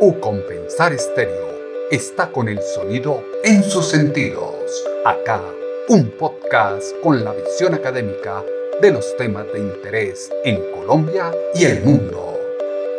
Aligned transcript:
U 0.00 0.18
Compensar 0.18 0.92
Estéreo 0.92 1.46
está 1.88 2.32
con 2.32 2.48
el 2.48 2.60
sonido 2.60 3.22
en 3.44 3.62
sus 3.62 3.86
sentidos. 3.86 4.52
Acá, 5.04 5.40
un 5.88 6.10
podcast 6.18 6.82
con 7.00 7.24
la 7.24 7.32
visión 7.32 7.74
académica 7.74 8.42
de 8.82 8.90
los 8.90 9.16
temas 9.16 9.44
de 9.52 9.60
interés 9.60 10.32
en 10.44 10.58
Colombia 10.74 11.30
y 11.54 11.64
el 11.64 11.84
mundo. 11.84 12.36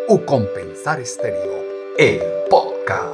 U 0.07 0.19
Compensar 0.19 1.01
Estéreo, 1.01 1.65
el 1.97 2.21
podcast. 2.49 3.11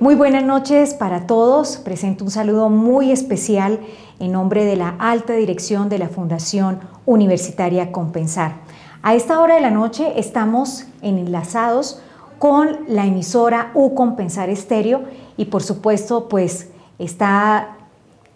Muy 0.00 0.16
buenas 0.16 0.42
noches 0.42 0.94
para 0.94 1.28
todos. 1.28 1.76
Presento 1.76 2.24
un 2.24 2.32
saludo 2.32 2.68
muy 2.68 3.12
especial 3.12 3.78
en 4.18 4.32
nombre 4.32 4.64
de 4.64 4.74
la 4.74 4.96
alta 4.98 5.34
dirección 5.34 5.88
de 5.88 5.98
la 5.98 6.08
Fundación 6.08 6.80
Universitaria 7.06 7.92
Compensar. 7.92 8.56
A 9.02 9.14
esta 9.14 9.40
hora 9.40 9.54
de 9.54 9.60
la 9.60 9.70
noche 9.70 10.18
estamos 10.18 10.84
enlazados 11.00 12.02
con 12.38 12.78
la 12.88 13.06
emisora 13.06 13.70
U 13.74 13.94
Compensar 13.94 14.50
Estéreo 14.50 15.02
y 15.36 15.46
por 15.46 15.62
supuesto 15.62 16.28
pues 16.28 16.68
está 16.98 17.76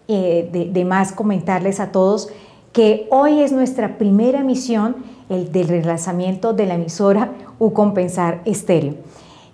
eh, 0.07 0.69
de, 0.71 0.85
más 0.85 1.11
comentarles 1.11 1.79
a 1.79 1.91
todos 1.91 2.29
que 2.71 3.07
hoy 3.11 3.41
es 3.41 3.51
nuestra 3.51 3.97
primera 3.97 4.41
emisión 4.41 4.95
el 5.29 5.51
del 5.51 5.67
relanzamiento 5.67 6.53
de 6.53 6.65
la 6.65 6.75
emisora 6.75 7.31
U 7.59 7.71
Compensar 7.71 8.41
Estéreo. 8.45 8.95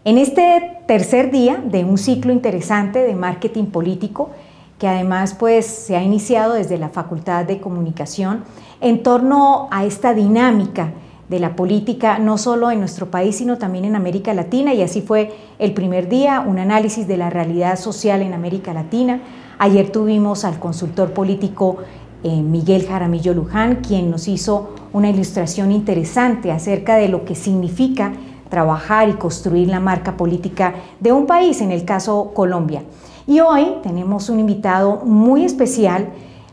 En 0.05 0.17
este 0.17 0.77
tercer 0.87 1.29
día 1.29 1.61
de 1.63 1.83
un 1.83 1.97
ciclo 1.97 2.33
interesante 2.33 2.99
de 2.99 3.13
marketing 3.15 3.65
político, 3.65 4.31
que 4.79 4.87
además 4.87 5.35
pues 5.37 5.65
se 5.65 5.95
ha 5.95 6.01
iniciado 6.01 6.53
desde 6.53 6.77
la 6.77 6.89
Facultad 6.89 7.45
de 7.45 7.59
Comunicación 7.59 8.43
en 8.81 9.03
torno 9.03 9.67
a 9.71 9.85
esta 9.85 10.13
dinámica 10.13 10.93
de 11.29 11.39
la 11.39 11.55
política, 11.55 12.17
no 12.19 12.37
solo 12.37 12.71
en 12.71 12.79
nuestro 12.79 13.11
país, 13.11 13.37
sino 13.37 13.57
también 13.57 13.85
en 13.85 13.95
América 13.95 14.33
Latina, 14.33 14.73
y 14.73 14.81
así 14.81 15.01
fue 15.01 15.31
el 15.59 15.73
primer 15.73 16.09
día, 16.09 16.43
un 16.45 16.59
análisis 16.59 17.07
de 17.07 17.17
la 17.17 17.29
realidad 17.29 17.77
social 17.77 18.21
en 18.21 18.33
América 18.33 18.73
Latina. 18.73 19.21
Ayer 19.59 19.91
tuvimos 19.91 20.43
al 20.43 20.59
consultor 20.59 21.13
político 21.13 21.77
eh, 22.23 22.41
Miguel 22.41 22.85
Jaramillo 22.87 23.33
Luján, 23.33 23.75
quien 23.75 24.09
nos 24.09 24.27
hizo 24.27 24.71
una 24.91 25.09
ilustración 25.09 25.71
interesante 25.71 26.51
acerca 26.51 26.95
de 26.95 27.09
lo 27.09 27.23
que 27.25 27.35
significa 27.35 28.13
trabajar 28.49 29.07
y 29.09 29.13
construir 29.13 29.67
la 29.67 29.79
marca 29.79 30.17
política 30.17 30.73
de 30.99 31.11
un 31.11 31.27
país, 31.27 31.61
en 31.61 31.71
el 31.71 31.85
caso 31.85 32.31
Colombia. 32.33 32.83
Y 33.27 33.39
hoy 33.41 33.75
tenemos 33.83 34.29
un 34.29 34.39
invitado 34.39 35.01
muy 35.05 35.45
especial 35.45 36.09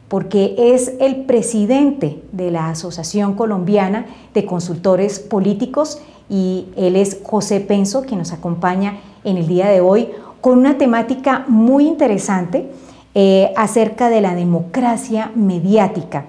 porque 0.09 0.55
es 0.57 0.93
el 1.01 1.25
presidente 1.25 2.23
de 2.33 2.51
la 2.51 2.71
Asociación 2.71 3.35
Colombiana 3.35 4.07
de 4.35 4.47
Consultores 4.47 5.19
Políticos 5.19 6.01
y 6.29 6.67
él 6.77 6.97
es 6.97 7.21
José 7.23 7.61
Penso, 7.61 8.03
quien 8.03 8.19
nos 8.19 8.33
acompaña 8.33 8.99
en 9.25 9.37
el 9.37 9.47
día 9.47 9.69
de 9.69 9.81
hoy 9.81 10.09
con 10.41 10.59
una 10.59 10.79
temática 10.79 11.45
muy 11.49 11.87
interesante 11.87 12.71
eh, 13.15 13.53
acerca 13.57 14.09
de 14.11 14.21
la 14.21 14.35
democracia 14.35 15.33
mediática. 15.35 16.27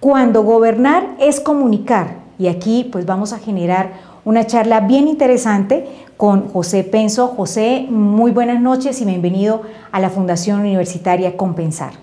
Cuando 0.00 0.42
gobernar 0.42 1.14
es 1.20 1.38
comunicar, 1.38 2.22
y 2.38 2.48
aquí 2.48 2.88
pues 2.90 3.06
vamos 3.06 3.32
a 3.32 3.38
generar 3.38 3.92
una 4.24 4.46
charla 4.46 4.80
bien 4.80 5.06
interesante 5.06 5.86
con 6.16 6.48
José 6.48 6.82
Penso. 6.82 7.28
José, 7.28 7.86
muy 7.88 8.32
buenas 8.32 8.60
noches 8.60 9.00
y 9.00 9.04
bienvenido 9.04 9.62
a 9.92 10.00
la 10.00 10.10
Fundación 10.10 10.60
Universitaria 10.60 11.36
Compensar. 11.36 12.01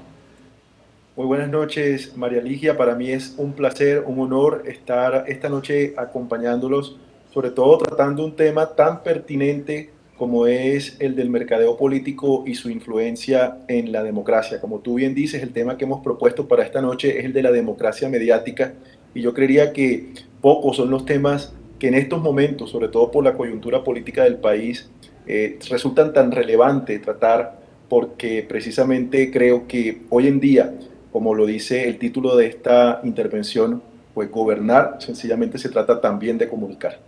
Muy 1.19 1.27
buenas 1.27 1.49
noches, 1.49 2.15
María 2.15 2.41
Ligia. 2.41 2.77
Para 2.77 2.95
mí 2.95 3.11
es 3.11 3.35
un 3.37 3.51
placer, 3.51 4.05
un 4.07 4.19
honor 4.19 4.63
estar 4.65 5.25
esta 5.27 5.49
noche 5.49 5.93
acompañándolos, 5.97 6.95
sobre 7.33 7.51
todo 7.51 7.77
tratando 7.77 8.23
un 8.23 8.37
tema 8.37 8.73
tan 8.73 9.03
pertinente 9.03 9.89
como 10.17 10.47
es 10.47 10.95
el 11.01 11.17
del 11.17 11.29
mercadeo 11.29 11.75
político 11.75 12.45
y 12.47 12.55
su 12.55 12.69
influencia 12.69 13.57
en 13.67 13.91
la 13.91 14.01
democracia. 14.01 14.61
Como 14.61 14.79
tú 14.79 14.93
bien 14.93 15.13
dices, 15.13 15.43
el 15.43 15.51
tema 15.51 15.77
que 15.77 15.83
hemos 15.83 16.01
propuesto 16.01 16.47
para 16.47 16.63
esta 16.63 16.81
noche 16.81 17.19
es 17.19 17.25
el 17.25 17.33
de 17.33 17.43
la 17.43 17.51
democracia 17.51 18.07
mediática 18.07 18.75
y 19.13 19.21
yo 19.21 19.33
creería 19.33 19.73
que 19.73 20.13
pocos 20.39 20.77
son 20.77 20.89
los 20.89 21.05
temas 21.05 21.53
que 21.79 21.89
en 21.89 21.95
estos 21.95 22.21
momentos, 22.21 22.69
sobre 22.69 22.87
todo 22.87 23.11
por 23.11 23.25
la 23.25 23.33
coyuntura 23.33 23.83
política 23.83 24.23
del 24.23 24.37
país, 24.37 24.89
eh, 25.27 25.59
resultan 25.69 26.13
tan 26.13 26.31
relevantes 26.31 27.01
tratar 27.01 27.59
porque 27.89 28.45
precisamente 28.47 29.31
creo 29.31 29.67
que 29.67 30.03
hoy 30.09 30.27
en 30.27 30.39
día, 30.39 30.73
como 31.11 31.33
lo 31.35 31.45
dice 31.45 31.87
el 31.87 31.97
título 31.97 32.35
de 32.35 32.47
esta 32.47 33.01
intervención, 33.03 33.81
pues 34.13 34.31
gobernar 34.31 34.97
sencillamente 34.99 35.57
se 35.57 35.69
trata 35.69 36.01
también 36.01 36.37
de 36.37 36.47
comunicar. 36.47 36.99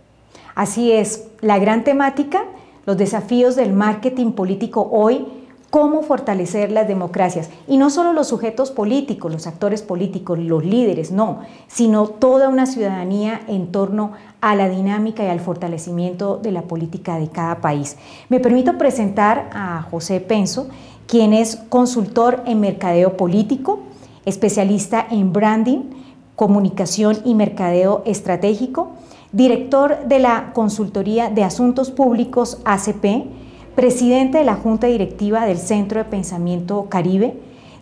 Así 0.54 0.92
es, 0.92 1.28
la 1.40 1.58
gran 1.58 1.84
temática, 1.84 2.44
los 2.86 2.96
desafíos 2.96 3.56
del 3.56 3.72
marketing 3.72 4.32
político 4.32 4.88
hoy 4.92 5.26
cómo 5.72 6.02
fortalecer 6.02 6.70
las 6.70 6.86
democracias. 6.86 7.48
Y 7.66 7.78
no 7.78 7.88
solo 7.88 8.12
los 8.12 8.28
sujetos 8.28 8.70
políticos, 8.70 9.32
los 9.32 9.46
actores 9.46 9.80
políticos, 9.80 10.38
los 10.38 10.62
líderes, 10.62 11.10
no, 11.12 11.40
sino 11.66 12.08
toda 12.08 12.50
una 12.50 12.66
ciudadanía 12.66 13.40
en 13.48 13.72
torno 13.72 14.12
a 14.42 14.54
la 14.54 14.68
dinámica 14.68 15.24
y 15.24 15.28
al 15.28 15.40
fortalecimiento 15.40 16.36
de 16.36 16.52
la 16.52 16.60
política 16.60 17.18
de 17.18 17.28
cada 17.28 17.62
país. 17.62 17.96
Me 18.28 18.38
permito 18.38 18.76
presentar 18.76 19.48
a 19.54 19.80
José 19.90 20.20
Penso, 20.20 20.68
quien 21.06 21.32
es 21.32 21.56
consultor 21.70 22.42
en 22.44 22.60
mercadeo 22.60 23.16
político, 23.16 23.80
especialista 24.24 25.06
en 25.10 25.32
branding, 25.32 25.90
comunicación 26.36 27.18
y 27.24 27.34
mercadeo 27.34 28.02
estratégico, 28.06 28.92
director 29.32 30.06
de 30.06 30.18
la 30.18 30.52
Consultoría 30.52 31.30
de 31.30 31.44
Asuntos 31.44 31.90
Públicos 31.90 32.58
ACP, 32.64 33.26
presidente 33.74 34.38
de 34.38 34.44
la 34.44 34.54
Junta 34.54 34.86
Directiva 34.86 35.46
del 35.46 35.58
Centro 35.58 35.98
de 35.98 36.04
Pensamiento 36.04 36.86
Caribe, 36.88 37.34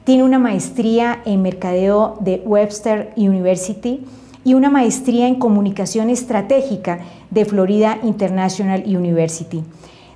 tiene 0.04 0.24
una 0.24 0.38
maestría 0.38 1.20
en 1.24 1.42
mercadeo 1.42 2.16
de 2.20 2.42
Webster 2.44 3.12
University 3.16 4.04
y 4.44 4.54
una 4.54 4.70
maestría 4.70 5.28
en 5.28 5.34
comunicación 5.34 6.08
estratégica 6.08 7.00
de 7.30 7.44
Florida 7.44 7.98
International 8.02 8.82
University. 8.86 9.62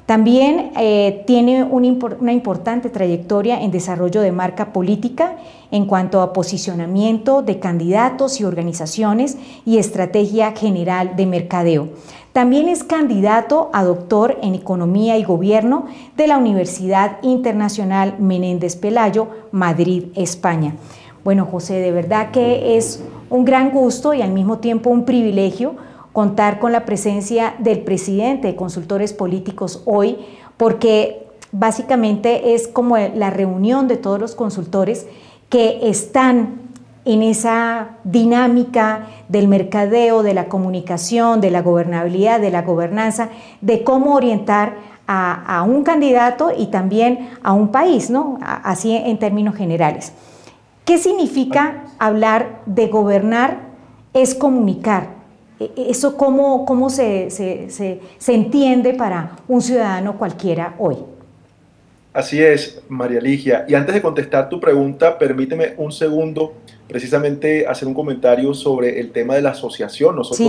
También 0.06 0.72
eh, 0.76 1.25
tiene 1.26 1.65
una 1.65 2.32
importante 2.32 2.91
trayectoria 2.91 3.62
en 3.62 3.70
desarrollo 3.70 4.20
de 4.20 4.32
marca 4.32 4.72
política 4.72 5.37
en 5.70 5.87
cuanto 5.87 6.20
a 6.20 6.34
posicionamiento 6.34 7.41
de 7.41 7.59
candidatos 7.59 8.38
y 8.38 8.44
organizaciones 8.44 9.38
y 9.64 9.78
estrategia 9.78 10.53
general 10.53 11.16
de 11.16 11.25
mercadeo. 11.25 11.88
También 12.34 12.69
es 12.69 12.84
candidato 12.84 13.70
a 13.72 13.82
doctor 13.82 14.37
en 14.43 14.54
Economía 14.54 15.16
y 15.16 15.25
Gobierno 15.25 15.87
de 16.16 16.26
la 16.26 16.37
Universidad 16.37 17.19
Internacional 17.22 18.16
Menéndez 18.19 18.76
Pelayo, 18.76 19.28
Madrid, 19.53 20.06
España. 20.16 20.75
Bueno, 21.25 21.47
José, 21.47 21.75
de 21.75 21.93
verdad 21.93 22.31
que 22.31 22.76
es 22.76 23.03
un 23.31 23.47
gran 23.47 23.70
gusto 23.70 24.12
y 24.12 24.20
al 24.20 24.32
mismo 24.32 24.59
tiempo 24.59 24.91
un 24.91 25.06
privilegio 25.06 25.76
contar 26.14 26.60
con 26.60 26.70
la 26.70 26.84
presencia 26.84 27.56
del 27.58 27.80
presidente 27.80 28.47
de 28.47 28.56
consultores 28.56 29.12
políticos 29.12 29.82
hoy, 29.84 30.16
porque 30.56 31.26
básicamente 31.50 32.54
es 32.54 32.69
como 32.69 32.97
la 32.97 33.30
reunión 33.30 33.88
de 33.88 33.97
todos 33.97 34.20
los 34.20 34.36
consultores 34.36 35.08
que 35.48 35.91
están 35.91 36.60
en 37.04 37.22
esa 37.22 37.97
dinámica 38.04 39.08
del 39.28 39.48
mercadeo, 39.48 40.22
de 40.22 40.34
la 40.34 40.48
comunicación, 40.48 41.41
de 41.41 41.50
la 41.50 41.62
gobernabilidad, 41.62 42.41
de 42.41 42.52
la 42.52 42.62
gobernanza, 42.62 43.31
de 43.60 43.82
cómo 43.82 44.14
orientar 44.14 44.76
a, 45.08 45.58
a, 45.58 45.64
un 45.64 45.82
candidato 45.82 46.52
y 46.56 46.66
también 46.66 47.28
a 47.42 47.52
un 47.54 47.69
país, 47.69 48.08
¿no? 48.08 48.38
Así 48.41 48.94
en 48.94 49.19
términos 49.19 49.56
generales. 49.56 50.12
¿Qué 50.84 50.98
significa 50.98 51.86
hablar 51.98 52.62
de 52.66 52.86
gobernar? 52.86 53.75
Es 54.12 54.36
comunicar. 54.36 55.13
E, 55.60 55.70
e, 55.76 55.91
¿Eso 55.91 56.16
cómo, 56.16 56.65
cómo 56.65 56.91
se, 56.91 57.31
se, 57.31 57.70
se, 57.70 58.34
entiende 58.34 58.94
para 58.94 59.37
un 59.46 59.62
ciudadano 59.62 60.19
cualquiera 60.19 60.75
hoy? 60.78 60.96
Así 62.12 62.43
es, 62.43 62.82
María 62.88 63.20
Ligia. 63.20 63.64
Y 63.69 63.75
antes 63.75 63.94
de 63.94 64.02
contestar 64.02 64.49
tu 64.49 64.61
pregunta, 64.61 65.19
permíteme 65.19 65.75
un 65.76 65.90
segundo 65.90 66.55
precisamente 66.88 67.67
hacer 67.67 67.88
un 67.88 67.94
comentario 67.94 68.55
sobre 68.55 69.00
el 69.00 69.11
tema 69.11 69.34
de 69.34 69.43
la 69.43 69.50
asociación. 69.50 70.17
Nosotros 70.17 70.49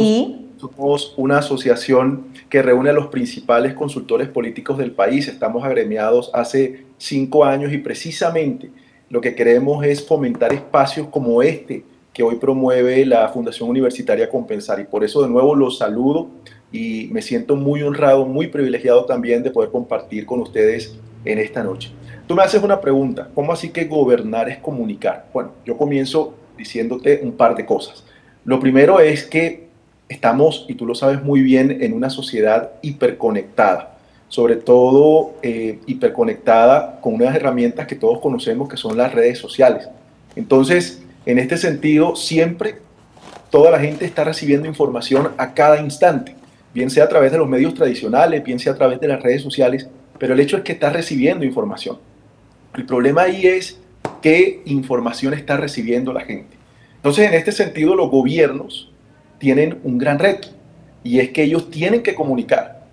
somos 0.57 1.13
una 1.17 1.39
asociación 1.39 2.27
que 2.49 2.61
reúne 2.61 2.89
a 2.89 2.93
los 2.93 3.07
principales 3.07 3.73
consultores 3.73 4.27
políticos 4.27 4.77
del 4.77 4.91
país. 4.91 5.27
Estamos 5.27 5.63
agremiados 5.63 6.29
hace 6.33 6.85
cinco 6.97 7.45
años 7.45 7.73
y 7.73 7.77
precisamente 7.77 8.69
lo 9.09 9.21
que 9.21 9.35
queremos 9.35 9.85
es 9.85 10.05
fomentar 10.05 10.53
espacios 10.53 11.07
como 11.07 11.41
este 11.41 11.83
que 12.15 12.23
hoy 12.23 12.37
promueve 12.37 13.05
la 13.05 13.27
Fundación 13.27 13.69
Universitaria 13.69 14.29
Compensar. 14.29 14.79
Y 14.79 14.85
por 14.85 15.03
eso 15.03 15.21
de 15.21 15.27
nuevo 15.27 15.53
los 15.53 15.77
saludo 15.77 16.29
y 16.71 17.09
me 17.11 17.21
siento 17.21 17.57
muy 17.57 17.83
honrado, 17.83 18.25
muy 18.25 18.47
privilegiado 18.47 19.03
también 19.03 19.43
de 19.43 19.51
poder 19.51 19.69
compartir 19.69 20.25
con 20.25 20.39
ustedes 20.39 20.97
en 21.25 21.39
esta 21.39 21.61
noche. 21.61 21.91
Tú 22.25 22.33
me 22.33 22.41
haces 22.41 22.63
una 22.63 22.79
pregunta, 22.79 23.29
¿cómo 23.35 23.51
así 23.51 23.69
que 23.69 23.83
gobernar 23.83 24.47
es 24.47 24.59
comunicar? 24.59 25.25
Bueno, 25.33 25.51
yo 25.65 25.75
comienzo 25.75 26.33
diciéndote 26.57 27.19
un 27.21 27.33
par 27.33 27.53
de 27.53 27.65
cosas. 27.65 28.05
Lo 28.45 28.61
primero 28.61 29.01
es 29.01 29.25
que 29.25 29.67
estamos, 30.07 30.65
y 30.69 30.75
tú 30.75 30.85
lo 30.85 30.95
sabes 30.95 31.21
muy 31.21 31.41
bien, 31.41 31.83
en 31.83 31.91
una 31.91 32.09
sociedad 32.09 32.71
hiperconectada, 32.81 33.97
sobre 34.29 34.55
todo 34.55 35.33
eh, 35.43 35.79
hiperconectada 35.85 37.01
con 37.01 37.15
unas 37.15 37.35
herramientas 37.35 37.87
que 37.87 37.95
todos 37.95 38.21
conocemos 38.21 38.69
que 38.69 38.77
son 38.77 38.95
las 38.95 39.13
redes 39.13 39.37
sociales. 39.37 39.89
Entonces, 40.37 41.04
en 41.25 41.39
este 41.39 41.57
sentido, 41.57 42.15
siempre 42.15 42.79
toda 43.49 43.71
la 43.71 43.79
gente 43.79 44.05
está 44.05 44.23
recibiendo 44.23 44.67
información 44.67 45.31
a 45.37 45.53
cada 45.53 45.79
instante, 45.79 46.35
bien 46.73 46.89
sea 46.89 47.05
a 47.05 47.09
través 47.09 47.31
de 47.31 47.37
los 47.37 47.47
medios 47.47 47.73
tradicionales, 47.73 48.43
bien 48.43 48.59
sea 48.59 48.73
a 48.73 48.75
través 48.75 48.99
de 48.99 49.07
las 49.07 49.21
redes 49.21 49.41
sociales, 49.41 49.89
pero 50.19 50.33
el 50.33 50.39
hecho 50.39 50.57
es 50.57 50.63
que 50.63 50.73
está 50.73 50.89
recibiendo 50.89 51.45
información. 51.45 51.97
El 52.75 52.85
problema 52.85 53.23
ahí 53.23 53.47
es 53.47 53.79
qué 54.21 54.61
información 54.65 55.33
está 55.33 55.57
recibiendo 55.57 56.13
la 56.13 56.21
gente. 56.21 56.57
Entonces, 56.97 57.27
en 57.27 57.33
este 57.33 57.51
sentido, 57.51 57.95
los 57.95 58.09
gobiernos 58.09 58.91
tienen 59.37 59.79
un 59.83 59.97
gran 59.97 60.19
reto 60.19 60.49
y 61.03 61.19
es 61.19 61.29
que 61.29 61.43
ellos 61.43 61.69
tienen 61.69 62.01
que 62.01 62.15
comunicar. 62.15 62.85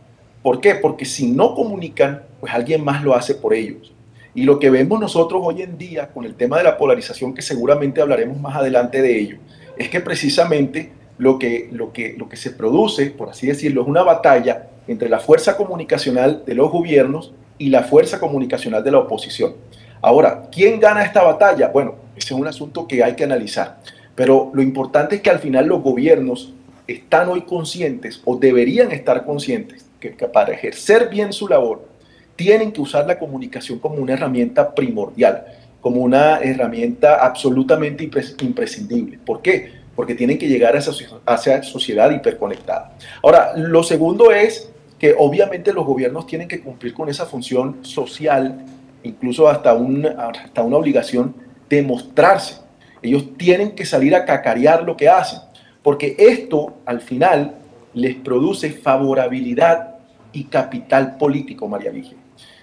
¿Por 0.42 0.60
qué? 0.60 0.74
Porque 0.74 1.04
si 1.04 1.30
no 1.30 1.54
comunican, 1.54 2.22
pues 2.40 2.52
alguien 2.52 2.84
más 2.84 3.02
lo 3.02 3.14
hace 3.14 3.34
por 3.34 3.54
ellos. 3.54 3.92
Y 4.34 4.44
lo 4.44 4.58
que 4.58 4.70
vemos 4.70 4.98
nosotros 4.98 5.42
hoy 5.44 5.62
en 5.62 5.76
día 5.76 6.08
con 6.08 6.24
el 6.24 6.34
tema 6.34 6.58
de 6.58 6.64
la 6.64 6.78
polarización, 6.78 7.34
que 7.34 7.42
seguramente 7.42 8.00
hablaremos 8.00 8.40
más 8.40 8.56
adelante 8.56 9.02
de 9.02 9.18
ello, 9.18 9.36
es 9.76 9.88
que 9.88 10.00
precisamente 10.00 10.92
lo 11.18 11.38
que, 11.38 11.68
lo 11.70 11.92
que, 11.92 12.14
lo 12.16 12.28
que 12.28 12.36
se 12.36 12.50
produce, 12.50 13.10
por 13.10 13.28
así 13.28 13.46
decirlo, 13.46 13.82
es 13.82 13.88
una 13.88 14.02
batalla 14.02 14.68
entre 14.88 15.08
la 15.08 15.20
fuerza 15.20 15.56
comunicacional 15.56 16.44
de 16.46 16.54
los 16.54 16.70
gobiernos 16.70 17.32
y 17.58 17.68
la 17.68 17.82
fuerza 17.82 18.18
comunicacional 18.18 18.82
de 18.82 18.90
la 18.90 18.98
oposición. 18.98 19.54
Ahora, 20.00 20.48
¿quién 20.50 20.80
gana 20.80 21.04
esta 21.04 21.22
batalla? 21.22 21.68
Bueno, 21.68 21.94
ese 22.16 22.34
es 22.34 22.40
un 22.40 22.46
asunto 22.46 22.88
que 22.88 23.04
hay 23.04 23.14
que 23.14 23.24
analizar. 23.24 23.78
Pero 24.14 24.50
lo 24.52 24.62
importante 24.62 25.16
es 25.16 25.22
que 25.22 25.30
al 25.30 25.38
final 25.38 25.66
los 25.66 25.82
gobiernos 25.82 26.52
están 26.86 27.28
hoy 27.28 27.42
conscientes 27.42 28.20
o 28.24 28.36
deberían 28.36 28.90
estar 28.90 29.24
conscientes 29.24 29.86
que, 30.00 30.10
para 30.10 30.52
ejercer 30.52 31.08
bien 31.08 31.32
su 31.32 31.48
labor 31.48 31.88
tienen 32.36 32.72
que 32.72 32.80
usar 32.80 33.06
la 33.06 33.18
comunicación 33.18 33.78
como 33.78 33.96
una 33.96 34.14
herramienta 34.14 34.74
primordial, 34.74 35.44
como 35.80 36.00
una 36.00 36.38
herramienta 36.38 37.24
absolutamente 37.24 38.08
imprescindible. 38.40 39.18
¿Por 39.24 39.42
qué? 39.42 39.82
Porque 39.94 40.14
tienen 40.14 40.38
que 40.38 40.48
llegar 40.48 40.74
a 40.74 40.78
esa, 40.78 41.62
sociedad 41.62 42.10
hiperconectada. 42.10 42.96
Ahora, 43.22 43.52
lo 43.56 43.82
segundo 43.82 44.30
es 44.30 44.70
que 44.98 45.14
obviamente 45.18 45.72
los 45.72 45.84
gobiernos 45.84 46.26
tienen 46.26 46.48
que 46.48 46.60
cumplir 46.60 46.94
con 46.94 47.08
esa 47.08 47.26
función 47.26 47.84
social, 47.84 48.64
incluso 49.02 49.48
hasta 49.48 49.74
una, 49.74 50.10
hasta 50.28 50.62
una 50.62 50.76
obligación 50.76 51.34
de 51.68 51.82
mostrarse 51.82 52.62
ellos 53.02 53.36
tienen 53.36 53.72
que 53.72 53.84
salir 53.84 54.14
a 54.14 54.24
cacarear 54.24 54.84
lo 54.84 54.96
que 54.96 55.08
hacen, 55.08 55.40
porque 55.82 56.14
esto 56.18 56.76
al 56.86 57.00
final 57.00 57.56
les 57.94 58.14
produce 58.14 58.70
favorabilidad 58.70 59.96
y 60.32 60.44
capital 60.44 61.16
político, 61.18 61.68
María 61.68 61.90
Ligia. 61.90 62.16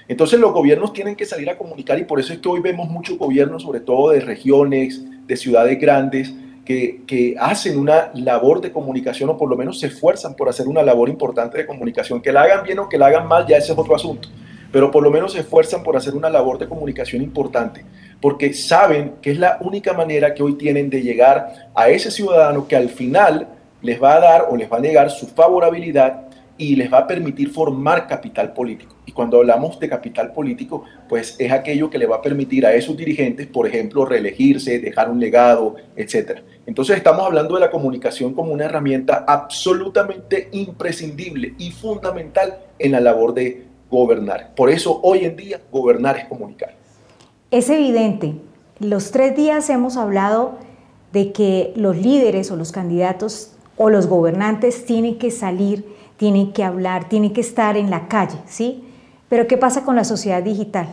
Entonces 0.09 0.39
los 0.39 0.51
gobiernos 0.51 0.91
tienen 0.91 1.15
que 1.15 1.23
salir 1.23 1.49
a 1.49 1.57
comunicar 1.57 1.97
y 1.97 2.03
por 2.03 2.19
eso 2.19 2.33
es 2.33 2.39
que 2.39 2.49
hoy 2.49 2.59
vemos 2.59 2.89
muchos 2.89 3.17
gobiernos, 3.17 3.63
sobre 3.63 3.79
todo 3.79 4.09
de 4.09 4.19
regiones, 4.19 5.01
de 5.25 5.37
ciudades 5.37 5.79
grandes, 5.79 6.33
que, 6.65 7.03
que, 7.07 7.35
hacen 7.39 7.79
una 7.79 8.11
labor 8.13 8.59
de 8.59 8.71
comunicación 8.71 9.29
o 9.29 9.37
por 9.37 9.49
lo 9.49 9.55
menos 9.55 9.79
se 9.79 9.87
esfuerzan 9.87 10.35
por 10.35 10.49
hacer 10.49 10.67
una 10.67 10.83
labor 10.83 11.09
importante 11.09 11.57
de 11.57 11.65
comunicación. 11.65 12.21
Que 12.21 12.31
la 12.31 12.41
hagan 12.41 12.63
bien 12.63 12.79
o 12.79 12.89
que 12.89 12.97
la 12.97 13.07
hagan 13.07 13.27
mal, 13.27 13.47
ya 13.47 13.57
ese 13.57 13.71
es 13.71 13.77
otro 13.77 13.95
asunto. 13.95 14.27
Pero 14.71 14.91
por 14.91 15.01
lo 15.01 15.09
menos 15.09 15.31
se 15.31 15.39
esfuerzan 15.39 15.81
por 15.81 15.95
hacer 15.95 16.13
una 16.13 16.29
labor 16.29 16.59
de 16.59 16.67
comunicación 16.67 17.23
importante 17.23 17.85
porque 18.21 18.53
saben 18.53 19.15
que 19.21 19.31
es 19.31 19.39
la 19.39 19.57
única 19.61 19.93
manera 19.93 20.33
que 20.33 20.43
hoy 20.43 20.55
tienen 20.55 20.89
de 20.89 21.01
llegar 21.01 21.69
a 21.73 21.89
ese 21.89 22.11
ciudadano 22.11 22.67
que 22.67 22.75
al 22.75 22.89
final 22.89 23.47
les 23.81 24.01
va 24.01 24.15
a 24.15 24.19
dar 24.19 24.47
o 24.49 24.57
les 24.57 24.71
va 24.71 24.77
a 24.77 24.81
negar 24.81 25.09
su 25.09 25.27
favorabilidad 25.27 26.28
y 26.59 26.75
les 26.75 26.93
va 26.93 26.99
a 26.99 27.07
permitir 27.07 27.49
formar 27.49 28.05
capital 28.05 28.53
político. 28.53 28.93
Y 29.05 29.13
cuando 29.13 29.37
hablamos 29.37 29.79
de 29.79 29.89
capital 29.89 30.33
político, 30.33 30.83
pues 31.07 31.35
es 31.39 31.51
aquello 31.51 31.89
que 31.89 31.97
le 31.97 32.05
va 32.05 32.17
a 32.17 32.21
permitir 32.21 32.65
a 32.65 32.73
esos 32.75 32.95
dirigentes, 32.95 33.47
por 33.47 33.65
ejemplo, 33.65 34.05
reelegirse, 34.05 34.77
dejar 34.77 35.09
un 35.09 35.19
legado, 35.19 35.77
etc. 35.95 36.41
Entonces 36.67 36.97
estamos 36.97 37.25
hablando 37.25 37.55
de 37.55 37.61
la 37.61 37.71
comunicación 37.71 38.33
como 38.33 38.51
una 38.51 38.65
herramienta 38.65 39.23
absolutamente 39.27 40.49
imprescindible 40.51 41.55
y 41.57 41.71
fundamental 41.71 42.59
en 42.77 42.91
la 42.91 42.99
labor 42.99 43.33
de 43.33 43.65
gobernar. 43.89 44.53
Por 44.53 44.69
eso 44.69 44.99
hoy 45.01 45.25
en 45.25 45.35
día 45.35 45.61
gobernar 45.71 46.17
es 46.17 46.25
comunicar. 46.25 46.75
Es 47.51 47.69
evidente, 47.69 48.35
los 48.79 49.11
tres 49.11 49.35
días 49.35 49.69
hemos 49.69 49.97
hablado 49.97 50.59
de 51.11 51.31
que 51.31 51.73
los 51.75 51.97
líderes 51.97 52.51
o 52.51 52.55
los 52.55 52.71
candidatos 52.71 53.53
o 53.75 53.89
los 53.89 54.07
gobernantes 54.07 54.85
tienen 54.85 55.17
que 55.17 55.31
salir, 55.31 55.85
tienen 56.19 56.51
que 56.51 56.65
hablar, 56.65 57.07
tienen 57.07 57.31
que 57.31 57.39
estar 57.39 57.77
en 57.77 57.89
la 57.89 58.09
calle, 58.09 58.37
¿sí? 58.45 58.83
Pero 59.29 59.47
¿qué 59.47 59.55
pasa 59.55 59.85
con 59.85 59.95
la 59.95 60.03
sociedad 60.03 60.43
digital? 60.43 60.87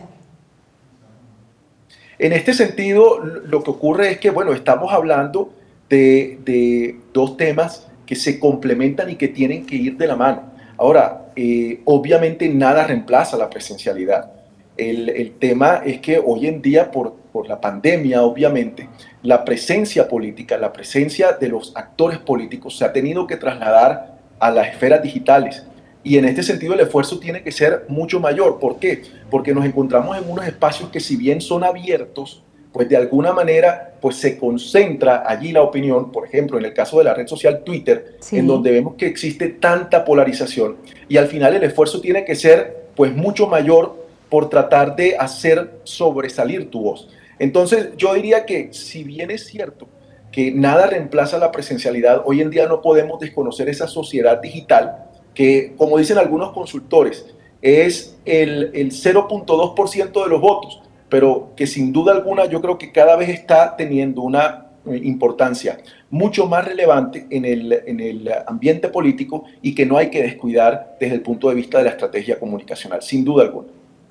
En 2.17 2.31
este 2.31 2.53
sentido, 2.53 3.19
lo 3.19 3.61
que 3.61 3.69
ocurre 3.69 4.11
es 4.11 4.19
que, 4.19 4.29
bueno, 4.29 4.53
estamos 4.53 4.93
hablando 4.93 5.51
de, 5.89 6.95
dos 7.13 7.35
temas 7.35 7.89
que 8.05 8.15
se 8.15 8.39
complementan 8.39 9.09
y 9.09 9.15
que 9.15 9.27
tienen 9.27 9.65
que 9.65 9.75
ir 9.75 9.97
de 9.97 10.07
la 10.07 10.15
mano. 10.15 10.43
Ahora, 10.77 11.25
eh, 11.35 11.81
obviamente 11.83 12.47
nada 12.47 12.87
reemplaza 12.87 13.35
la 13.35 13.49
presencialidad. 13.49 14.31
El, 14.77 15.33
tema 15.39 15.81
es 15.85 15.99
que 15.99 16.21
hoy 16.23 16.47
en 16.47 16.61
día, 16.61 16.89
por, 16.89 17.15
por, 17.33 17.49
la 17.49 17.59
pandemia, 17.59 18.21
obviamente, 18.21 18.87
la 19.23 19.43
presencia 19.43 20.07
política, 20.07 20.57
la 20.57 20.71
presencia 20.71 21.33
de 21.33 21.49
los 21.49 21.75
actores 21.75 22.19
políticos 22.19 22.77
se 22.77 22.85
ha 22.85 22.93
tenido 22.93 23.27
que 23.27 23.35
trasladar 23.35 24.16
a 24.39 24.51
las 24.51 24.67
esferas 24.67 25.01
digitales. 25.01 25.63
Y 26.03 26.17
en 26.17 26.25
este 26.25 26.43
sentido 26.43 26.73
el 26.73 26.79
esfuerzo 26.79 27.19
tiene 27.19 27.43
que 27.43 27.51
ser 27.51 27.85
mucho 27.89 28.19
mayor. 28.19 28.59
¿Por 28.59 28.79
qué? 28.79 29.03
Porque 29.29 29.53
nos 29.53 29.65
encontramos 29.65 30.17
en 30.17 30.29
unos 30.29 30.47
espacios 30.47 30.89
que 30.89 30.99
si 30.99 31.15
bien 31.17 31.41
son 31.41 31.63
abiertos, 31.63 32.43
pues 32.71 32.87
de 32.87 32.95
alguna 32.95 33.33
manera 33.33 33.95
pues 33.99 34.17
se 34.17 34.37
concentra 34.37 35.23
allí 35.27 35.51
la 35.51 35.63
opinión, 35.63 36.11
por 36.11 36.25
ejemplo, 36.25 36.57
en 36.57 36.65
el 36.65 36.73
caso 36.73 36.99
de 36.99 37.05
la 37.05 37.13
red 37.13 37.27
social 37.27 37.63
Twitter, 37.63 38.17
en 38.31 38.47
donde 38.47 38.71
vemos 38.71 38.95
que 38.95 39.07
existe 39.07 39.49
tanta 39.49 40.05
polarización 40.05 40.77
y 41.09 41.17
al 41.17 41.27
final 41.27 41.55
el 41.55 41.63
esfuerzo 41.63 41.99
tiene 41.99 42.23
que 42.23 42.35
ser 42.35 42.87
pues 42.95 43.15
mucho 43.15 43.47
mayor 43.47 44.07
por 44.29 44.49
tratar 44.49 44.95
de 44.95 45.15
hacer 45.17 45.79
sobresalir 45.83 46.69
tu 46.69 46.81
voz. 46.81 47.09
Entonces, 47.39 47.89
yo 47.97 48.13
diría 48.13 48.45
que 48.45 48.73
si 48.73 49.03
bien 49.03 49.31
es 49.31 49.45
cierto 49.45 49.87
que 50.31 50.51
nada 50.51 50.87
reemplaza 50.87 51.37
la 51.37 51.51
presencialidad, 51.51 52.23
hoy 52.25 52.41
en 52.41 52.49
día 52.49 52.67
no 52.67 52.81
podemos 52.81 53.19
desconocer 53.19 53.69
esa 53.69 53.87
sociedad 53.87 54.41
digital 54.41 55.05
que, 55.33 55.73
como 55.77 55.97
dicen 55.97 56.17
algunos 56.17 56.51
consultores, 56.51 57.25
es 57.61 58.17
el, 58.25 58.71
el 58.73 58.91
0.2% 58.91 60.23
de 60.23 60.29
los 60.29 60.41
votos, 60.41 60.81
pero 61.09 61.51
que 61.55 61.67
sin 61.67 61.93
duda 61.93 62.13
alguna 62.13 62.45
yo 62.45 62.61
creo 62.61 62.77
que 62.77 62.91
cada 62.91 63.15
vez 63.15 63.29
está 63.29 63.75
teniendo 63.75 64.21
una 64.21 64.67
eh, 64.85 65.01
importancia 65.03 65.77
mucho 66.09 66.45
más 66.47 66.65
relevante 66.65 67.27
en 67.29 67.45
el, 67.45 67.73
en 67.85 67.99
el 67.99 68.29
ambiente 68.45 68.87
político 68.87 69.43
y 69.61 69.75
que 69.75 69.85
no 69.85 69.97
hay 69.97 70.09
que 70.09 70.21
descuidar 70.23 70.95
desde 70.99 71.15
el 71.15 71.21
punto 71.21 71.49
de 71.49 71.55
vista 71.55 71.79
de 71.79 71.85
la 71.85 71.89
estrategia 71.91 72.39
comunicacional, 72.39 73.01
sin 73.01 73.25
duda 73.25 73.43
alguna. 73.43 73.67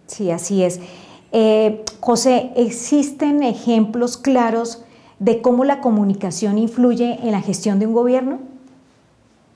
Sí, 0.07 0.31
así 0.31 0.63
es. 0.63 0.81
Eh, 1.33 1.83
José, 2.01 2.51
¿existen 2.57 3.43
ejemplos 3.43 4.17
claros 4.17 4.85
de 5.19 5.41
cómo 5.41 5.65
la 5.65 5.81
comunicación 5.81 6.59
influye 6.59 7.19
en 7.23 7.33
la 7.33 7.41
gestión 7.41 7.79
de 7.79 7.87
un 7.87 7.95
gobierno? 7.95 8.41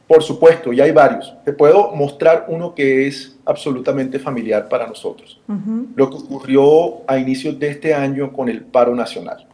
Por 0.06 0.22
supuesto, 0.22 0.72
y 0.72 0.80
hay 0.80 0.90
varios. 0.90 1.32
Te 1.44 1.52
puedo 1.52 1.94
mostrar 1.94 2.46
uno 2.48 2.74
que 2.74 3.06
es 3.06 3.38
absolutamente 3.44 4.18
familiar 4.18 4.68
para 4.68 4.86
nosotros. 4.86 5.40
Lo 5.94 6.10
que 6.10 6.16
ocurrió 6.16 7.08
a 7.08 7.16
inicios 7.16 7.58
de 7.60 7.68
este 7.68 7.94
año 7.94 8.32
con 8.32 8.48
el 8.48 8.62
paro 8.62 8.94
nacional. 8.96 9.46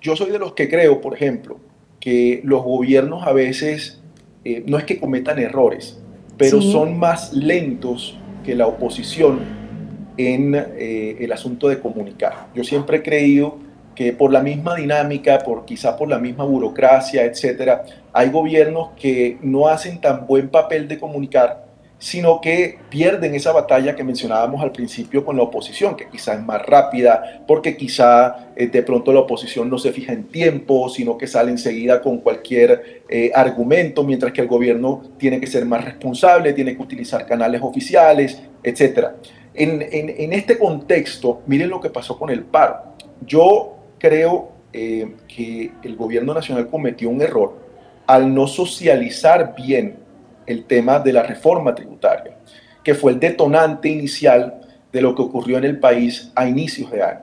Yo 0.00 0.14
soy 0.14 0.30
de 0.30 0.38
los 0.38 0.52
que 0.52 0.68
creo, 0.68 1.00
por 1.00 1.14
ejemplo, 1.14 1.56
que 1.98 2.40
los 2.44 2.62
gobiernos 2.62 3.26
a 3.26 3.32
veces 3.32 4.00
eh, 4.44 4.62
no 4.66 4.78
es 4.78 4.84
que 4.84 5.00
cometan 5.00 5.38
errores, 5.38 5.98
pero 6.36 6.60
son 6.60 6.98
más 6.98 7.32
lentos 7.32 8.18
que 8.44 8.54
la 8.54 8.66
oposición 8.66 9.40
en 10.16 10.54
eh, 10.54 11.16
el 11.20 11.32
asunto 11.32 11.68
de 11.68 11.80
comunicar. 11.80 12.48
Yo 12.54 12.64
siempre 12.64 12.98
he 12.98 13.02
creído 13.02 13.58
que 13.94 14.12
por 14.12 14.32
la 14.32 14.40
misma 14.40 14.76
dinámica, 14.76 15.38
por 15.38 15.64
quizá 15.64 15.96
por 15.96 16.08
la 16.08 16.18
misma 16.18 16.44
burocracia, 16.44 17.24
etcétera, 17.24 17.84
hay 18.12 18.30
gobiernos 18.30 18.90
que 18.96 19.38
no 19.42 19.68
hacen 19.68 20.00
tan 20.00 20.26
buen 20.26 20.48
papel 20.48 20.88
de 20.88 20.98
comunicar, 20.98 21.66
sino 22.02 22.40
que 22.40 22.80
pierden 22.90 23.36
esa 23.36 23.52
batalla 23.52 23.94
que 23.94 24.02
mencionábamos 24.02 24.60
al 24.60 24.72
principio 24.72 25.24
con 25.24 25.36
la 25.36 25.44
oposición, 25.44 25.94
que 25.94 26.08
quizá 26.08 26.34
es 26.34 26.42
más 26.42 26.60
rápida, 26.66 27.44
porque 27.46 27.76
quizá 27.76 28.48
eh, 28.56 28.66
de 28.66 28.82
pronto 28.82 29.12
la 29.12 29.20
oposición 29.20 29.70
no 29.70 29.78
se 29.78 29.92
fija 29.92 30.12
en 30.12 30.24
tiempo, 30.24 30.88
sino 30.88 31.16
que 31.16 31.28
sale 31.28 31.52
enseguida 31.52 32.02
con 32.02 32.18
cualquier 32.18 33.04
eh, 33.08 33.30
argumento, 33.32 34.02
mientras 34.02 34.32
que 34.32 34.40
el 34.40 34.48
gobierno 34.48 35.00
tiene 35.16 35.38
que 35.38 35.46
ser 35.46 35.64
más 35.64 35.84
responsable, 35.84 36.52
tiene 36.52 36.74
que 36.74 36.82
utilizar 36.82 37.24
canales 37.24 37.60
oficiales, 37.62 38.42
etcétera. 38.64 39.14
En, 39.54 40.32
este 40.32 40.58
contexto, 40.58 41.42
miren 41.46 41.70
lo 41.70 41.80
que 41.80 41.90
pasó 41.90 42.18
con 42.18 42.30
el 42.30 42.42
paro. 42.42 42.96
Yo 43.24 43.76
creo 44.02 44.50
eh, 44.72 45.14
que 45.28 45.70
el 45.84 45.94
gobierno 45.94 46.34
nacional 46.34 46.68
cometió 46.68 47.08
un 47.08 47.22
error 47.22 47.56
al 48.04 48.34
no 48.34 48.48
socializar 48.48 49.54
bien 49.56 49.94
el 50.44 50.64
tema 50.64 50.98
de 50.98 51.12
la 51.12 51.22
reforma 51.22 51.72
tributaria, 51.72 52.36
que 52.82 52.96
fue 52.96 53.12
el 53.12 53.20
detonante 53.20 53.88
inicial 53.88 54.60
de 54.92 55.00
lo 55.00 55.14
que 55.14 55.22
ocurrió 55.22 55.56
en 55.58 55.64
el 55.64 55.78
país 55.78 56.32
a 56.34 56.48
inicios 56.48 56.90
de 56.90 57.00
año. 57.00 57.20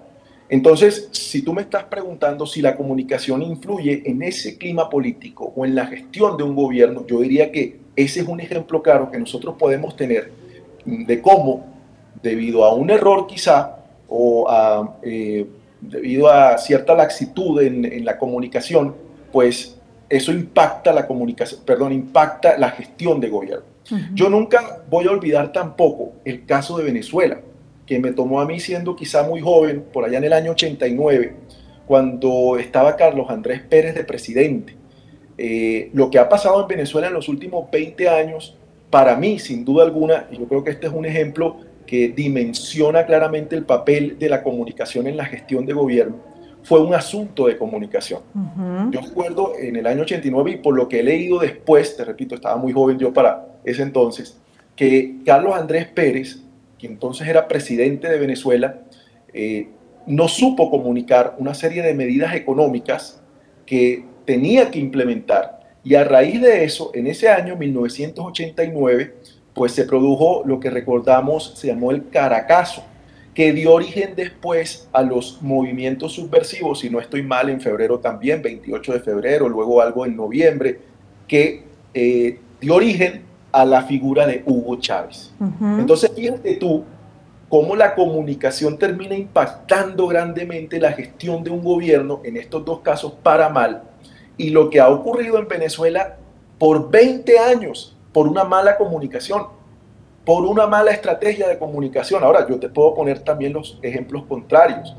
Entonces, 0.47 1.09
si 1.11 1.41
tú 1.41 1.51
me 1.51 1.63
estás 1.63 1.83
preguntando 1.83 2.45
si 2.45 2.61
la 2.61 2.77
comunicación 2.77 3.43
influye 3.43 4.01
en 4.05 4.23
ese 4.23 4.57
clima 4.57 4.89
político 4.89 5.51
o 5.53 5.65
en 5.65 5.75
la 5.75 5.85
gestión 5.85 6.37
de 6.37 6.43
un 6.43 6.55
gobierno, 6.55 7.05
yo 7.05 7.19
diría 7.19 7.51
que 7.51 7.81
ese 7.97 8.21
es 8.21 8.27
un 8.27 8.39
ejemplo 8.39 8.81
claro 8.81 9.11
que 9.11 9.19
nosotros 9.19 9.55
podemos 9.59 9.97
tener 9.97 10.31
de 10.85 11.21
cómo, 11.21 11.67
debido 12.23 12.63
a 12.63 12.73
un 12.73 12.89
error 12.89 13.27
quizá, 13.27 13.75
o 14.07 14.49
a, 14.49 14.97
eh, 15.03 15.45
debido 15.81 16.29
a 16.29 16.57
cierta 16.57 16.95
laxitud 16.95 17.61
en, 17.61 18.05
la 18.05 18.17
comunicación, 18.17 18.95
pues 19.31 19.77
eso 20.09 20.31
impacta 20.31 20.91
la 20.91 21.07
comunicación, 21.07 21.61
perdón, 21.65 21.93
impacta 21.93 22.57
la 22.57 22.71
gestión 22.71 23.19
de 23.19 23.29
gobierno. 23.29 23.65
Yo 24.13 24.29
nunca 24.29 24.83
voy 24.89 25.07
a 25.07 25.11
olvidar 25.11 25.51
tampoco 25.51 26.13
el 26.23 26.45
caso 26.45 26.77
de 26.77 26.83
Venezuela 26.83 27.39
que 27.89 27.97
me 27.97 28.11
tomó 28.11 28.39
a 28.39 28.45
mí 28.45 28.59
siendo 28.59 28.95
quizá 28.95 29.23
muy 29.23 29.41
joven, 29.41 29.83
por 29.91 30.05
allá 30.05 30.19
en 30.19 30.25
el 30.25 30.33
año 30.33 30.51
89, 30.51 31.33
cuando 31.87 32.57
estaba 32.59 32.95
Carlos 32.95 33.31
Andrés 33.31 33.61
Pérez 33.61 33.95
de 33.95 34.03
presidente. 34.03 34.75
Eh, 35.39 35.89
lo 35.93 36.11
que 36.11 36.19
ha 36.19 36.29
pasado 36.29 36.61
en 36.61 36.67
Venezuela 36.67 37.07
en 37.07 37.13
los 37.13 37.27
últimos 37.27 37.71
20 37.71 38.07
años, 38.07 38.55
para 38.91 39.15
mí, 39.15 39.39
sin 39.39 39.65
duda 39.65 39.85
alguna, 39.85 40.27
y 40.31 40.37
yo 40.37 40.45
creo 40.45 40.63
que 40.63 40.69
este 40.69 40.85
es 40.85 40.93
un 40.93 41.03
ejemplo 41.03 41.57
que 41.89 42.09
dimensiona 42.09 43.07
claramente 43.07 43.55
el 43.55 43.63
papel 43.63 44.19
de 44.19 44.29
la 44.29 44.43
comunicación 44.43 45.07
en 45.07 45.17
la 45.17 45.25
gestión 45.25 45.65
de 45.65 45.73
gobierno, 45.73 46.17
fue 46.61 46.81
un 46.81 46.93
asunto 46.93 47.47
de 47.47 47.57
comunicación. 47.57 48.21
Yo 48.91 49.01
recuerdo 49.01 49.53
en 49.57 49.75
el 49.75 49.87
año 49.87 50.03
89, 50.03 50.51
y 50.51 50.57
por 50.57 50.75
lo 50.75 50.87
que 50.87 50.99
he 50.99 51.03
leído 51.03 51.39
después, 51.39 51.97
te 51.97 52.05
repito, 52.05 52.35
estaba 52.35 52.57
muy 52.57 52.73
joven 52.73 52.99
yo 52.99 53.11
para 53.11 53.47
ese 53.63 53.81
entonces, 53.81 54.37
que 54.75 55.15
Carlos 55.25 55.55
Andrés 55.55 55.87
Pérez 55.87 56.43
que 56.79 56.87
entonces 56.87 57.27
era 57.27 57.47
presidente 57.47 58.07
de 58.07 58.17
Venezuela, 58.17 58.81
eh, 59.33 59.67
no 60.07 60.27
supo 60.27 60.71
comunicar 60.71 61.35
una 61.37 61.53
serie 61.53 61.83
de 61.83 61.93
medidas 61.93 62.33
económicas 62.33 63.21
que 63.65 64.05
tenía 64.25 64.71
que 64.71 64.79
implementar. 64.79 65.59
Y 65.83 65.95
a 65.95 66.03
raíz 66.03 66.39
de 66.41 66.63
eso, 66.63 66.91
en 66.93 67.07
ese 67.07 67.29
año 67.29 67.55
1989, 67.55 69.15
pues 69.59 69.73
se 69.73 69.83
produjo 69.83 70.43
lo 70.45 70.61
que 70.61 70.69
recordamos 70.69 71.51
se 71.57 71.67
llamó 71.67 71.91
el 71.91 72.07
Caracazo, 72.07 72.81
que 73.33 73.51
dio 73.51 73.73
origen 73.73 74.13
después 74.15 74.87
a 74.93 75.01
los 75.01 75.41
movimientos 75.41 76.13
subversivos, 76.13 76.79
si 76.79 76.89
no 76.89 77.01
estoy 77.01 77.23
mal, 77.23 77.49
en 77.49 77.59
febrero 77.59 77.99
también, 77.99 78.41
28 78.41 78.93
de 78.93 78.99
febrero, 79.01 79.49
luego 79.49 79.81
algo 79.81 80.05
en 80.05 80.15
noviembre, 80.15 80.79
que 81.27 81.65
eh, 81.93 82.39
dio 82.61 82.73
origen 82.73 83.23
a 83.51 83.65
la 83.65 83.81
figura 83.81 84.25
de 84.25 84.43
Hugo 84.45 84.77
Chávez. 84.77 85.33
Entonces, 85.77 86.09
fíjate 86.15 86.55
tú 86.55 86.85
cómo 87.49 87.75
la 87.75 87.95
comunicación 87.95 88.77
termina 88.77 89.13
impactando 89.13 90.07
grandemente 90.07 90.79
la 90.79 90.93
gestión 90.93 91.43
de 91.43 91.49
un 91.49 91.65
gobierno, 91.65 92.21
en 92.23 92.37
estos 92.37 92.63
dos 92.63 92.79
casos 92.79 93.11
para 93.21 93.49
mal, 93.49 93.83
y 94.37 94.51
lo 94.51 94.69
que 94.69 94.79
ha 94.79 94.87
ocurrido 94.87 95.37
en 95.37 95.49
Venezuela 95.49 96.15
por 96.57 96.89
20 96.89 97.37
años, 97.39 97.97
por 98.11 98.27
una 98.27 98.43
mala 98.43 98.77
comunicación, 98.77 99.47
por 100.25 100.45
una 100.45 100.67
mala 100.67 100.91
estrategia 100.91 101.47
de 101.47 101.57
comunicación. 101.57 102.23
Ahora, 102.23 102.47
yo 102.47 102.59
te 102.59 102.69
puedo 102.69 102.93
poner 102.93 103.19
también 103.19 103.53
los 103.53 103.79
ejemplos 103.81 104.23
contrarios. 104.27 104.95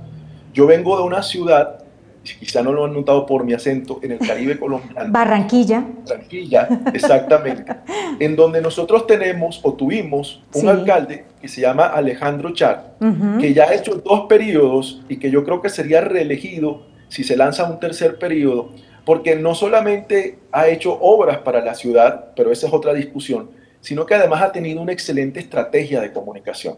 Yo 0.53 0.67
vengo 0.67 0.97
de 0.97 1.03
una 1.05 1.23
ciudad 1.23 1.81
quizá 2.23 2.63
no 2.63 2.73
lo 2.73 2.85
han 2.85 2.93
notado 2.93 3.27
por 3.27 3.45
mi 3.45 3.53
acento, 3.53 3.99
en 4.03 4.13
el 4.13 4.19
Caribe 4.19 4.59
colombiano. 4.59 5.09
Barranquilla. 5.13 5.85
Barranquilla, 6.07 6.69
exactamente. 6.93 7.65
en 8.21 8.37
donde 8.37 8.61
nosotros 8.61 9.07
tenemos 9.07 9.61
o 9.63 9.73
tuvimos 9.75 10.43
un 10.55 10.69
alcalde 10.69 11.25
que 11.41 11.49
se 11.49 11.63
llama 11.63 11.87
Alejandro 11.87 12.53
Char, 12.53 12.97
que 13.41 13.55
ya 13.55 13.65
ha 13.65 13.75
hecho 13.75 13.97
dos 13.97 14.27
periodos 14.29 15.03
y 15.09 15.17
que 15.17 15.31
yo 15.31 15.45
creo 15.45 15.63
que 15.63 15.71
sería 15.71 16.01
reelegido 16.03 16.83
si 17.09 17.25
se 17.25 17.37
lanza 17.37 17.69
un 17.69 17.81
tercer 17.81 18.19
periodo, 18.19 18.71
porque 19.11 19.35
no 19.35 19.57
solamente 19.57 20.39
ha 20.53 20.69
hecho 20.69 20.97
obras 21.01 21.39
para 21.39 21.61
la 21.65 21.75
ciudad, 21.75 22.27
pero 22.37 22.53
esa 22.53 22.69
es 22.69 22.73
otra 22.73 22.95
discusión, 22.95 23.51
sino 23.81 24.07
que 24.07 24.15
además 24.15 24.41
ha 24.41 24.53
tenido 24.53 24.81
una 24.81 24.93
excelente 24.93 25.41
estrategia 25.41 26.01
de 26.01 26.13
comunicación. 26.13 26.77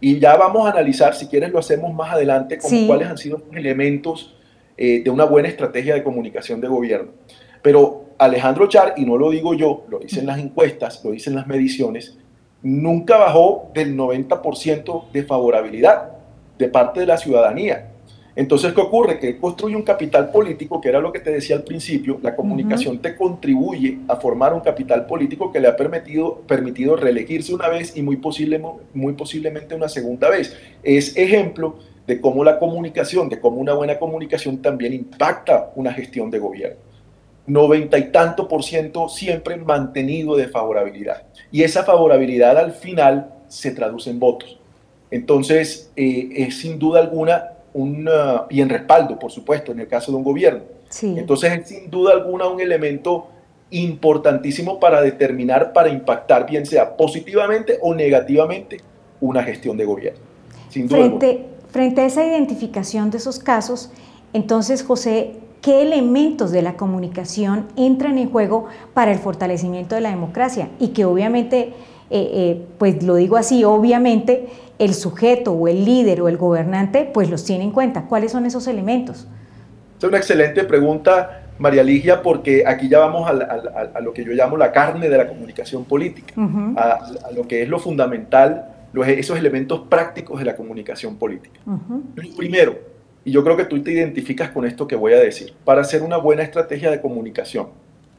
Y 0.00 0.20
ya 0.20 0.36
vamos 0.36 0.64
a 0.64 0.70
analizar, 0.70 1.12
si 1.16 1.26
quieres 1.26 1.50
lo 1.50 1.58
hacemos 1.58 1.92
más 1.92 2.12
adelante, 2.12 2.58
con 2.58 2.86
cuáles 2.86 3.08
han 3.08 3.18
sido 3.18 3.38
los 3.38 3.56
elementos 3.56 4.36
eh, 4.76 5.02
de 5.02 5.10
una 5.10 5.24
buena 5.24 5.48
estrategia 5.48 5.94
de 5.94 6.04
comunicación 6.04 6.60
de 6.60 6.68
gobierno. 6.68 7.10
Pero 7.62 8.10
Alejandro 8.16 8.68
Char, 8.68 8.94
y 8.96 9.04
no 9.04 9.16
lo 9.16 9.30
digo 9.30 9.52
yo, 9.52 9.84
lo 9.88 9.98
dicen 9.98 10.24
las 10.24 10.38
encuestas, 10.38 11.04
lo 11.04 11.10
dicen 11.10 11.34
las 11.34 11.48
mediciones, 11.48 12.16
nunca 12.62 13.16
bajó 13.16 13.72
del 13.74 13.96
90% 13.96 15.10
de 15.10 15.24
favorabilidad 15.24 16.12
de 16.58 16.68
parte 16.68 17.00
de 17.00 17.06
la 17.06 17.18
ciudadanía. 17.18 17.88
Entonces, 18.34 18.72
¿qué 18.72 18.80
ocurre? 18.80 19.18
Que 19.18 19.28
él 19.28 19.38
construye 19.38 19.76
un 19.76 19.82
capital 19.82 20.30
político, 20.30 20.80
que 20.80 20.88
era 20.88 21.00
lo 21.00 21.12
que 21.12 21.20
te 21.20 21.30
decía 21.30 21.56
al 21.56 21.64
principio, 21.64 22.18
la 22.22 22.34
comunicación 22.34 22.98
te 22.98 23.14
contribuye 23.14 23.98
a 24.08 24.16
formar 24.16 24.54
un 24.54 24.60
capital 24.60 25.04
político 25.06 25.52
que 25.52 25.60
le 25.60 25.68
ha 25.68 25.76
permitido, 25.76 26.40
permitido 26.46 26.96
reelegirse 26.96 27.54
una 27.54 27.68
vez 27.68 27.94
y 27.96 28.02
muy, 28.02 28.16
posible, 28.16 28.60
muy 28.94 29.12
posiblemente 29.12 29.74
una 29.74 29.88
segunda 29.88 30.30
vez. 30.30 30.56
Es 30.82 31.14
ejemplo 31.16 31.76
de 32.06 32.20
cómo 32.20 32.42
la 32.42 32.58
comunicación, 32.58 33.28
de 33.28 33.38
cómo 33.38 33.58
una 33.58 33.74
buena 33.74 33.98
comunicación 33.98 34.62
también 34.62 34.94
impacta 34.94 35.70
una 35.76 35.92
gestión 35.92 36.30
de 36.30 36.38
gobierno. 36.38 36.78
Noventa 37.46 37.98
y 37.98 38.12
tanto 38.12 38.48
por 38.48 38.62
ciento 38.62 39.08
siempre 39.08 39.56
mantenido 39.56 40.36
de 40.36 40.48
favorabilidad. 40.48 41.24
Y 41.50 41.64
esa 41.64 41.84
favorabilidad 41.84 42.56
al 42.56 42.72
final 42.72 43.34
se 43.48 43.72
traduce 43.72 44.08
en 44.10 44.20
votos. 44.20 44.58
Entonces, 45.10 45.92
eh, 45.96 46.30
es 46.34 46.60
sin 46.60 46.78
duda 46.78 47.00
alguna 47.00 47.50
un, 47.74 48.08
y 48.50 48.60
en 48.60 48.68
respaldo, 48.68 49.18
por 49.18 49.30
supuesto, 49.30 49.72
en 49.72 49.80
el 49.80 49.88
caso 49.88 50.12
de 50.12 50.18
un 50.18 50.24
gobierno. 50.24 50.62
Entonces, 51.02 51.52
es 51.52 51.68
sin 51.68 51.90
duda 51.90 52.12
alguna 52.12 52.46
un 52.48 52.60
elemento 52.60 53.28
importantísimo 53.70 54.78
para 54.78 55.00
determinar, 55.00 55.72
para 55.72 55.88
impactar, 55.88 56.46
bien 56.46 56.66
sea 56.66 56.96
positivamente 56.96 57.78
o 57.80 57.94
negativamente, 57.94 58.78
una 59.20 59.42
gestión 59.42 59.76
de 59.76 59.84
gobierno. 59.84 60.20
Sin 60.68 60.88
duda 60.88 60.98
Frente, 60.98 61.46
Frente 61.70 62.02
a 62.02 62.06
esa 62.06 62.26
identificación 62.26 63.10
de 63.10 63.16
esos 63.16 63.38
casos, 63.38 63.90
entonces, 64.34 64.82
José, 64.82 65.36
¿qué 65.62 65.80
elementos 65.80 66.50
de 66.50 66.60
la 66.60 66.76
comunicación 66.76 67.66
entran 67.76 68.18
en 68.18 68.30
juego 68.30 68.66
para 68.92 69.12
el 69.12 69.18
fortalecimiento 69.18 69.94
de 69.94 70.02
la 70.02 70.10
democracia? 70.10 70.68
Y 70.78 70.88
que 70.88 71.06
obviamente, 71.06 71.72
eh, 72.10 72.30
eh, 72.34 72.66
pues 72.76 73.02
lo 73.02 73.14
digo 73.16 73.38
así, 73.38 73.64
obviamente 73.64 74.48
el 74.82 74.94
sujeto 74.94 75.52
o 75.52 75.68
el 75.68 75.84
líder 75.84 76.20
o 76.22 76.28
el 76.28 76.36
gobernante, 76.36 77.08
pues 77.14 77.30
los 77.30 77.44
tiene 77.44 77.62
en 77.62 77.70
cuenta. 77.70 78.06
¿Cuáles 78.06 78.32
son 78.32 78.46
esos 78.46 78.66
elementos? 78.66 79.28
Es 79.96 80.04
una 80.04 80.16
excelente 80.16 80.64
pregunta, 80.64 81.44
María 81.58 81.84
Ligia, 81.84 82.20
porque 82.20 82.64
aquí 82.66 82.88
ya 82.88 82.98
vamos 82.98 83.30
a, 83.30 84.00
lo 84.00 84.12
que 84.12 84.24
yo 84.24 84.32
llamo 84.32 84.56
la 84.56 84.72
carne 84.72 85.08
de 85.08 85.16
la 85.16 85.28
comunicación 85.28 85.84
política, 85.84 86.34
a, 86.76 87.30
lo 87.32 87.46
que 87.46 87.62
es 87.62 87.68
lo 87.68 87.78
fundamental 87.78 88.70
esos 89.06 89.38
elementos 89.38 89.82
prácticos 89.88 90.40
de 90.40 90.46
la 90.46 90.56
comunicación 90.56 91.16
política. 91.16 91.60
Primero, 92.36 92.76
y 93.24 93.30
yo 93.30 93.44
creo 93.44 93.56
que 93.56 93.64
tú 93.64 93.80
te 93.82 93.92
identificas 93.92 94.50
con 94.50 94.66
esto 94.66 94.88
que 94.88 94.96
voy 94.96 95.12
a 95.12 95.20
decir, 95.20 95.54
para 95.64 95.82
hacer 95.82 96.02
una 96.02 96.16
buena 96.16 96.42
estrategia 96.42 96.90
de 96.90 97.00
comunicación 97.00 97.68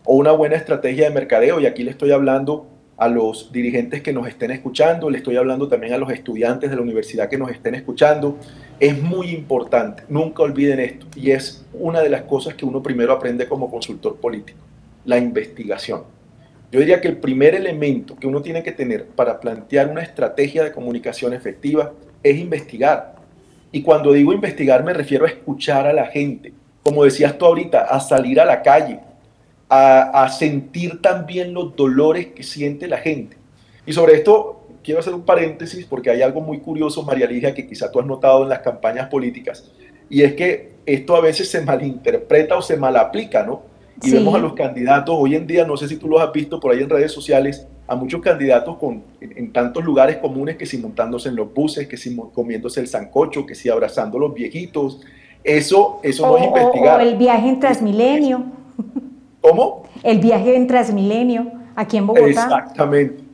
o 0.05 0.15
una 0.15 0.31
buena 0.31 0.55
estrategia 0.55 1.09
de 1.09 1.13
mercadeo, 1.13 1.59
y 1.59 1.65
aquí 1.65 1.83
le 1.83 1.91
estoy 1.91 2.11
hablando 2.11 2.67
a 2.97 3.07
los 3.07 3.51
dirigentes 3.51 4.01
que 4.01 4.13
nos 4.13 4.27
estén 4.27 4.51
escuchando, 4.51 5.09
le 5.09 5.17
estoy 5.17 5.35
hablando 5.35 5.67
también 5.67 5.93
a 5.93 5.97
los 5.97 6.11
estudiantes 6.11 6.69
de 6.69 6.75
la 6.75 6.81
universidad 6.81 7.29
que 7.29 7.37
nos 7.37 7.51
estén 7.51 7.75
escuchando, 7.75 8.37
es 8.79 9.01
muy 9.01 9.31
importante, 9.31 10.03
nunca 10.09 10.43
olviden 10.43 10.79
esto, 10.79 11.07
y 11.15 11.31
es 11.31 11.65
una 11.73 12.01
de 12.01 12.09
las 12.09 12.23
cosas 12.23 12.53
que 12.55 12.65
uno 12.65 12.83
primero 12.83 13.13
aprende 13.13 13.47
como 13.47 13.69
consultor 13.69 14.17
político, 14.17 14.59
la 15.05 15.17
investigación. 15.17 16.03
Yo 16.71 16.79
diría 16.79 17.01
que 17.01 17.07
el 17.07 17.17
primer 17.17 17.53
elemento 17.53 18.15
que 18.15 18.25
uno 18.27 18.41
tiene 18.41 18.63
que 18.63 18.71
tener 18.71 19.05
para 19.05 19.39
plantear 19.39 19.89
una 19.89 20.01
estrategia 20.01 20.63
de 20.63 20.71
comunicación 20.71 21.33
efectiva 21.33 21.93
es 22.23 22.37
investigar. 22.37 23.15
Y 23.71 23.83
cuando 23.83 24.11
digo 24.11 24.33
investigar 24.33 24.83
me 24.83 24.93
refiero 24.93 25.25
a 25.25 25.29
escuchar 25.29 25.85
a 25.85 25.93
la 25.93 26.07
gente, 26.07 26.51
como 26.81 27.03
decías 27.03 27.37
tú 27.37 27.45
ahorita, 27.45 27.81
a 27.81 27.99
salir 27.99 28.39
a 28.39 28.45
la 28.45 28.61
calle, 28.61 28.99
a, 29.69 30.29
sentir 30.29 31.01
también 31.01 31.53
los 31.53 31.75
dolores 31.75 32.27
que 32.27 32.43
siente 32.43 32.87
la 32.87 32.97
gente. 32.97 33.37
Y 33.85 33.93
sobre 33.93 34.13
esto 34.13 34.67
quiero 34.83 34.99
hacer 34.99 35.13
un 35.13 35.23
paréntesis 35.23 35.85
porque 35.85 36.09
hay 36.09 36.21
algo 36.21 36.41
muy 36.41 36.59
curioso, 36.59 37.03
María 37.03 37.27
Ligia, 37.27 37.53
que 37.53 37.67
quizá 37.67 37.91
tú 37.91 37.99
has 37.99 38.05
notado 38.05 38.43
en 38.43 38.49
las 38.49 38.59
campañas 38.59 39.09
políticas, 39.09 39.71
y 40.09 40.21
es 40.21 40.33
que 40.33 40.73
esto 40.85 41.15
a 41.15 41.21
veces 41.21 41.49
se 41.49 41.61
malinterpreta 41.61 42.57
o 42.57 42.61
se 42.61 42.77
malaplica, 42.77 43.43
¿no? 43.43 43.73
y 44.01 44.11
vemos 44.11 44.35
a 44.35 44.37
los 44.37 44.53
candidatos, 44.53 45.15
hoy 45.17 45.35
en 45.35 45.47
día, 45.47 45.65
no 45.65 45.77
sé 45.77 45.87
si 45.87 45.97
tú 45.97 46.07
los 46.07 46.21
has 46.21 46.31
visto 46.31 46.59
por 46.59 46.73
ahí 46.73 46.81
en 46.81 46.89
redes 46.89 47.11
sociales, 47.11 47.67
a 47.87 47.95
muchos 47.95 48.21
candidatos 48.21 48.77
con, 48.77 49.03
en, 49.21 49.51
tantos 49.51 49.83
lugares 49.83 50.17
comunes 50.17 50.57
que 50.57 50.65
si 50.65 50.77
montándose 50.77 51.29
en 51.29 51.35
los 51.35 51.53
buses, 51.53 51.87
que 51.87 51.97
si 51.97 52.15
comiéndose 52.33 52.79
el 52.79 52.87
sancocho, 52.87 53.45
que 53.45 53.55
si 53.55 53.69
abrazando 53.69 54.17
a 54.17 54.21
los 54.21 54.33
viejitos. 54.33 55.01
Eso, 55.43 55.99
eso 56.03 56.25
no 56.25 56.37
es 56.37 56.45
investigar. 56.45 56.99
O 56.99 57.03
el 57.03 57.17
viaje 57.17 57.49
en 57.49 57.59
Transmilenio. 57.59 58.45
¿Cómo? 59.43 59.83
El 60.03 60.19
viaje 60.19 60.55
en 60.55 60.67
Transmilenio, 60.67 61.51
aquí 61.75 61.97
en 61.97 62.07
Bogotá. 62.07 62.29
Exactamente. 62.29 63.25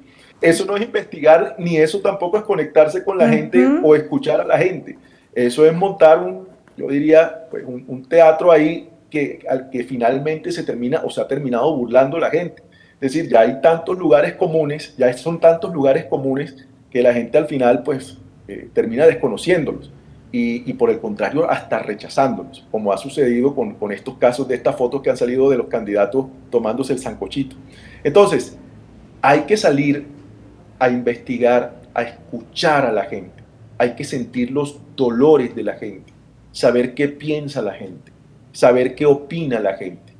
Eso 0.41 0.65
no 0.65 0.75
es 0.75 0.81
investigar, 0.81 1.55
ni 1.59 1.77
eso 1.77 2.01
tampoco 2.01 2.37
es 2.37 2.43
conectarse 2.43 3.03
con 3.03 3.19
la 3.19 3.29
gente 3.29 3.63
o 3.83 3.95
escuchar 3.95 4.41
a 4.41 4.45
la 4.45 4.57
gente. 4.57 4.97
Eso 5.35 5.67
es 5.67 5.73
montar 5.73 6.23
un, 6.23 6.47
yo 6.75 6.87
diría, 6.87 7.47
pues 7.51 7.63
un, 7.63 8.03
teatro 8.09 8.51
ahí 8.51 8.89
que, 9.11 9.39
al 9.47 9.69
que 9.69 9.83
finalmente 9.83 10.51
se 10.51 10.63
termina 10.63 11.01
o 11.05 11.11
se 11.11 11.21
ha 11.21 11.27
terminado 11.27 11.75
burlando 11.77 12.17
la 12.17 12.31
gente. 12.31 12.63
Es 12.99 13.13
decir, 13.13 13.29
ya 13.29 13.41
hay 13.41 13.61
tantos 13.61 13.95
lugares 13.95 14.33
comunes, 14.33 14.95
ya 14.97 15.13
son 15.13 15.39
tantos 15.39 15.71
lugares 15.71 16.05
comunes 16.05 16.55
que 16.89 17.03
la 17.03 17.13
gente 17.13 17.37
al 17.37 17.45
final 17.45 17.83
pues 17.83 18.17
eh, 18.47 18.67
termina 18.73 19.05
desconociéndolos 19.05 19.91
y, 20.31 20.73
por 20.73 20.91
el 20.91 20.99
contrario 20.99 21.49
hasta 21.49 21.79
rechazándolos, 21.79 22.65
como 22.71 22.93
ha 22.93 22.97
sucedido 22.97 23.55
con, 23.55 23.73
con 23.75 23.91
estos 23.91 24.17
casos 24.17 24.47
de 24.47 24.55
estas 24.55 24.75
fotos 24.75 25.01
que 25.01 25.09
han 25.09 25.17
salido 25.17 25.49
de 25.49 25.57
los 25.57 25.67
candidatos 25.67 26.27
tomándose 26.51 26.93
el 26.93 26.99
sancochito. 26.99 27.55
Entonces, 28.03 28.57
hay 29.21 29.41
que 29.41 29.57
salir 29.57 30.05
a 30.77 30.89
investigar, 30.89 31.81
a 31.93 32.03
escuchar 32.03 32.85
a 32.85 32.91
la 32.91 33.05
gente, 33.05 33.43
hay 33.77 33.95
que 33.95 34.03
sentir 34.03 34.51
los 34.51 34.79
dolores 34.95 35.55
de 35.55 35.63
la 35.63 35.73
gente, 35.73 36.13
saber 36.51 36.93
qué 36.93 37.07
piensa 37.07 37.61
la 37.61 37.73
gente, 37.73 38.11
saber 38.51 38.95
qué 38.95 39.05
opina 39.05 39.59
la 39.59 39.75
gente. 39.75 40.13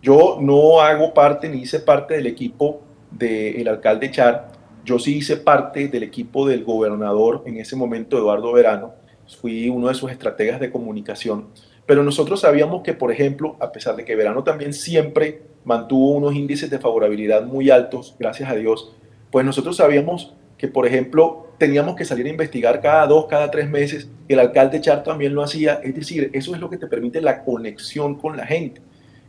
Yo 0.00 0.38
no 0.40 0.80
hago 0.80 1.12
parte 1.12 1.48
ni 1.48 1.62
hice 1.62 1.80
parte 1.80 2.14
del 2.14 2.26
equipo 2.26 2.82
del 3.10 3.66
alcalde 3.66 4.10
Char, 4.10 4.52
yo 4.84 5.00
sí 5.00 5.16
hice 5.16 5.36
parte 5.36 5.88
del 5.88 6.04
equipo 6.04 6.46
del 6.46 6.62
gobernador 6.62 7.42
en 7.46 7.56
ese 7.56 7.74
momento, 7.74 8.16
Eduardo 8.16 8.52
Verano, 8.52 8.94
fui 9.26 9.68
uno 9.68 9.88
de 9.88 9.94
sus 9.94 10.10
estrategas 10.10 10.60
de 10.60 10.70
comunicación, 10.70 11.48
pero 11.86 12.02
nosotros 12.02 12.40
sabíamos 12.40 12.82
que, 12.82 12.94
por 12.94 13.12
ejemplo, 13.12 13.56
a 13.60 13.72
pesar 13.72 13.96
de 13.96 14.04
que 14.04 14.16
Verano 14.16 14.44
también 14.44 14.72
siempre 14.72 15.42
mantuvo 15.64 16.12
unos 16.12 16.34
índices 16.34 16.70
de 16.70 16.78
favorabilidad 16.78 17.44
muy 17.44 17.70
altos, 17.70 18.16
gracias 18.18 18.50
a 18.50 18.54
Dios, 18.54 18.94
pues 19.30 19.44
nosotros 19.44 19.76
sabíamos 19.76 20.34
que, 20.58 20.68
por 20.68 20.86
ejemplo, 20.86 21.48
teníamos 21.58 21.96
que 21.96 22.04
salir 22.04 22.26
a 22.26 22.30
investigar 22.30 22.80
cada 22.80 23.06
dos, 23.06 23.26
cada 23.26 23.50
tres 23.50 23.68
meses. 23.68 24.08
El 24.28 24.38
alcalde 24.38 24.80
Char 24.80 25.02
también 25.02 25.34
lo 25.34 25.42
hacía. 25.42 25.80
Es 25.82 25.94
decir, 25.94 26.30
eso 26.32 26.54
es 26.54 26.60
lo 26.60 26.70
que 26.70 26.78
te 26.78 26.86
permite 26.86 27.20
la 27.20 27.44
conexión 27.44 28.16
con 28.16 28.36
la 28.36 28.46
gente. 28.46 28.80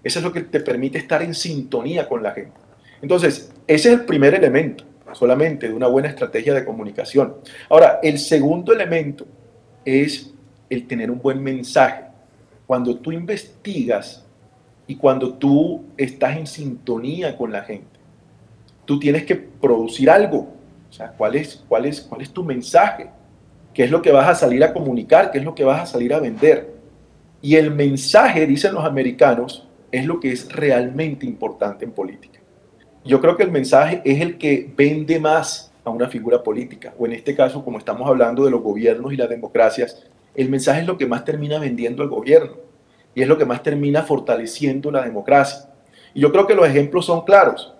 Eso 0.03 0.19
es 0.19 0.25
lo 0.25 0.31
que 0.31 0.41
te 0.41 0.59
permite 0.59 0.97
estar 0.97 1.21
en 1.21 1.33
sintonía 1.33 2.07
con 2.07 2.23
la 2.23 2.31
gente. 2.31 2.53
Entonces, 3.01 3.51
ese 3.67 3.89
es 3.89 3.99
el 3.99 4.05
primer 4.05 4.33
elemento 4.35 4.85
solamente 5.13 5.67
de 5.67 5.73
una 5.73 5.87
buena 5.87 6.09
estrategia 6.09 6.53
de 6.53 6.65
comunicación. 6.65 7.35
Ahora, 7.69 7.99
el 8.03 8.19
segundo 8.19 8.73
elemento 8.73 9.25
es 9.87 10.33
el 10.69 10.85
tener 10.85 11.09
un 11.09 11.19
buen 11.19 11.41
mensaje. 11.41 12.03
Cuando 12.65 12.97
tú 12.97 13.13
investigas 13.13 14.25
y 14.85 14.95
cuando 14.95 15.33
tú 15.33 15.85
estás 15.95 16.35
en 16.35 16.45
sintonía 16.45 17.37
con 17.37 17.53
la 17.53 17.63
gente, 17.63 17.97
tú 18.83 18.99
tienes 18.99 19.23
que 19.23 19.35
producir 19.35 20.09
algo. 20.09 20.49
O 20.89 20.93
sea, 20.93 21.11
¿cuál 21.11 21.35
es, 21.35 21.63
cuál 21.69 21.85
es, 21.85 22.01
cuál 22.01 22.21
es 22.21 22.31
tu 22.31 22.43
mensaje? 22.43 23.09
¿Qué 23.73 23.85
es 23.85 23.91
lo 23.91 24.01
que 24.01 24.11
vas 24.11 24.27
a 24.27 24.35
salir 24.35 24.61
a 24.63 24.73
comunicar? 24.73 25.31
¿Qué 25.31 25.37
es 25.37 25.45
lo 25.45 25.55
que 25.55 25.63
vas 25.63 25.81
a 25.81 25.85
salir 25.85 26.13
a 26.13 26.19
vender? 26.19 26.75
Y 27.41 27.55
el 27.55 27.71
mensaje, 27.71 28.45
dicen 28.45 28.73
los 28.73 28.83
americanos, 28.83 29.67
es 29.91 30.05
lo 30.05 30.19
que 30.19 30.33
es 30.33 30.51
realmente 30.51 31.25
importante 31.25 31.85
en 31.85 31.91
política. 31.91 32.39
Yo 33.05 33.21
creo 33.21 33.37
que 33.37 33.43
el 33.43 33.51
mensaje 33.51 34.01
es 34.03 34.19
el 34.19 34.37
que 34.37 34.69
vende 34.75 35.19
más 35.19 35.66
a 35.87 35.91
una 35.91 36.09
figura 36.09 36.43
política, 36.43 36.93
o 36.99 37.05
en 37.05 37.13
este 37.13 37.35
caso, 37.35 37.63
como 37.63 37.77
estamos 37.77 38.07
hablando 38.07 38.43
de 38.45 38.51
los 38.51 38.61
gobiernos 38.61 39.13
y 39.13 39.17
las 39.17 39.29
democracias, 39.29 40.05
el 40.35 40.49
mensaje 40.49 40.81
es 40.81 40.87
lo 40.87 40.97
que 40.97 41.07
más 41.07 41.25
termina 41.25 41.59
vendiendo 41.59 42.03
al 42.03 42.09
gobierno 42.09 42.57
y 43.15 43.21
es 43.21 43.27
lo 43.27 43.37
que 43.37 43.45
más 43.45 43.63
termina 43.63 44.03
fortaleciendo 44.03 44.91
la 44.91 45.03
democracia. 45.03 45.69
Y 46.13 46.19
yo 46.21 46.31
creo 46.31 46.45
que 46.45 46.55
los 46.55 46.67
ejemplos 46.67 47.05
son 47.05 47.21
claros. 47.21 47.73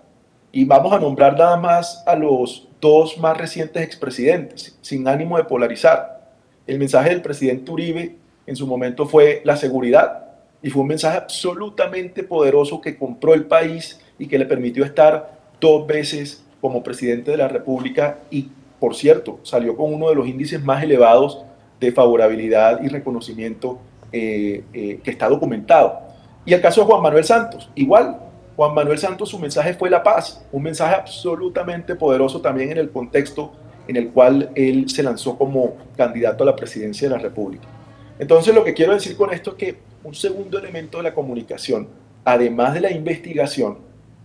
Y 0.50 0.64
vamos 0.64 0.92
a 0.92 0.98
nombrar 0.98 1.38
nada 1.38 1.56
más 1.56 2.02
a 2.06 2.16
los 2.16 2.68
dos 2.80 3.18
más 3.18 3.36
recientes 3.36 3.82
expresidentes, 3.82 4.78
sin 4.80 5.06
ánimo 5.06 5.36
de 5.36 5.44
polarizar. 5.44 6.32
El 6.66 6.78
mensaje 6.78 7.10
del 7.10 7.22
presidente 7.22 7.70
Uribe 7.70 8.16
en 8.46 8.56
su 8.56 8.66
momento 8.66 9.06
fue 9.06 9.42
la 9.44 9.56
seguridad 9.56 10.24
y 10.62 10.70
fue 10.70 10.82
un 10.82 10.88
mensaje 10.88 11.18
absolutamente 11.18 12.24
poderoso 12.24 12.80
que 12.80 12.96
compró 12.96 13.34
el 13.34 13.44
país 13.44 14.00
y 14.18 14.26
que 14.26 14.38
le 14.38 14.46
permitió 14.46 14.84
estar 14.84 15.38
dos 15.60 15.86
veces 15.86 16.44
como 16.60 16.82
presidente 16.82 17.30
de 17.30 17.36
la 17.36 17.48
República 17.48 18.18
y, 18.30 18.48
por 18.80 18.94
cierto, 18.94 19.40
salió 19.42 19.76
con 19.76 19.92
uno 19.92 20.08
de 20.08 20.14
los 20.14 20.26
índices 20.26 20.62
más 20.62 20.82
elevados 20.82 21.44
de 21.80 21.92
favorabilidad 21.92 22.82
y 22.82 22.88
reconocimiento 22.88 23.78
eh, 24.12 24.64
eh, 24.72 25.00
que 25.02 25.10
está 25.10 25.28
documentado. 25.28 26.00
Y 26.44 26.54
el 26.54 26.60
caso 26.60 26.80
de 26.80 26.86
Juan 26.86 27.02
Manuel 27.02 27.24
Santos, 27.24 27.70
igual, 27.74 28.18
Juan 28.56 28.74
Manuel 28.74 28.98
Santos, 28.98 29.28
su 29.28 29.38
mensaje 29.38 29.74
fue 29.74 29.90
la 29.90 30.02
paz, 30.02 30.44
un 30.50 30.62
mensaje 30.62 30.94
absolutamente 30.94 31.94
poderoso 31.94 32.40
también 32.40 32.72
en 32.72 32.78
el 32.78 32.90
contexto 32.90 33.52
en 33.86 33.96
el 33.96 34.10
cual 34.10 34.50
él 34.54 34.88
se 34.88 35.02
lanzó 35.02 35.36
como 35.36 35.76
candidato 35.96 36.44
a 36.44 36.46
la 36.46 36.56
presidencia 36.56 37.08
de 37.08 37.16
la 37.16 37.20
República. 37.20 37.66
Entonces, 38.18 38.54
lo 38.54 38.62
que 38.62 38.74
quiero 38.74 38.92
decir 38.92 39.16
con 39.16 39.32
esto 39.32 39.50
es 39.50 39.56
que 39.56 39.76
un 40.04 40.14
segundo 40.14 40.58
elemento 40.58 40.98
de 40.98 41.04
la 41.04 41.14
comunicación, 41.14 41.88
además 42.24 42.74
de 42.74 42.80
la 42.80 42.90
investigación, 42.90 43.78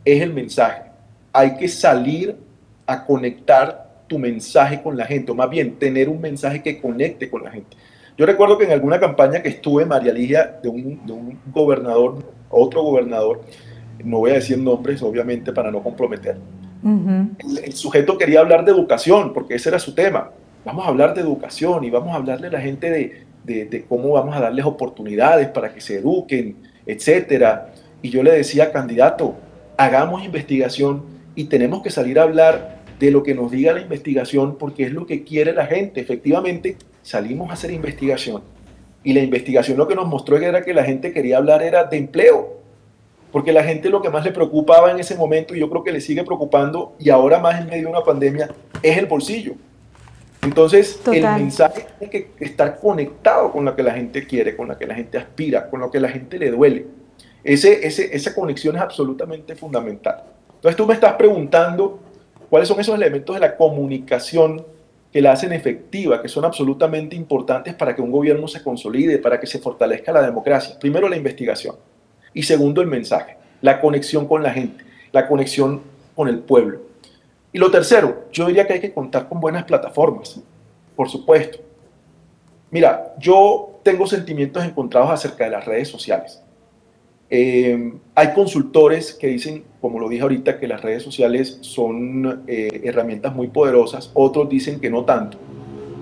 es 0.04 0.22
el 0.22 0.34
mensaje. 0.34 0.93
Hay 1.34 1.58
que 1.58 1.68
salir 1.68 2.38
a 2.86 3.06
conectar 3.06 3.92
tu 4.08 4.20
mensaje 4.20 4.82
con 4.82 4.96
la 4.96 5.06
gente, 5.06 5.32
o 5.32 5.36
más 5.36 5.50
bien 5.50 5.78
tener 5.80 6.08
un 6.10 6.22
mensaje 6.22 6.62
que 6.62 6.80
conecte 6.80 7.30
con 7.30 7.44
la 7.44 7.52
gente. 7.52 7.76
Yo 8.18 8.26
recuerdo 8.26 8.58
que 8.58 8.66
en 8.66 8.72
alguna 8.72 9.00
campaña 9.00 9.42
que 9.42 9.50
estuve, 9.50 9.86
María 9.86 10.14
Ligia, 10.14 10.60
de 10.62 10.70
un, 10.70 11.06
de 11.06 11.14
un 11.14 11.40
gobernador, 11.52 12.20
otro 12.50 12.84
gobernador, 12.84 13.42
no 14.04 14.20
voy 14.20 14.32
a 14.32 14.36
decir 14.36 14.58
nombres, 14.58 15.02
obviamente, 15.02 15.52
para 15.52 15.72
no 15.72 15.82
comprometer. 15.82 16.38
el, 16.84 17.74
sujeto 17.74 18.18
quería 18.18 18.42
hablar 18.42 18.66
de 18.66 18.72
educación, 18.72 19.34
porque 19.34 19.56
ese 19.56 19.70
era 19.70 19.80
su 19.80 19.96
tema. 19.96 20.32
Vamos 20.66 20.86
a 20.86 20.90
hablar 20.90 21.14
de 21.14 21.22
educación 21.22 21.84
y 21.84 21.90
vamos 21.90 22.14
a 22.14 22.16
hablarle 22.16 22.48
a 22.48 22.52
la 22.52 22.62
gente 22.62 22.90
de, 23.44 23.66
de, 23.66 23.86
cómo 23.86 24.12
vamos 24.12 24.36
a 24.36 24.40
darles 24.40 24.66
oportunidades 24.66 25.48
para 25.50 25.74
que 25.74 25.82
se 25.82 25.98
eduquen, 25.98 26.58
etcétera. 26.86 27.74
Y 28.02 28.10
yo 28.10 28.22
le 28.22 28.32
decía, 28.32 28.72
candidato, 28.72 29.36
hagamos 29.78 30.24
investigación 30.24 31.13
y 31.36 31.46
tenemos 31.46 31.82
que 31.82 31.90
salir 31.90 32.20
a 32.20 32.24
hablar 32.24 32.84
de 33.00 33.12
lo 33.12 33.24
que 33.24 33.36
nos 33.36 33.52
diga 33.52 33.74
la 33.74 33.82
investigación 33.82 34.58
porque 34.58 34.84
es 34.84 34.92
lo 34.92 35.06
que 35.06 35.24
quiere 35.24 35.54
la 35.54 35.66
gente. 35.66 36.02
Efectivamente, 36.02 36.78
salimos 37.02 37.50
a 37.50 37.54
hacer 37.54 37.72
investigación 37.72 38.42
y 39.04 39.14
la 39.14 39.20
investigación 39.20 39.78
lo 39.78 39.88
que 39.88 39.96
nos 39.96 40.08
mostró 40.08 40.38
era 40.38 40.64
que 40.64 40.74
la 40.74 40.84
gente 40.84 41.12
quería 41.12 41.38
hablar 41.38 41.62
era 41.62 41.84
de 41.84 41.98
empleo, 41.98 42.62
porque 43.32 43.52
la 43.52 43.64
gente 43.64 43.90
lo 43.90 44.02
que 44.02 44.10
más 44.10 44.24
le 44.24 44.32
preocupaba 44.32 44.92
en 44.92 45.00
ese 45.00 45.16
momento, 45.16 45.54
y 45.56 45.60
yo 45.60 45.70
creo 45.70 45.84
que 45.84 45.92
le 45.92 46.00
sigue 46.00 46.24
preocupando, 46.24 46.96
y 47.00 47.10
ahora 47.10 47.40
más 47.40 47.60
en 47.60 47.68
medio 47.68 47.84
de 47.84 47.88
una 47.88 48.04
pandemia, 48.04 48.50
es 48.82 48.98
el 48.98 49.06
bolsillo. 49.06 49.56
Entonces, 50.42 51.02
el 51.12 51.24
mensaje 51.24 51.86
tiene 52.00 52.12
que 52.12 52.32
estar 52.40 52.80
conectado 52.80 53.52
con 53.52 53.66
lo 53.66 53.76
que 53.76 53.84
la 53.84 53.94
gente 53.94 54.26
quiere, 54.26 54.56
con 54.56 54.68
lo 54.68 54.78
que 54.78 54.86
la 54.86 54.96
gente 54.96 55.18
aspira, 55.18 55.70
con 55.70 55.80
lo 55.80 55.90
que 55.90 56.00
la 56.00 56.10
gente 56.10 56.38
le 56.38 56.52
duele. 56.52 56.86
Ese, 57.44 57.86
ese, 57.86 58.16
esa 58.16 58.34
conexión 58.34 58.76
es 58.76 58.82
absolutamente 58.82 59.56
fundamental. 59.56 60.24
Entonces, 60.64 60.78
tú 60.78 60.86
me 60.86 60.94
estás 60.94 61.16
preguntando 61.16 62.00
cuáles 62.50 62.70
son 62.70 62.80
esos 62.80 62.96
elementos 62.96 63.36
de 63.36 63.42
la 63.42 63.58
comunicación 63.58 64.66
que 65.12 65.22
la 65.22 65.34
hacen 65.34 65.52
efectiva, 65.52 66.22
que 66.22 66.30
son 66.30 66.46
absolutamente 66.46 67.18
importantes 67.18 67.74
para 67.74 67.94
que 67.94 68.02
un 68.02 68.10
gobierno 68.10 68.48
se 68.48 68.64
consolide, 68.64 69.18
para 69.18 69.42
que 69.42 69.46
se 69.46 69.60
fortalezca 69.60 70.14
la 70.14 70.22
democracia. 70.22 70.80
Primero, 70.80 71.10
la 71.10 71.18
investigación. 71.18 71.76
Y 72.34 72.44
segundo, 72.44 72.80
el 72.80 72.88
mensaje, 72.88 73.36
la 73.60 73.82
conexión 73.82 74.26
con 74.26 74.42
la 74.42 74.52
gente, 74.52 74.86
la 75.12 75.28
conexión 75.28 75.82
con 76.16 76.30
el 76.30 76.40
pueblo. 76.40 76.80
Y 77.52 77.58
lo 77.58 77.70
tercero, 77.70 78.28
yo 78.32 78.46
diría 78.48 78.66
que 78.66 78.72
hay 78.72 78.80
que 78.80 78.94
contar 78.94 79.28
con 79.28 79.42
buenas 79.42 79.66
plataformas, 79.66 80.40
por 80.96 81.10
supuesto. 81.10 81.58
Mira, 82.72 83.14
yo 83.20 83.82
tengo 83.84 84.08
sentimientos 84.08 84.64
encontrados 84.64 85.12
acerca 85.12 85.44
de 85.44 85.50
las 85.50 85.66
redes 85.66 85.90
sociales. 85.90 86.42
Eh, 87.36 87.92
hay 88.14 88.32
consultores 88.36 89.16
que 89.16 89.26
dicen, 89.26 89.64
como 89.82 90.00
lo 90.00 90.08
dije 90.08 90.22
ahorita, 90.22 90.60
que 90.60 90.68
las 90.68 90.84
redes 90.84 91.02
sociales 91.02 91.58
son 91.62 92.44
eh, 92.46 92.82
herramientas 92.84 93.34
muy 93.34 93.48
poderosas, 93.48 94.12
otros 94.14 94.48
dicen 94.50 94.80
que 94.80 94.92
no 94.92 95.04
tanto. 95.04 95.40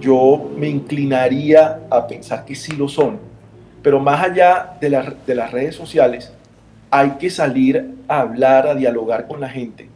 Yo 0.01 0.51
me 0.57 0.67
inclinaría 0.67 1.83
a 1.89 2.05
pensar 2.05 2.43
que 2.43 2.53
sí 2.53 2.75
lo 2.75 2.89
son, 2.89 3.17
pero 3.81 3.97
más 4.01 4.21
allá 4.21 4.77
de, 4.81 4.89
de 5.25 5.35
las 5.35 5.51
redes 5.53 5.73
sociales, 5.73 6.33
hay 6.89 7.11
que 7.11 7.29
salir 7.29 7.95
a 8.09 8.19
hablar, 8.19 8.67
a 8.67 8.75
dialogar 8.75 9.25
con 9.25 9.39
la 9.39 9.47
gente, 9.47 9.87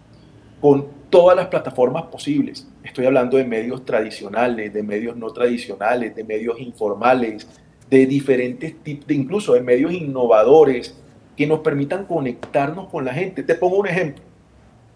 con 0.62 0.88
todas 1.10 1.36
las 1.36 1.48
plataformas 1.48 2.04
posibles. 2.04 2.66
Estoy 2.82 3.08
hablando 3.08 3.36
de 3.36 3.44
medios 3.44 3.84
tradicionales, 3.84 4.74
de 4.74 4.84
medios 4.84 5.18
no 5.18 5.30
tradicionales, 5.32 6.16
de 6.16 6.24
medios 6.24 6.62
informales, 6.62 7.46
de 7.90 8.06
diferentes 8.06 8.82
tipos, 8.82 9.06
de 9.06 9.16
incluso 9.16 9.54
de 9.54 9.60
medios 9.60 9.92
innovadores 9.92 10.96
que 11.36 11.48
nos 11.48 11.60
permitan 11.60 12.06
conectarnos 12.06 12.88
con 12.88 13.06
la 13.06 13.14
gente. 13.14 13.44
Te 13.44 13.56
pongo 13.56 13.78
un 13.78 13.88
ejemplo. 13.88 14.24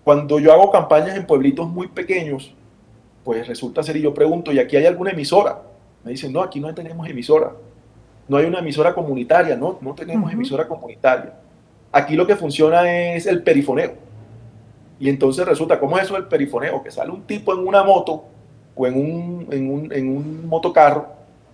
Cuando 0.03 0.39
yo 0.39 0.53
hago 0.53 0.71
campañas 0.71 1.15
en 1.15 1.25
pueblitos 1.25 1.69
muy 1.69 1.87
pequeños, 1.87 2.53
pues 3.23 3.47
resulta 3.47 3.83
ser 3.83 3.97
y 3.97 4.01
yo 4.01 4.13
pregunto, 4.13 4.51
¿y 4.51 4.59
aquí 4.59 4.75
hay 4.77 4.85
alguna 4.85 5.11
emisora? 5.11 5.61
Me 6.03 6.11
dicen, 6.11 6.31
no, 6.31 6.41
aquí 6.41 6.59
no 6.59 6.73
tenemos 6.73 7.07
emisora 7.07 7.51
no 8.29 8.37
hay 8.37 8.45
una 8.45 8.59
emisora 8.59 8.93
comunitaria, 8.93 9.57
no, 9.57 9.79
no 9.81 9.95
tenemos 9.95 10.31
emisora 10.31 10.67
comunitaria. 10.67 11.33
aquí 11.91 12.15
lo 12.15 12.27
que 12.27 12.35
funciona 12.35 13.13
es 13.15 13.25
el 13.25 13.41
perifoneo. 13.41 13.93
Y 14.99 15.09
entonces 15.09 15.45
resulta, 15.47 15.79
¿cómo 15.79 15.97
es 15.97 16.03
eso 16.03 16.15
el 16.15 16.25
perifoneo? 16.25 16.83
Que 16.83 16.91
sale 16.91 17.11
un 17.11 17.23
tipo 17.23 17.53
en 17.53 17.67
una 17.67 17.83
moto 17.83 18.25
o 18.75 18.85
en 18.85 18.95
un, 18.95 19.47
en 19.49 19.71
un, 19.71 19.91
en 19.91 20.15
un 20.15 20.47
motocarro 20.47 21.07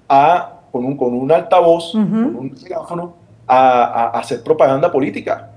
a, 0.10 0.60
con, 0.71 0.84
un, 0.84 0.98
con 0.98 1.13
un 1.13 1.32
altavoz, 1.32 1.93
con 1.93 2.36
un 2.36 2.54
teléfono, 2.54 3.15
a, 3.47 4.19
hacer 4.19 4.43
propaganda 4.43 4.91
política. 4.91 5.51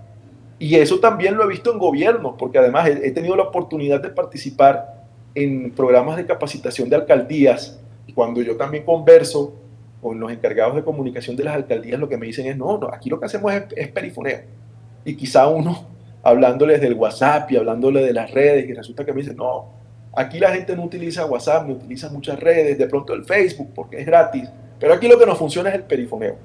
Y 0.59 0.75
eso 0.75 0.99
también 0.99 1.37
lo 1.37 1.45
he 1.45 1.49
visto 1.49 1.73
en 1.73 1.79
gobiernos, 1.79 2.35
porque 2.39 2.59
además 2.59 2.89
he, 2.89 3.07
he 3.07 3.11
tenido 3.13 3.37
la 3.37 3.45
oportunidad 3.45 4.01
de 4.01 4.09
participar 4.09 5.05
en 5.35 5.71
programas 5.71 6.17
de 6.17 6.27
capacitación 6.27 6.89
de 6.89 6.97
alcaldías. 6.97 7.79
Y 8.07 8.13
cuando 8.13 8.43
yo 8.43 8.57
también 8.57 8.85
converso 8.85 9.55
con 10.03 10.19
los 10.19 10.31
encargados 10.31 10.77
de 10.77 10.83
comunicación 10.83 11.37
de 11.37 11.45
las 11.45 11.55
alcaldías, 11.55 11.99
lo 11.99 12.09
que 12.09 12.17
me 12.17 12.27
dicen 12.27 12.47
es, 12.47 12.57
no, 12.57 12.79
no, 12.79 12.89
aquí 12.93 13.09
lo 13.09 13.19
que 13.19 13.27
hacemos 13.27 13.53
es, 13.53 13.65
es 13.77 13.89
perifoneo. 13.89 14.41
Y 15.05 15.17
quizá 15.17 15.47
uno 15.49 15.87
hablándoles 16.23 16.81
del 16.81 16.95
WhatsApp 16.95 17.51
y 17.53 17.57
hablándole 17.57 18.03
de 18.03 18.13
las 18.13 18.31
redes, 18.31 18.69
y 18.69 18.75
resulta 18.75 19.05
que 19.05 19.13
me 19.13 19.21
dicen, 19.21 19.37
no, 19.37 19.67
aquí 20.15 20.39
la 20.39 20.51
gente 20.53 20.75
no 20.77 20.85
utiliza 20.85 21.27
WhatsApp, 21.27 21.67
no 21.67 21.75
utiliza 21.75 22.11
muchas 22.11 22.39
redes, 22.41 22.79
de 22.79 22.87
pronto 22.87 23.15
el 23.15 23.25
Facebook, 23.25 23.71
porque 23.75 24.01
es 24.01 24.07
gratis, 24.07 24.49
pero 24.79 24.95
aquí 24.95 25.09
lo 25.09 25.19
que 25.19 25.27
nos 25.27 25.39
funciona 25.39 25.71
es 25.71 25.77
el 25.77 25.83
perifoneo. 25.83 26.37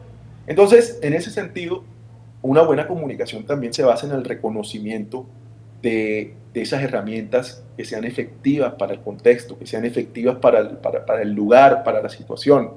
Entonces, 0.48 1.00
en 1.02 1.14
ese 1.14 1.32
sentido, 1.32 1.84
una 2.42 2.62
buena 2.62 2.88
comunicación 2.88 3.46
también 3.46 3.74
se 3.74 3.84
basa 3.84 4.06
en 4.06 4.14
el 4.14 4.24
reconocimiento 4.24 5.26
de, 5.82 6.34
de 6.54 6.62
esas 6.62 6.84
herramientas 6.84 7.64
que 7.78 7.86
sean 7.86 8.04
efectivas 8.04 8.74
para 8.74 8.94
el 8.94 9.00
contexto, 9.00 9.58
que 9.58 9.66
sean 9.66 9.86
efectivas 9.86 10.38
para 10.38 10.60
el, 10.60 10.70
para, 10.78 11.06
para 11.06 11.22
el 11.22 11.34
lugar, 11.34 11.84
para 11.84 12.02
la 12.02 12.10
situación. 12.10 12.72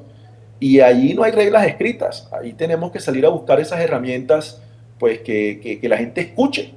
Y 0.58 0.80
allí 0.80 1.14
no 1.14 1.22
hay 1.22 1.32
reglas 1.32 1.66
escritas, 1.66 2.28
ahí 2.32 2.52
tenemos 2.52 2.90
que 2.90 3.00
salir 3.00 3.26
a 3.26 3.28
buscar 3.28 3.60
esas 3.60 3.80
herramientas 3.80 4.62
pues 4.98 5.18
que, 5.18 5.60
que, 5.62 5.78
que 5.78 5.88
la 5.88 5.98
gente 5.98 6.22
escuche, 6.22 6.72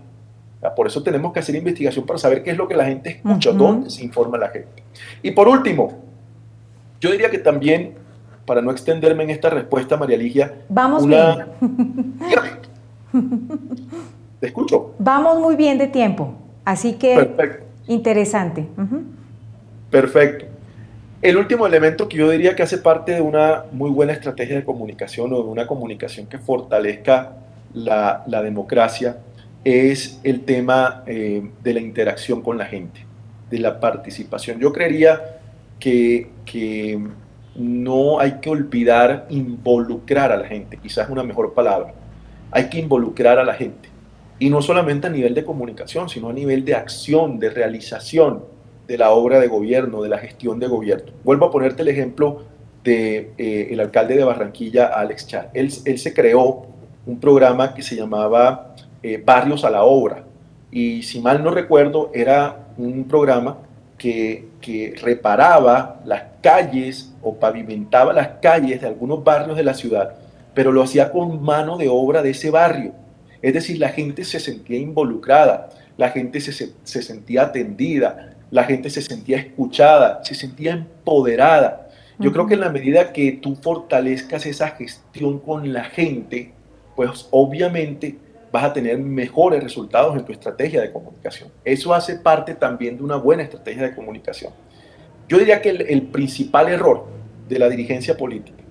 por 0.75 0.87
eso 0.87 1.01
tenemos 1.01 1.31
que 1.31 1.39
hacer 1.39 1.55
investigación 1.55 2.05
para 2.05 2.19
saber 2.19 2.43
qué 2.43 2.51
es 2.51 2.57
lo 2.57 2.67
que 2.67 2.75
la 2.75 2.85
gente 2.85 3.09
escucha, 3.11 3.51
dónde 3.51 3.89
se 3.89 4.03
informa 4.03 4.37
la 4.37 4.49
gente. 4.49 4.83
Y 5.23 5.31
por 5.31 5.47
último, 5.47 5.99
yo 6.99 7.11
diría 7.11 7.29
que 7.29 7.37
también, 7.37 7.93
para 8.49 8.63
no 8.63 8.71
extenderme 8.71 9.21
en 9.25 9.29
esta 9.29 9.51
respuesta, 9.51 9.95
María 9.95 10.17
Ligia, 10.17 10.51
vamos 10.69 11.05
bien. 11.05 11.45
Te 14.39 14.47
escucho. 14.47 14.95
Vamos 14.97 15.39
muy 15.39 15.55
bien 15.55 15.77
de 15.77 15.85
tiempo, 15.85 16.33
así 16.65 16.93
que 16.93 17.13
Perfecto. 17.13 17.65
interesante. 17.85 18.65
Perfecto. 19.91 20.45
El 21.21 21.37
último 21.37 21.67
elemento 21.67 22.09
que 22.09 22.17
yo 22.17 22.27
diría 22.31 22.55
que 22.55 22.63
hace 22.63 22.79
parte 22.79 23.11
de 23.11 23.21
una 23.21 23.65
muy 23.71 23.91
buena 23.91 24.13
estrategia 24.13 24.55
de 24.55 24.63
comunicación 24.63 25.31
o 25.31 25.43
de 25.43 25.47
una 25.47 25.67
comunicación 25.67 26.25
que 26.25 26.39
fortalezca 26.39 27.33
la, 27.75 28.23
la 28.25 28.41
democracia 28.41 29.17
es 29.63 30.19
el 30.23 30.41
tema 30.41 31.03
eh, 31.05 31.47
de 31.63 31.73
la 31.75 31.81
interacción 31.81 32.41
con 32.41 32.57
la 32.57 32.65
gente, 32.65 33.05
de 33.51 33.59
la 33.59 33.79
participación. 33.79 34.59
Yo 34.59 34.73
creería 34.73 35.37
que, 35.79 36.31
que 36.45 36.99
no 37.55 38.19
hay 38.19 38.39
que 38.41 38.49
olvidar 38.49 39.25
involucrar 39.29 40.31
a 40.31 40.37
la 40.37 40.47
gente, 40.47 40.77
quizás 40.77 41.05
es 41.05 41.11
una 41.11 41.23
mejor 41.23 41.53
palabra. 41.53 41.93
Hay 42.51 42.69
que 42.69 42.79
involucrar 42.79 43.37
a 43.39 43.43
la 43.43 43.53
gente. 43.53 43.89
Y 44.39 44.49
no 44.49 44.61
solamente 44.61 45.07
a 45.07 45.09
nivel 45.09 45.33
de 45.33 45.43
comunicación, 45.43 46.09
sino 46.09 46.29
a 46.29 46.33
nivel 46.33 46.63
de 46.63 46.75
acción, 46.75 47.39
de 47.39 47.49
realización 47.49 48.43
de 48.87 48.97
la 48.97 49.11
obra 49.11 49.39
de 49.39 49.47
gobierno, 49.47 50.01
de 50.01 50.09
la 50.09 50.17
gestión 50.17 50.59
de 50.59 50.67
gobierno. 50.67 51.11
Vuelvo 51.23 51.45
a 51.45 51.51
ponerte 51.51 51.81
el 51.81 51.89
ejemplo 51.89 52.43
de, 52.83 53.33
eh, 53.37 53.77
alcalde 53.79 54.15
de 54.15 54.23
Barranquilla, 54.23 54.87
Alex 54.87 55.27
Char. 55.27 55.51
Él, 55.53 55.71
él 55.85 55.99
se 55.99 56.13
creó 56.13 56.65
un 57.05 57.19
programa 57.19 57.73
que 57.73 57.81
se 57.81 57.95
llamaba 57.95 58.75
eh, 59.03 59.21
Barrios 59.23 59.63
a 59.63 59.69
la 59.69 59.83
Obra. 59.83 60.23
Y 60.71 61.03
si 61.03 61.19
mal 61.19 61.43
no 61.43 61.51
recuerdo, 61.51 62.11
era 62.13 62.67
un 62.77 63.05
programa 63.05 63.57
que, 63.97 64.48
que 64.61 64.95
reparaba 65.01 66.01
las 66.05 66.23
calles 66.41 67.13
o 67.21 67.35
pavimentaba 67.35 68.13
las 68.13 68.27
calles 68.41 68.81
de 68.81 68.87
algunos 68.87 69.23
barrios 69.23 69.57
de 69.57 69.63
la 69.63 69.73
ciudad, 69.73 70.15
pero 70.53 70.71
lo 70.71 70.83
hacía 70.83 71.11
con 71.11 71.41
mano 71.41 71.77
de 71.77 71.87
obra 71.87 72.21
de 72.21 72.31
ese 72.31 72.49
barrio. 72.49 72.93
Es 73.41 73.53
decir, 73.53 73.79
la 73.79 73.89
gente 73.89 74.25
se 74.25 74.39
sentía 74.39 74.77
involucrada, 74.77 75.69
la 75.97 76.09
gente 76.09 76.41
se, 76.41 76.51
se 76.83 77.01
sentía 77.01 77.43
atendida, 77.43 78.35
la 78.51 78.63
gente 78.63 78.89
se 78.89 79.01
sentía 79.01 79.37
escuchada, 79.37 80.23
se 80.23 80.35
sentía 80.35 80.73
empoderada. 80.73 81.87
Yo 82.17 82.33
creo 82.33 82.47
que 82.47 82.55
en 82.55 82.59
la 82.59 82.69
medida 82.69 83.13
que 83.13 83.31
tú 83.31 83.55
fortalezcas 83.55 84.45
esa 84.45 84.71
gestión 84.71 85.39
con 85.39 85.71
la 85.71 85.85
gente, 85.85 86.51
pues 86.95 87.27
obviamente 87.31 88.17
vas 88.51 88.63
a 88.63 88.73
tener 88.73 88.97
mejores 88.97 89.63
resultados 89.63 90.17
en 90.17 90.25
tu 90.25 90.31
estrategia 90.31 90.81
de 90.81 90.91
comunicación. 90.91 91.49
Eso 91.63 91.93
hace 91.93 92.15
parte 92.15 92.55
también 92.55 92.97
de 92.97 93.03
una 93.03 93.15
buena 93.15 93.43
estrategia 93.43 93.83
de 93.83 93.95
comunicación. 93.95 94.53
Yo 95.27 95.37
diría 95.37 95.61
que 95.61 95.69
el, 95.69 96.03
principal 96.07 96.69
error 96.69 97.05
de 97.47 97.59
la 97.59 97.69
dirigencia 97.69 98.17
política 98.17 98.63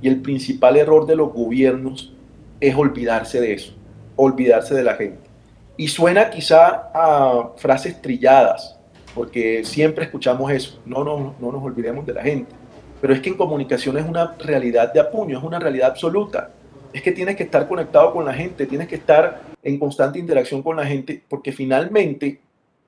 y 0.00 0.08
el 0.08 0.22
principal 0.22 0.76
error 0.76 1.06
de 1.06 1.16
los 1.16 1.32
gobiernos 1.32 2.14
es 2.60 2.74
olvidarse 2.74 3.40
de 3.40 3.52
eso, 3.52 3.74
olvidarse 4.16 4.74
de 4.74 4.82
la 4.82 4.94
gente. 4.94 5.28
Y 5.76 5.88
suena 5.88 6.30
quizá 6.30 6.90
a 6.94 7.50
frases 7.56 8.00
trilladas, 8.00 8.78
porque 9.14 9.62
siempre 9.64 10.04
escuchamos 10.04 10.50
eso, 10.50 10.80
no, 10.86 11.04
no, 11.04 11.34
no 11.38 11.52
nos 11.52 11.62
olvidemos 11.62 12.06
de 12.06 12.14
la 12.14 12.22
gente. 12.22 12.54
Pero 13.02 13.12
es 13.12 13.20
que 13.20 13.28
en 13.28 13.36
comunicación 13.36 13.98
es 13.98 14.06
una 14.06 14.34
realidad 14.38 14.90
de 14.94 15.00
apuño, 15.00 15.36
es 15.36 15.44
una 15.44 15.58
realidad 15.58 15.90
absoluta 15.90 16.50
es 16.92 17.02
que 17.02 17.12
tienes 17.12 17.36
que 17.36 17.44
estar 17.44 17.68
conectado 17.68 18.12
con 18.12 18.24
la 18.24 18.34
gente, 18.34 18.66
tienes 18.66 18.88
que 18.88 18.96
estar 18.96 19.42
en 19.62 19.78
constante 19.78 20.18
interacción 20.18 20.62
con 20.62 20.76
la 20.76 20.86
gente, 20.86 21.22
porque 21.28 21.52
finalmente 21.52 22.40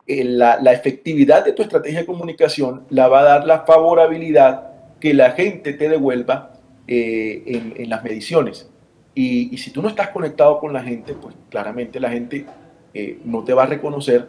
eh, 0.07 0.25
la, 0.25 0.73
efectividad 0.73 1.45
de 1.45 1.53
tu 1.53 1.63
estrategia 1.63 2.01
de 2.01 2.07
comunicación 2.07 2.85
la 2.91 3.09
va 3.09 3.21
a 3.21 3.25
dar 3.25 3.47
la 3.47 3.61
favorabilidad 3.61 4.73
que 5.01 5.13
la 5.13 5.33
gente 5.33 5.75
te 5.75 5.89
devuelva 5.89 6.55
eh, 6.87 7.73
en, 7.77 7.91
las 7.91 8.03
mediciones. 8.03 8.69
Y, 9.15 9.55
y, 9.55 9.59
si 9.59 9.71
tú 9.71 9.83
no 9.83 9.89
estás 9.89 10.09
conectado 10.09 10.61
con 10.61 10.73
la 10.73 10.83
gente, 10.83 11.15
pues 11.15 11.35
claramente 11.51 12.01
la 12.01 12.11
gente 12.11 12.47
eh, 12.95 13.19
no 13.25 13.45
te 13.45 13.53
va 13.53 13.65
a 13.65 13.67
reconocer 13.67 14.29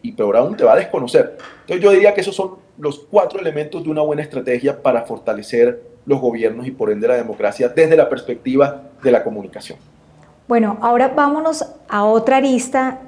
y 0.00 0.12
peor 0.12 0.36
aún 0.36 0.56
te 0.56 0.64
va 0.64 0.74
a 0.74 0.76
desconocer. 0.76 1.36
Entonces 1.62 1.82
yo 1.82 1.90
diría 1.90 2.14
que 2.14 2.20
esos 2.20 2.36
son 2.36 2.56
los 2.78 3.00
cuatro 3.10 3.40
elementos 3.40 3.82
de 3.82 3.90
una 3.90 4.02
buena 4.02 4.22
estrategia 4.22 4.80
para 4.80 5.02
fortalecer 5.02 5.82
los 6.06 6.20
gobiernos 6.20 6.66
y 6.66 6.70
por 6.70 6.90
ende 6.90 7.08
la 7.08 7.16
democracia 7.16 7.68
desde 7.68 7.96
la 7.96 8.08
perspectiva 8.08 8.82
de 9.02 9.10
la 9.10 9.22
comunicación. 9.22 9.78
Bueno, 10.48 10.78
ahora 10.80 11.08
vámonos 11.08 11.64
a 11.88 12.04
otra 12.04 12.36
arista 12.36 13.00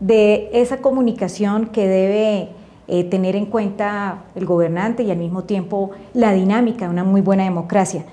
de 0.00 0.48
esa 0.52 0.78
comunicación 0.78 1.66
que 1.66 1.88
debe 1.88 2.48
eh, 2.86 3.04
tener 3.04 3.34
en 3.34 3.46
cuenta 3.46 4.24
el 4.34 4.46
gobernante 4.46 5.02
y 5.02 5.10
al 5.10 5.16
mismo 5.16 5.44
tiempo 5.44 5.90
la 6.12 6.32
dinámica 6.32 6.84
de 6.84 6.90
una 6.90 7.02
muy 7.02 7.20
buena 7.20 7.44
democracia. 7.44 8.04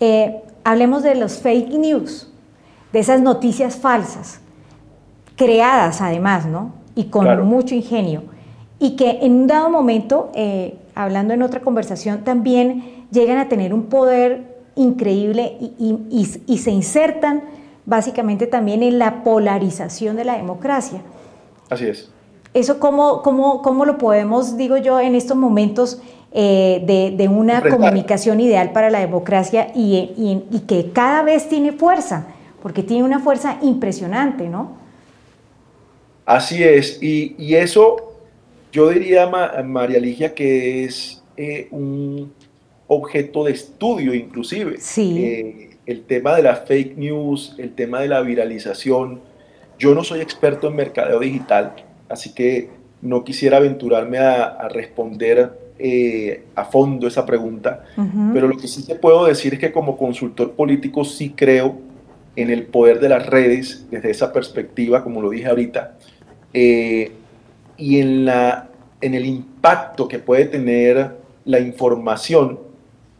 Eh, 0.00 0.42
hablemos 0.64 1.02
de 1.02 1.14
los 1.14 1.38
fake 1.38 1.70
news, 1.74 2.32
de 2.92 2.98
esas 2.98 3.20
noticias 3.20 3.76
falsas, 3.76 4.40
creadas 5.36 6.00
además, 6.00 6.46
¿no? 6.46 6.72
Y 6.94 7.04
con 7.04 7.24
claro. 7.24 7.44
mucho 7.44 7.74
ingenio. 7.74 8.24
Y 8.78 8.96
que 8.96 9.18
en 9.22 9.32
un 9.32 9.46
dado 9.46 9.70
momento, 9.70 10.30
eh, 10.34 10.76
hablando 10.94 11.34
en 11.34 11.42
otra 11.42 11.60
conversación, 11.60 12.24
también 12.24 12.95
llegan 13.10 13.38
a 13.38 13.48
tener 13.48 13.72
un 13.72 13.84
poder 13.84 14.56
increíble 14.74 15.56
y, 15.60 15.98
y, 16.10 16.42
y, 16.46 16.58
se 16.58 16.70
insertan 16.70 17.44
básicamente 17.86 18.46
también 18.46 18.82
en 18.82 18.98
la 18.98 19.24
polarización 19.24 20.16
de 20.16 20.24
la 20.24 20.36
democracia. 20.36 21.00
Así 21.70 21.86
es. 21.86 22.10
Eso 22.52 22.78
cómo, 22.78 23.22
cómo, 23.22 23.62
cómo 23.62 23.84
lo 23.84 23.98
podemos, 23.98 24.56
digo 24.56 24.76
yo, 24.76 25.00
en 25.00 25.14
estos 25.14 25.36
momentos 25.36 26.00
eh, 26.32 26.82
de, 26.86 27.14
de, 27.16 27.28
una 27.28 27.56
Enfrentar. 27.56 27.80
comunicación 27.80 28.40
ideal 28.40 28.72
para 28.72 28.90
la 28.90 28.98
democracia 29.00 29.68
y, 29.74 30.42
y, 30.50 30.60
que 30.60 30.90
cada 30.92 31.22
vez 31.22 31.48
tiene 31.48 31.72
fuerza, 31.72 32.26
porque 32.62 32.82
tiene 32.82 33.04
una 33.04 33.20
fuerza 33.20 33.58
impresionante, 33.62 34.48
¿no? 34.48 34.72
Así 36.26 36.62
es, 36.62 37.02
y, 37.02 37.36
y 37.38 37.54
eso 37.54 37.96
yo 38.72 38.90
diría, 38.90 39.26
María 39.64 39.98
Ligia, 39.98 40.34
que 40.34 40.84
es 40.84 41.22
eh, 41.36 41.68
un, 41.70 42.32
objeto 42.88 43.44
de 43.44 43.52
estudio 43.52 44.14
inclusive. 44.14 44.76
Sí. 44.78 45.24
Eh, 45.24 45.70
el 45.86 46.02
tema 46.02 46.34
de 46.36 46.42
la 46.42 46.56
fake 46.56 46.96
news, 46.96 47.54
el 47.58 47.72
tema 47.74 48.00
de 48.00 48.08
la 48.08 48.20
viralización. 48.20 49.20
Yo 49.78 49.94
no 49.94 50.02
soy 50.02 50.20
experto 50.20 50.68
en 50.68 50.76
mercadeo 50.76 51.20
digital, 51.20 51.74
así 52.08 52.34
que 52.34 52.70
no 53.02 53.22
quisiera 53.24 53.58
aventurarme 53.58 54.18
a, 54.18 54.44
a 54.44 54.68
responder 54.68 55.52
eh, 55.78 56.44
a 56.54 56.64
fondo 56.64 57.06
esa 57.06 57.26
pregunta, 57.26 57.84
uh 57.98 58.00
-huh. 58.00 58.32
pero 58.32 58.48
lo 58.48 58.56
que 58.56 58.66
sí 58.66 58.86
te 58.86 58.94
puedo 58.94 59.26
decir 59.26 59.52
es 59.54 59.60
que 59.60 59.72
como 59.72 59.98
consultor 59.98 60.52
político 60.52 61.04
sí 61.04 61.34
creo 61.36 61.76
en 62.34 62.48
el 62.48 62.62
poder 62.64 62.98
de 62.98 63.10
las 63.10 63.26
redes 63.26 63.86
desde 63.90 64.10
esa 64.10 64.32
perspectiva, 64.32 65.04
como 65.04 65.20
lo 65.20 65.28
dije 65.28 65.46
ahorita, 65.46 65.96
eh, 66.54 67.12
y 67.76 68.00
en, 68.00 68.24
la, 68.24 68.70
en 69.02 69.14
el 69.14 69.26
impacto 69.26 70.08
que 70.08 70.18
puede 70.18 70.46
tener 70.46 71.10
la 71.44 71.60
información 71.60 72.58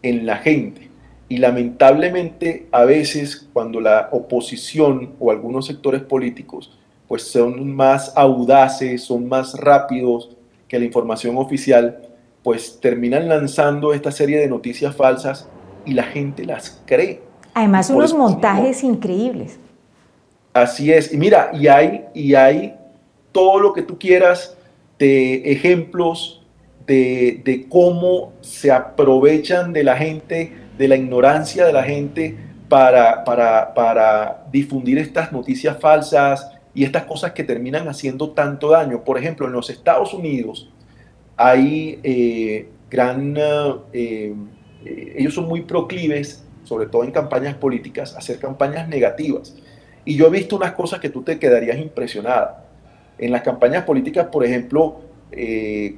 en 0.09 0.27
la 0.27 0.37
gente. 0.39 0.89
Y 1.29 1.39
lamentablemente 1.39 2.69
a 2.71 2.85
veces 2.85 3.49
cuando 3.53 3.81
la 3.81 4.09
oposición 4.13 5.15
o 5.19 5.31
algunos 5.31 5.67
sectores 5.67 6.03
políticos 6.03 6.79
pues 7.09 7.23
son 7.23 7.75
más 7.75 8.13
audaces, 8.17 9.03
son 9.03 9.29
más 9.29 9.55
rápidos 9.55 10.31
que 10.69 10.79
la 10.79 10.85
información 10.85 11.37
oficial, 11.37 12.03
pues 12.43 12.81
terminan 12.81 13.29
lanzando 13.29 13.93
esta 13.93 14.11
serie 14.11 14.39
de 14.39 14.49
noticias 14.49 14.95
falsas 14.95 15.49
y 15.85 15.93
la 15.93 16.05
gente 16.05 16.45
las 16.45 16.83
cree. 16.85 17.23
Además, 17.55 17.91
unos 17.91 18.13
montajes 18.13 18.83
increíbles. 18.85 19.59
Así 20.53 20.93
es. 20.93 21.13
Y 21.13 21.17
mira, 21.17 21.51
y 21.55 21.69
hay, 21.69 22.05
y 22.13 22.35
hay 22.35 22.75
todo 23.33 23.61
lo 23.61 23.73
que 23.73 23.83
tú 23.83 23.99
quieras 23.99 24.57
de 24.99 25.53
ejemplos 25.53 26.43
de, 26.87 27.67
cómo 27.69 28.33
se 28.41 28.71
aprovechan 28.71 29.73
de 29.73 29.85
la 29.85 29.97
gente, 29.97 30.53
de 30.79 30.89
la 30.89 30.97
ignorancia 30.97 31.67
de 31.67 31.73
la 31.73 31.83
gente 31.83 32.37
para, 32.69 33.25
para, 33.25 33.75
para 33.75 34.47
difundir 34.51 34.99
estas 34.99 35.33
noticias 35.33 35.77
falsas, 35.79 36.51
y 36.77 36.85
estas 36.85 37.05
cosas 37.05 37.33
que 37.33 37.43
terminan 37.43 37.89
haciendo 37.89 38.33
tanto 38.33 38.69
daño. 38.69 39.03
Por 39.03 39.17
ejemplo, 39.17 39.47
en 39.47 39.53
los 39.53 39.71
Estados 39.71 40.13
Unidos 40.13 40.71
hay 41.35 41.99
eh, 42.03 42.69
gran... 42.91 43.35
Eh, 43.35 44.35
eh, 44.85 45.15
ellos 45.17 45.33
son 45.33 45.49
muy 45.49 45.63
proclives, 45.63 46.45
sobre 46.65 46.85
todo 46.85 47.03
en 47.03 47.13
campañas 47.13 47.55
políticas, 47.55 48.15
a 48.15 48.19
hacer 48.19 48.39
campañas 48.39 48.87
negativas. 48.89 49.57
Y 50.05 50.17
yo 50.17 50.27
he 50.27 50.31
visto 50.31 50.57
unas 50.57 50.73
cosas 50.73 51.01
que 51.01 51.09
tú 51.09 51.23
te 51.23 51.39
quedarías 51.39 51.79
impresionada. 51.79 52.67
En 53.17 53.33
las 53.33 53.41
campañas 53.41 53.85
políticas, 53.85 54.27
por 54.31 54.45
ejemplo, 54.45 55.01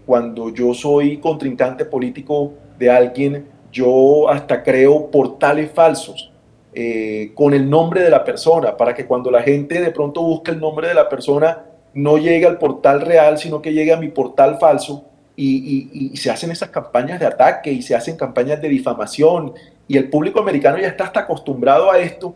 cuando 0.05 0.53
yo 0.53 0.75
soy 0.75 1.19
contrincante 1.19 1.85
político 1.85 2.55
de 2.79 2.91
alguien, 2.91 3.47
yo 3.71 4.29
hasta 4.29 4.63
creo 4.63 5.11
portales 5.11 5.71
falsos 5.73 6.33
eh, 6.75 7.33
con 7.35 7.55
el 7.55 7.69
nombre 7.69 8.03
de 8.03 8.11
la 8.11 8.23
persona, 8.23 8.77
para 8.77 8.95
que 8.95 9.07
cuando 9.07 9.31
la 9.31 9.43
gente 9.43 9.81
de 9.81 9.91
pronto 9.91 10.23
busque 10.23 10.53
el 10.53 10.61
nombre 10.61 10.87
de 10.87 10.95
la 10.95 11.09
persona, 11.09 11.65
no 11.95 12.19
llegue 12.19 12.47
al 12.47 12.59
portal 12.59 13.01
real, 13.01 13.39
sino 13.39 13.61
que 13.61 13.73
llegue 13.73 13.93
a 13.93 13.97
mi 13.97 14.09
portal 14.09 14.59
falso. 14.61 15.05
Y, 15.35 16.17
se 16.17 16.31
hacen 16.31 16.51
esas 16.51 16.69
campañas 16.71 17.19
de 17.19 17.27
ataque 17.27 17.73
y 17.73 17.83
se 17.83 17.95
hacen 17.95 18.17
campañas 18.17 18.61
de 18.61 18.69
difamación. 18.69 19.55
Y 19.89 19.97
el 19.97 20.09
público 20.11 20.41
americano 20.41 20.79
ya 20.79 20.89
está 20.89 21.05
hasta 21.05 21.21
acostumbrado 21.21 21.91
a 21.91 21.99
esto. 21.99 22.35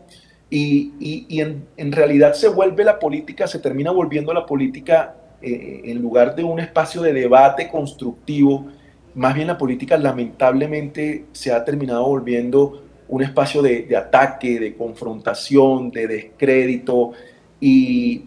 Y, 0.49 0.91
en, 1.39 1.91
realidad 1.91 2.33
se 2.33 2.49
vuelve 2.49 2.83
la 2.83 2.99
política, 2.99 3.47
se 3.47 3.59
termina 3.59 3.91
volviendo 3.91 4.33
la 4.33 4.45
política 4.45 5.15
eh, 5.43 5.81
en 5.85 6.01
lugar 6.01 6.35
de 6.35 6.43
un 6.43 6.59
espacio 6.59 7.01
de 7.01 7.13
debate 7.13 7.69
constructivo, 7.69 8.67
más 9.13 9.35
bien 9.35 9.47
la 9.47 9.57
política 9.57 9.97
lamentablemente 9.97 11.25
se 11.33 11.51
ha 11.51 11.63
terminado 11.63 12.05
volviendo 12.05 12.81
un 13.07 13.21
espacio 13.21 13.61
de, 13.61 13.95
ataque, 13.95 14.59
de 14.59 14.75
confrontación, 14.75 15.91
de 15.91 16.07
descrédito. 16.07 17.11
Y, 17.59 18.23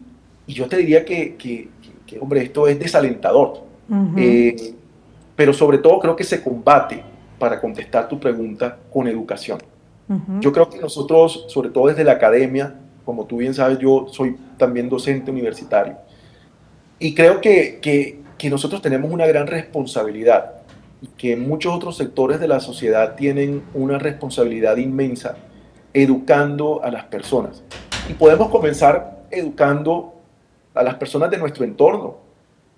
yo 0.46 0.68
te 0.68 0.76
diría 0.76 1.04
que, 1.04 1.68
hombre, 2.20 2.42
esto 2.42 2.68
es 2.68 2.78
desalentador. 2.78 3.64
Eh, 4.16 4.74
pero 5.34 5.52
sobre 5.52 5.78
todo 5.78 5.98
creo 5.98 6.14
que 6.14 6.22
se 6.22 6.42
combate, 6.42 7.02
para 7.38 7.60
contestar 7.60 8.08
tu 8.08 8.20
pregunta, 8.20 8.78
con 8.92 9.08
educación. 9.08 9.58
Yo 10.40 10.52
creo 10.52 10.70
que 10.70 10.78
nosotros, 10.78 11.46
sobre 11.48 11.70
todo 11.70 11.88
desde 11.88 12.04
la 12.04 12.12
academia, 12.12 12.74
como 13.04 13.24
tú 13.24 13.38
bien 13.38 13.54
sabes, 13.54 13.78
yo 13.78 14.06
soy 14.08 14.36
también 14.56 14.88
docente 14.88 15.30
universitario, 15.30 15.96
y 16.98 17.14
creo 17.14 17.40
que, 17.40 17.80
que 17.80 18.50
nosotros 18.50 18.80
tenemos 18.82 19.10
una 19.10 19.26
gran 19.26 19.46
responsabilidad 19.46 20.52
y 21.02 21.08
que 21.08 21.36
muchos 21.36 21.74
otros 21.74 21.96
sectores 21.96 22.40
de 22.40 22.48
la 22.48 22.60
sociedad 22.60 23.14
tienen 23.14 23.62
una 23.74 23.98
responsabilidad 23.98 24.76
inmensa 24.76 25.36
educando 25.92 26.82
a 26.82 26.90
las 26.90 27.04
personas. 27.04 27.62
Y 28.08 28.14
podemos 28.14 28.48
comenzar 28.48 29.26
educando 29.30 30.14
a 30.74 30.82
las 30.82 30.94
personas 30.94 31.30
de 31.30 31.38
nuestro 31.38 31.64
entorno, 31.64 32.18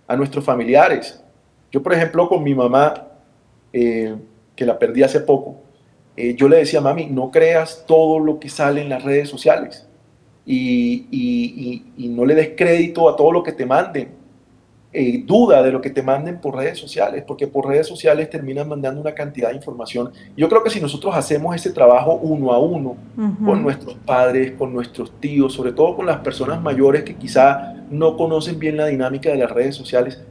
a 0.07 0.17
nuestros 0.17 0.45
familiares. 0.45 1.23
Yo, 1.71 1.83
por 1.83 1.93
ejemplo, 1.93 2.29
con 2.29 2.43
mi 2.43 2.55
mamá, 2.55 3.09
eh, 3.73 4.17
que 4.55 4.65
la 4.65 4.79
perdí 4.79 5.03
hace 5.03 5.21
poco, 5.21 5.57
eh, 6.17 6.35
yo 6.35 6.49
le 6.49 6.59
decía, 6.59 6.81
mami, 6.81 7.07
no 7.07 7.31
creas 7.31 7.85
todo 7.87 8.19
lo 8.19 8.41
que 8.41 8.49
sale 8.49 8.83
en 8.83 8.89
las 8.89 9.05
redes 9.05 9.29
sociales 9.29 9.88
y, 10.51 11.85
y 11.97 12.09
no 12.09 12.25
le 12.25 12.35
des 12.35 12.53
crédito 12.57 13.09
a 13.09 13.17
todo 13.17 13.33
lo 13.33 13.43
que 13.43 13.53
te 13.53 13.67
manden 13.67 14.19
eh, 14.91 15.23
duda 15.27 15.63
de 15.63 15.71
lo 15.71 15.83
que 15.83 15.91
te 15.91 16.03
manden 16.03 16.41
por 16.41 16.57
redes 16.57 16.79
sociales, 16.79 17.23
porque 17.27 17.47
por 17.47 17.69
redes 17.69 17.87
sociales 17.87 18.31
terminan 18.31 18.67
mandando 18.71 19.03
una 19.03 19.13
cantidad 19.13 19.51
de 19.51 19.57
información. 19.57 20.13
Yo 20.35 20.49
creo 20.49 20.65
que 20.65 20.71
si 20.71 20.81
nosotros 20.81 21.15
hacemos 21.15 21.55
ese 21.55 21.73
trabajo 21.73 22.15
uno 22.15 22.55
a 22.55 22.59
uno 22.59 22.97
con 23.45 23.63
nuestros 23.63 23.97
padres, 23.97 24.53
con 24.53 24.73
nuestros 24.73 25.13
tíos, 25.21 25.53
sobre 25.53 25.73
todo 25.73 25.95
con 25.95 26.07
las 26.07 26.21
personas 26.21 26.63
mayores 26.63 27.03
que 27.03 27.17
quizá 27.17 27.75
no 27.91 28.17
conocen 28.17 28.59
bien 28.59 28.79
la 28.79 28.87
dinámica 28.87 29.29
de 29.31 29.37
las 29.37 29.51
redes 29.51 29.77
sociales, 29.77 30.23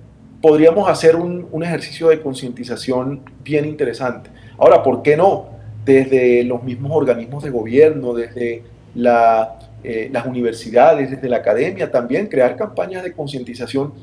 podríamos 0.42 0.90
hacer 0.90 1.16
un, 1.16 1.48
ejercicio 1.62 2.08
de 2.08 2.20
concientización 2.20 3.22
bien 3.44 3.64
interesante. 3.64 4.32
Ahora, 4.58 4.82
¿por 4.82 5.04
qué 5.04 5.16
no? 5.16 5.50
Desde 5.86 6.44
los 6.44 6.64
mismos 6.64 6.94
organismos 6.94 7.44
de 7.44 7.52
gobierno, 7.52 8.16
desde 8.16 8.64
eh, 9.84 10.10
las 10.12 10.26
universidades, 10.26 11.12
desde 11.12 11.30
la 11.30 11.38
academia, 11.38 11.92
también 11.92 12.28
crear 12.28 12.56
campañas 12.56 13.04
de 13.04 13.14
concientización 13.14 13.94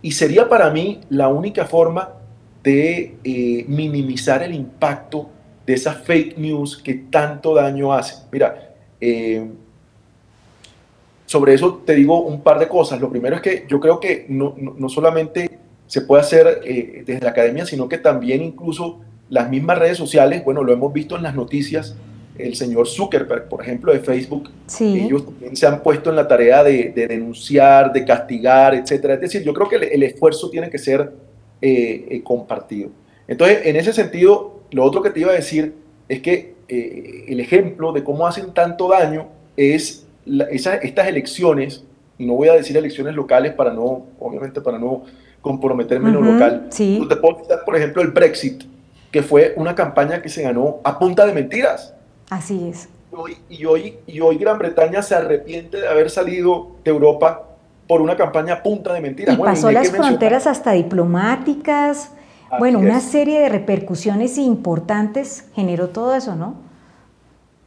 y 0.00 0.12
sería 0.12 0.48
para 0.48 0.70
mí 0.70 1.00
la 1.08 1.28
única 1.28 1.64
forma 1.64 2.14
de 2.62 3.16
eh, 3.24 3.64
minimizar 3.66 4.42
el 4.42 4.54
impacto 4.54 5.28
de 5.66 5.74
esas 5.74 5.96
fake 5.98 6.38
news 6.38 6.76
que 6.76 6.94
tanto 6.94 7.54
daño 7.54 7.92
hacen. 7.92 8.18
Mira, 8.30 8.74
eh, 9.00 9.50
sobre 11.26 11.54
eso 11.54 11.82
te 11.84 11.94
digo 11.94 12.20
un 12.22 12.40
par 12.40 12.58
de 12.58 12.68
cosas. 12.68 13.00
Lo 13.00 13.10
primero 13.10 13.36
es 13.36 13.42
que 13.42 13.66
yo 13.68 13.80
creo 13.80 13.98
que 13.98 14.26
no, 14.28 14.54
solamente 14.88 15.58
se 15.86 16.02
puede 16.02 16.22
hacer 16.22 16.60
desde 17.04 17.20
la 17.20 17.30
academia, 17.30 17.66
sino 17.66 17.88
que 17.88 17.98
también 17.98 18.42
incluso 18.42 19.00
las 19.28 19.50
mismas 19.50 19.78
redes 19.78 19.98
sociales, 19.98 20.44
bueno, 20.44 20.62
lo 20.62 20.72
hemos 20.72 20.92
visto 20.92 21.16
en 21.16 21.22
las 21.22 21.34
noticias, 21.34 21.96
el 22.36 22.56
señor 22.56 22.88
Zuckerberg, 22.88 23.48
por 23.48 23.62
ejemplo, 23.62 23.92
de 23.92 24.00
Facebook, 24.00 24.50
ellos 24.80 25.24
también 25.24 25.56
se 25.56 25.66
han 25.66 25.82
puesto 25.82 26.10
en 26.10 26.16
la 26.16 26.26
tarea 26.26 26.64
de, 26.64 26.92
denunciar, 26.94 27.92
de 27.92 28.04
castigar, 28.04 28.74
etcétera. 28.74 29.14
Es 29.14 29.20
decir, 29.20 29.42
yo 29.42 29.54
creo 29.54 29.68
que 29.68 29.76
el, 29.76 30.02
esfuerzo 30.02 30.50
tiene 30.50 30.68
que 30.68 30.78
ser 30.78 31.12
eh, 31.62 32.06
eh, 32.10 32.22
compartido. 32.24 32.90
Entonces, 33.28 33.60
en 33.64 33.76
ese 33.76 33.92
sentido, 33.92 34.60
lo 34.72 34.84
otro 34.84 35.00
que 35.00 35.10
te 35.10 35.20
iba 35.20 35.30
a 35.30 35.34
decir 35.34 35.74
es 36.08 36.20
que 36.20 36.54
eh, 36.68 37.24
el 37.28 37.38
ejemplo 37.38 37.92
de 37.92 38.02
cómo 38.02 38.26
hacen 38.26 38.52
tanto 38.52 38.88
daño 38.88 39.28
es 39.56 40.06
estas 40.26 41.06
elecciones, 41.06 41.84
y 42.18 42.26
no 42.26 42.34
voy 42.34 42.48
a 42.48 42.54
decir 42.54 42.76
elecciones 42.76 43.14
locales 43.14 43.52
para 43.52 43.72
no, 43.72 44.06
obviamente, 44.18 44.60
para 44.60 44.78
no 44.78 45.04
comprometerme 45.40 46.08
en 46.08 46.14
lo 46.14 46.22
local. 46.22 46.66
Sí. 46.70 47.00
te 47.08 47.16
puedo 47.16 47.38
citar, 47.40 47.64
por 47.64 47.76
ejemplo, 47.76 48.02
el 48.02 48.08
Brexit, 48.08 48.64
que 49.12 49.22
fue 49.22 49.52
una 49.56 49.74
campaña 49.74 50.20
que 50.22 50.28
se 50.28 50.42
ganó 50.42 50.80
a 50.82 50.98
punta 50.98 51.26
de 51.26 51.32
mentiras 51.32 51.93
Así 52.30 52.68
es. 52.68 52.88
y, 53.48 53.64
hoy, 53.64 53.96
y 54.06 54.20
hoy 54.20 54.36
Gran 54.36 54.58
Bretaña 54.58 55.02
se 55.02 55.14
arrepiente 55.14 55.80
de 55.80 55.88
haber 55.88 56.10
salido 56.10 56.72
de 56.84 56.90
Europa 56.90 57.54
por 57.86 58.00
una 58.00 58.16
campaña 58.16 58.62
punta 58.62 58.92
de 58.92 59.00
mentiras. 59.00 59.36
Y 59.36 59.40
pasó 59.40 59.70
las 59.70 59.90
fronteras 59.90 60.46
hasta 60.46 60.72
diplomáticas. 60.72 62.12
bueno, 62.58 62.78
una 62.78 63.00
serie 63.00 63.40
de 63.40 63.48
repercusiones 63.48 64.38
importantes 64.38 65.46
generó 65.54 65.88
todo 65.88 66.14
eso, 66.14 66.34
¿no? 66.34 66.54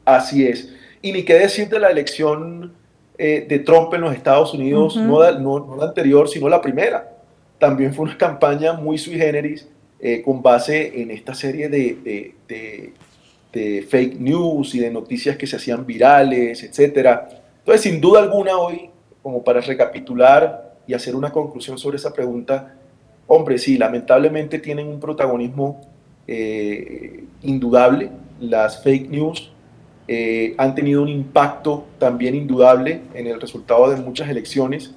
Así 0.06 0.48
es. 0.48 0.74
Y 1.02 1.12
ni 1.12 1.24
qué 1.24 1.36
decir 1.36 1.70
de 1.70 1.80
la 1.80 1.89
elección 1.89 2.74
eh, 3.17 3.46
de 3.48 3.60
Trump 3.60 3.93
en 3.93 4.02
los 4.02 4.13
Estados 4.13 4.54
Unidos, 4.54 4.96
no, 4.96 5.20
la, 5.22 5.86
anterior, 5.86 6.28
sino 6.30 6.50
la 6.50 6.62
primera. 6.62 7.12
También 7.60 7.93
fue 7.93 8.06
una 8.06 8.17
campaña 8.17 8.74
muy 8.74 8.98
sui 8.98 9.15
generis 9.15 9.67
eh, 10.00 10.22
con 10.24 10.41
base 10.41 11.02
en 11.02 11.12
esta 11.12 11.34
serie 11.34 11.70
de, 11.70 12.34
de 12.48 12.93
fake 13.89 14.20
news 14.20 14.76
y 14.76 14.80
de 14.80 14.91
noticias 14.91 15.38
que 15.38 15.48
se 15.48 15.56
hacían 15.56 15.86
virales, 15.86 16.63
etc. 16.63 17.20
Entonces, 17.60 17.82
sin 17.82 18.02
duda 18.02 18.20
alguna, 18.20 18.58
hoy, 18.58 18.89
como 19.22 19.43
para 19.43 19.62
recapitular 19.62 20.76
y 20.88 20.93
hacer 20.93 21.15
una 21.15 21.32
conclusión 21.32 21.78
sobre 21.78 21.98
esa 21.98 22.13
pregunta, 22.13 22.76
hombre, 23.28 23.58
sí, 23.58 23.78
lamentablemente 23.78 24.60
tienen 24.60 24.88
un 24.88 25.00
protagonismo 25.00 25.82
eh, 26.28 27.24
indudable. 27.41 28.10
Las 28.39 28.84
fake 28.84 29.10
news 29.10 29.52
eh, 30.08 30.56
han 30.58 30.74
tenido 30.76 31.02
un 31.02 31.10
impacto 31.10 31.86
también 32.00 32.36
indudable 32.36 33.02
en 33.13 33.28
el 33.28 33.41
resultado 33.41 33.89
de 33.89 33.98
muchas 33.98 34.30
elecciones 34.30 34.93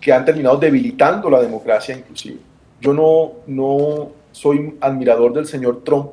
que 0.00 0.12
han 0.12 0.24
terminado 0.24 0.56
debilitando 0.56 1.28
la 1.30 1.40
democracia 1.40 1.96
inclusive. 1.96 2.38
Yo 2.80 2.92
no, 2.92 3.32
no 3.46 4.10
soy 4.32 4.74
admirador 4.80 5.32
del 5.32 5.46
señor 5.46 5.82
Trump 5.84 6.12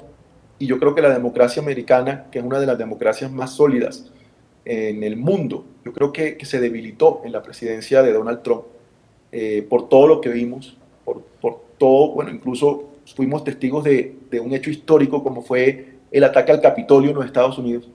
y 0.59 0.67
yo 0.67 0.77
creo 0.77 0.93
que 0.93 1.01
la 1.01 1.13
democracia 1.13 1.61
americana, 1.61 2.25
que 2.29 2.39
es 2.39 2.45
una 2.45 2.59
de 2.59 2.67
las 2.67 2.77
democracias 2.77 3.31
más 3.31 3.53
sólidas 3.55 4.11
en 4.65 5.03
el 5.03 5.15
mundo, 5.15 5.65
yo 5.85 5.93
creo 5.93 6.11
que, 6.11 6.37
se 6.43 6.59
debilitó 6.59 7.21
en 7.23 7.31
la 7.31 7.41
presidencia 7.41 8.03
de 8.03 8.11
Donald 8.11 8.43
Trump 8.43 8.63
eh, 9.31 9.65
por 9.67 9.87
todo 9.87 10.05
lo 10.05 10.21
que 10.21 10.29
vimos, 10.29 10.77
por, 11.05 11.21
por, 11.41 11.69
todo, 11.77 12.11
bueno, 12.11 12.29
incluso 12.29 12.89
fuimos 13.15 13.45
testigos 13.45 13.85
de, 13.85 14.17
de, 14.29 14.39
un 14.41 14.53
hecho 14.53 14.69
histórico 14.69 15.23
como 15.23 15.41
fue 15.41 15.93
el 16.11 16.23
ataque 16.25 16.51
al 16.51 16.59
Capitolio 16.59 17.11
en 17.11 17.15
los 17.15 17.25
Estados 17.25 17.57
Unidos. 17.57 17.87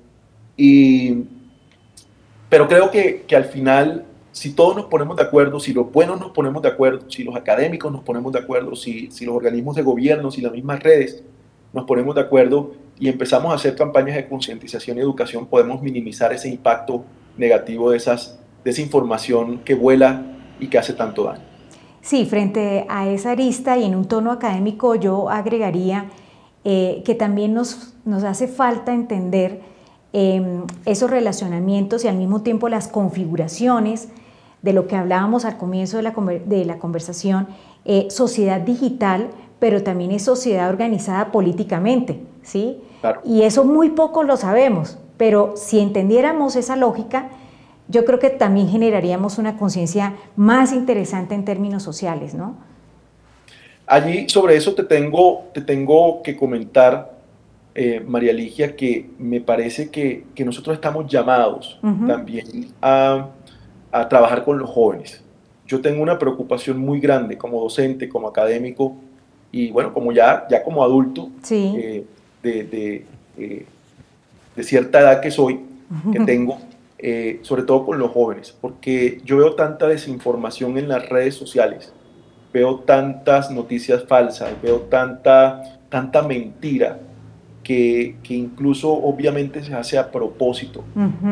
Y, 0.57 1.24
pero 2.48 2.66
creo 2.66 2.90
que, 2.90 3.24
que 3.27 3.37
al 3.37 3.44
final, 3.44 4.07
si 4.33 4.55
todos 4.55 4.74
nos 4.74 4.87
ponemos 4.87 5.16
de 5.16 5.22
acuerdo, 5.22 5.61
si 5.61 5.74
los 5.74 5.92
buenos 5.92 6.18
nos 6.18 6.31
ponemos 6.31 6.62
de 6.62 6.68
acuerdo, 6.68 7.11
si 7.11 7.24
los 7.24 7.37
académicos 7.37 7.92
nos 7.92 8.03
ponemos 8.03 8.33
de 8.33 8.38
acuerdo, 8.38 8.74
si, 8.74 9.11
si 9.11 9.27
los 9.27 9.37
organismos 9.37 9.77
de 9.77 9.83
gobierno, 9.83 10.31
si 10.31 10.40
las 10.40 10.53
mismas 10.53 10.83
redes 10.83 11.22
nos 11.74 11.84
ponemos 11.84 12.14
de 12.14 12.20
acuerdo 12.20 12.72
y 12.98 13.08
empezamos 13.08 13.52
a 13.52 13.56
hacer 13.56 13.74
campañas 13.74 14.14
de 14.14 14.28
concientización 14.28 14.96
y 14.96 15.00
educación, 15.00 15.46
podemos 15.46 15.82
minimizar 15.82 16.32
ese 16.32 16.48
impacto 16.48 17.04
negativo 17.37 17.90
de, 17.90 17.96
esas, 17.96 18.38
de 18.64 18.70
esa 18.70 18.80
información 18.80 19.58
que 19.64 19.74
vuela 19.74 20.22
y 20.60 20.68
que 20.68 20.78
hace 20.78 20.92
tanto 20.92 21.24
daño. 21.24 21.42
Sí, 22.00 22.26
frente 22.26 22.87
a 22.88 23.08
esa 23.08 23.32
arista 23.32 23.76
y 23.76 23.84
en 23.84 23.94
un 23.94 24.04
tono 24.04 24.30
académico 24.30 24.94
yo 24.94 25.28
agregaría 25.30 26.10
eh, 26.64 27.02
que 27.04 27.14
también 27.14 27.54
nos, 27.54 27.94
nos 28.04 28.22
hace 28.24 28.46
falta 28.46 28.94
entender 28.94 29.60
em, 30.12 30.62
esos 30.84 31.10
relacionamientos 31.10 32.04
y 32.04 32.08
al 32.08 32.16
mismo 32.16 32.42
tiempo 32.42 32.68
las 32.68 32.88
configuraciones 32.88 34.10
de 34.62 34.72
lo 34.72 34.87
que 34.87 34.96
hablábamos 34.96 35.44
al 35.44 35.58
comienzo 35.58 35.96
de 35.96 36.04
la, 36.04 36.14
de 36.46 36.64
la 36.64 36.78
conversación, 36.78 37.48
eh, 37.84 38.06
sociedad 38.10 38.60
digital, 38.60 39.28
pero 39.64 39.83
también 39.83 40.11
es 40.11 40.22
sociedad 40.22 40.68
organizada 40.68 41.33
políticamente, 41.33 42.20
¿sí? 42.42 42.83
Y 43.24 43.44
eso 43.44 43.64
muy 43.64 43.88
poco 43.88 44.22
lo 44.22 44.37
sabemos, 44.37 44.98
pero 45.16 45.55
si 45.57 45.81
entendiéramos 45.81 46.55
esa 46.55 46.77
lógica, 46.77 47.31
yo 47.88 48.05
creo 48.05 48.18
que 48.18 48.29
también 48.29 48.68
generaríamos 48.68 49.38
una 49.38 49.57
conciencia 49.57 50.16
más 50.37 50.74
interesante 50.74 51.35
en 51.35 51.46
términos 51.46 51.83
sociales, 51.83 52.35
¿no? 52.35 52.57
Allí 53.87 54.29
sobre 54.29 54.55
eso 54.55 54.74
te 54.74 54.83
tengo, 54.83 55.46
te 55.55 55.62
tengo 55.62 56.22
que 56.22 56.37
comentar, 56.37 57.14
eh, 57.74 58.05
María 58.07 58.35
Ligia, 58.35 58.77
que 58.77 59.09
me 59.18 59.40
parece 59.40 59.90
que, 59.90 60.27
que 60.35 60.44
nosotros 60.44 60.74
estamos 60.74 61.11
llamados 61.11 61.81
también 62.07 62.66
a, 62.83 63.29
a, 63.90 64.09
trabajar 64.11 64.44
con 64.44 64.59
los 64.59 64.68
jóvenes. 64.68 65.24
Yo 65.66 65.81
tengo 65.81 66.03
una 66.03 66.18
preocupación 66.18 66.77
muy 66.77 67.00
grande 67.00 67.38
como 67.38 67.62
docente, 67.62 68.11
como 68.11 68.29
académico 68.29 68.98
y 69.54 69.70
bueno, 69.70 69.94
como 69.94 70.10
ya, 70.10 70.46
ya 70.50 70.64
como 70.64 70.82
adulto 70.82 71.30
eh, 71.48 72.04
de, 72.42 72.64
de, 72.64 73.06
eh, 73.38 73.64
de, 74.56 74.62
cierta 74.64 74.98
edad 75.00 75.20
que 75.20 75.30
soy, 75.30 75.60
que 76.12 76.18
tengo, 76.24 76.58
eh, 76.98 77.38
sobre 77.42 77.62
todo 77.62 77.86
con 77.86 77.96
los 78.00 78.10
jóvenes, 78.10 78.52
porque 78.60 79.20
yo 79.24 79.36
veo 79.36 79.54
tanta 79.54 79.86
desinformación 79.86 80.76
en 80.76 80.88
las 80.88 81.08
redes 81.08 81.36
sociales, 81.36 81.92
veo 82.52 82.80
tantas 82.80 83.52
noticias 83.52 84.02
falsas, 84.08 84.50
veo 84.60 84.80
tanta, 84.80 85.78
tanta 85.88 86.22
mentira 86.22 86.98
que, 87.62 88.16
que 88.24 88.34
incluso 88.34 88.92
obviamente 88.92 89.62
se 89.62 89.72
hace 89.72 89.98
a 89.98 90.10
propósito. 90.10 90.82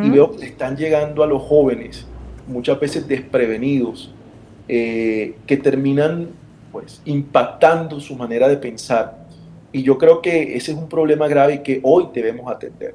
Y 0.05 0.11
veo 0.11 0.31
que 0.31 0.47
están 0.47 0.77
llegando 0.77 1.25
a 1.25 1.27
los 1.27 1.43
jóvenes, 1.43 2.07
muchas 2.47 2.79
veces 2.79 3.09
desprevenidos, 3.09 4.15
eh, 4.69 5.35
que 5.45 5.57
terminan 5.57 6.29
pues 6.73 7.03
impactando 7.05 8.01
su 8.01 8.17
manera 8.17 8.49
de 8.49 8.57
pensar. 8.57 9.27
Y 9.71 9.83
yo 9.83 9.99
creo 9.99 10.21
que 10.21 10.57
ese 10.57 10.73
es 10.73 10.79
un 10.79 10.89
problema 10.89 11.29
grave 11.29 11.63
que 11.63 11.81
hoy 11.83 12.09
debemos 12.13 12.51
atender 12.51 12.95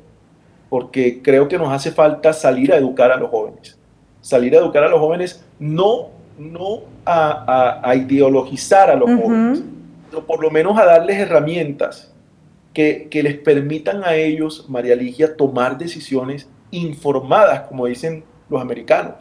porque 0.69 1.21
creo 1.21 1.47
que 1.47 1.57
nos 1.57 1.71
hace 1.71 1.91
falta 1.91 2.33
salir 2.33 2.73
a 2.73 2.77
educar 2.77 3.11
a 3.11 3.17
los 3.17 3.29
jóvenes. 3.29 3.77
Salir 4.21 4.55
a 4.55 4.59
educar 4.59 4.83
a 4.83 4.89
los 4.89 4.99
jóvenes, 4.99 5.45
no, 5.59 6.09
no 6.37 6.81
a, 7.05 7.93
ideologizar 7.95 8.89
a 8.89 8.95
los 8.95 9.09
jóvenes, 9.09 9.63
pero 10.09 10.25
por 10.25 10.41
lo 10.41 10.51
menos 10.51 10.77
a 10.77 10.85
darles 10.85 11.17
herramientas 11.17 12.13
que, 12.73 13.07
que, 13.09 13.23
les 13.23 13.37
permitan 13.37 14.03
a 14.03 14.15
ellos, 14.15 14.65
María 14.67 14.95
Ligia, 14.95 15.35
tomar 15.35 15.77
decisiones 15.77 16.49
informadas, 16.71 17.61
como 17.61 17.85
dicen 17.85 18.23
los 18.49 18.61
americanos. 18.61 19.13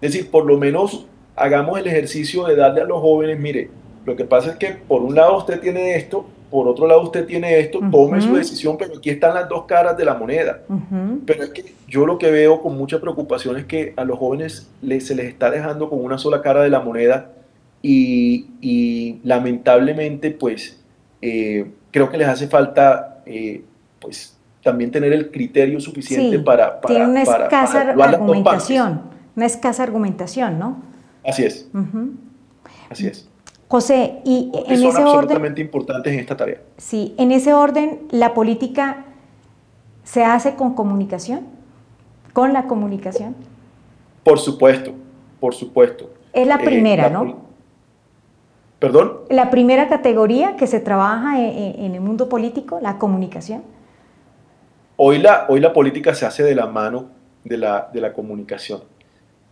Es 0.00 0.12
decir, 0.12 0.30
por 0.30 0.44
lo 0.44 0.58
menos 0.58 1.06
hagamos 1.34 1.78
el 1.78 1.86
ejercicio 1.86 2.44
de 2.44 2.56
darle 2.56 2.82
a 2.82 2.84
los 2.84 3.00
jóvenes, 3.00 3.40
mire, 3.40 3.70
lo 4.04 4.16
que 4.16 4.24
pasa 4.24 4.50
es 4.50 4.56
que 4.56 4.68
por 4.68 5.02
un 5.02 5.14
lado 5.14 5.38
usted 5.38 5.60
tiene 5.60 5.96
esto, 5.96 6.26
por 6.50 6.68
otro 6.68 6.86
lado 6.86 7.02
usted 7.02 7.26
tiene 7.26 7.58
esto, 7.58 7.80
tome 7.90 8.20
su 8.20 8.36
decisión, 8.36 8.76
pero 8.78 8.96
aquí 8.98 9.10
están 9.10 9.34
las 9.34 9.48
dos 9.48 9.64
caras 9.64 9.96
de 9.96 10.04
la 10.04 10.14
moneda. 10.14 10.60
Pero 11.26 11.42
es 11.42 11.50
que 11.50 11.74
yo 11.88 12.06
lo 12.06 12.18
que 12.18 12.30
veo 12.30 12.60
con 12.62 12.76
mucha 12.76 13.00
preocupación 13.00 13.56
es 13.56 13.64
que 13.64 13.92
a 13.96 14.04
los 14.04 14.18
jóvenes 14.18 14.70
se 14.80 15.14
les 15.14 15.26
está 15.26 15.50
dejando 15.50 15.88
con 15.90 16.04
una 16.04 16.18
sola 16.18 16.42
cara 16.42 16.62
de 16.62 16.70
la 16.70 16.80
moneda 16.80 17.32
y, 17.82 19.20
lamentablemente 19.24 20.30
pues 20.30 20.80
eh, 21.20 21.70
creo 21.90 22.10
que 22.10 22.18
les 22.18 22.28
hace 22.28 22.46
falta 22.46 23.22
eh, 23.26 23.62
pues 24.00 24.36
también 24.62 24.90
tener 24.90 25.12
el 25.12 25.30
criterio 25.30 25.80
suficiente 25.80 26.38
para, 26.38 26.80
para... 26.80 26.94
Tiene 26.94 27.10
una 27.10 27.22
escasa 27.22 27.80
argumentación, 27.80 29.02
una 29.34 29.46
escasa 29.46 29.82
argumentación, 29.82 30.58
¿no? 30.58 30.82
Así 31.26 31.44
es. 31.44 31.68
Así 32.90 33.06
es. 33.06 33.28
José, 33.68 34.20
y 34.24 34.50
en 34.54 34.78
son 34.78 34.88
ese 34.88 35.02
absolutamente 35.02 35.60
importantes 35.60 36.12
en 36.12 36.20
esta 36.20 36.36
tarea. 36.36 36.60
Sí, 36.76 37.14
en 37.18 37.32
ese 37.32 37.54
orden, 37.54 38.00
¿la 38.10 38.34
política 38.34 39.04
se 40.04 40.24
hace 40.24 40.54
con 40.54 40.74
comunicación? 40.74 41.40
¿Con 42.32 42.52
la 42.52 42.66
comunicación? 42.66 43.34
Por 44.22 44.38
supuesto, 44.38 44.92
por 45.40 45.54
supuesto. 45.54 46.10
Es 46.32 46.46
la 46.46 46.56
eh, 46.56 46.64
primera, 46.64 47.08
¿no? 47.08 47.44
¿Perdón? 48.78 49.20
La 49.30 49.50
primera 49.50 49.88
categoría 49.88 50.56
que 50.56 50.66
se 50.66 50.80
trabaja 50.80 51.38
en, 51.38 51.44
e, 51.44 51.86
en, 51.86 51.94
el 51.94 52.00
mundo 52.00 52.28
político, 52.28 52.80
la 52.82 52.98
comunicación. 52.98 53.62
Hoy 54.96 55.18
la, 55.18 55.46
hoy 55.48 55.60
la 55.60 55.72
política 55.72 56.14
se 56.14 56.26
hace 56.26 56.42
de 56.42 56.54
la 56.54 56.66
mano 56.66 57.06
de 57.44 57.58
la, 57.58 57.88
de 57.92 58.00
la 58.00 58.12
comunicación. 58.12 58.82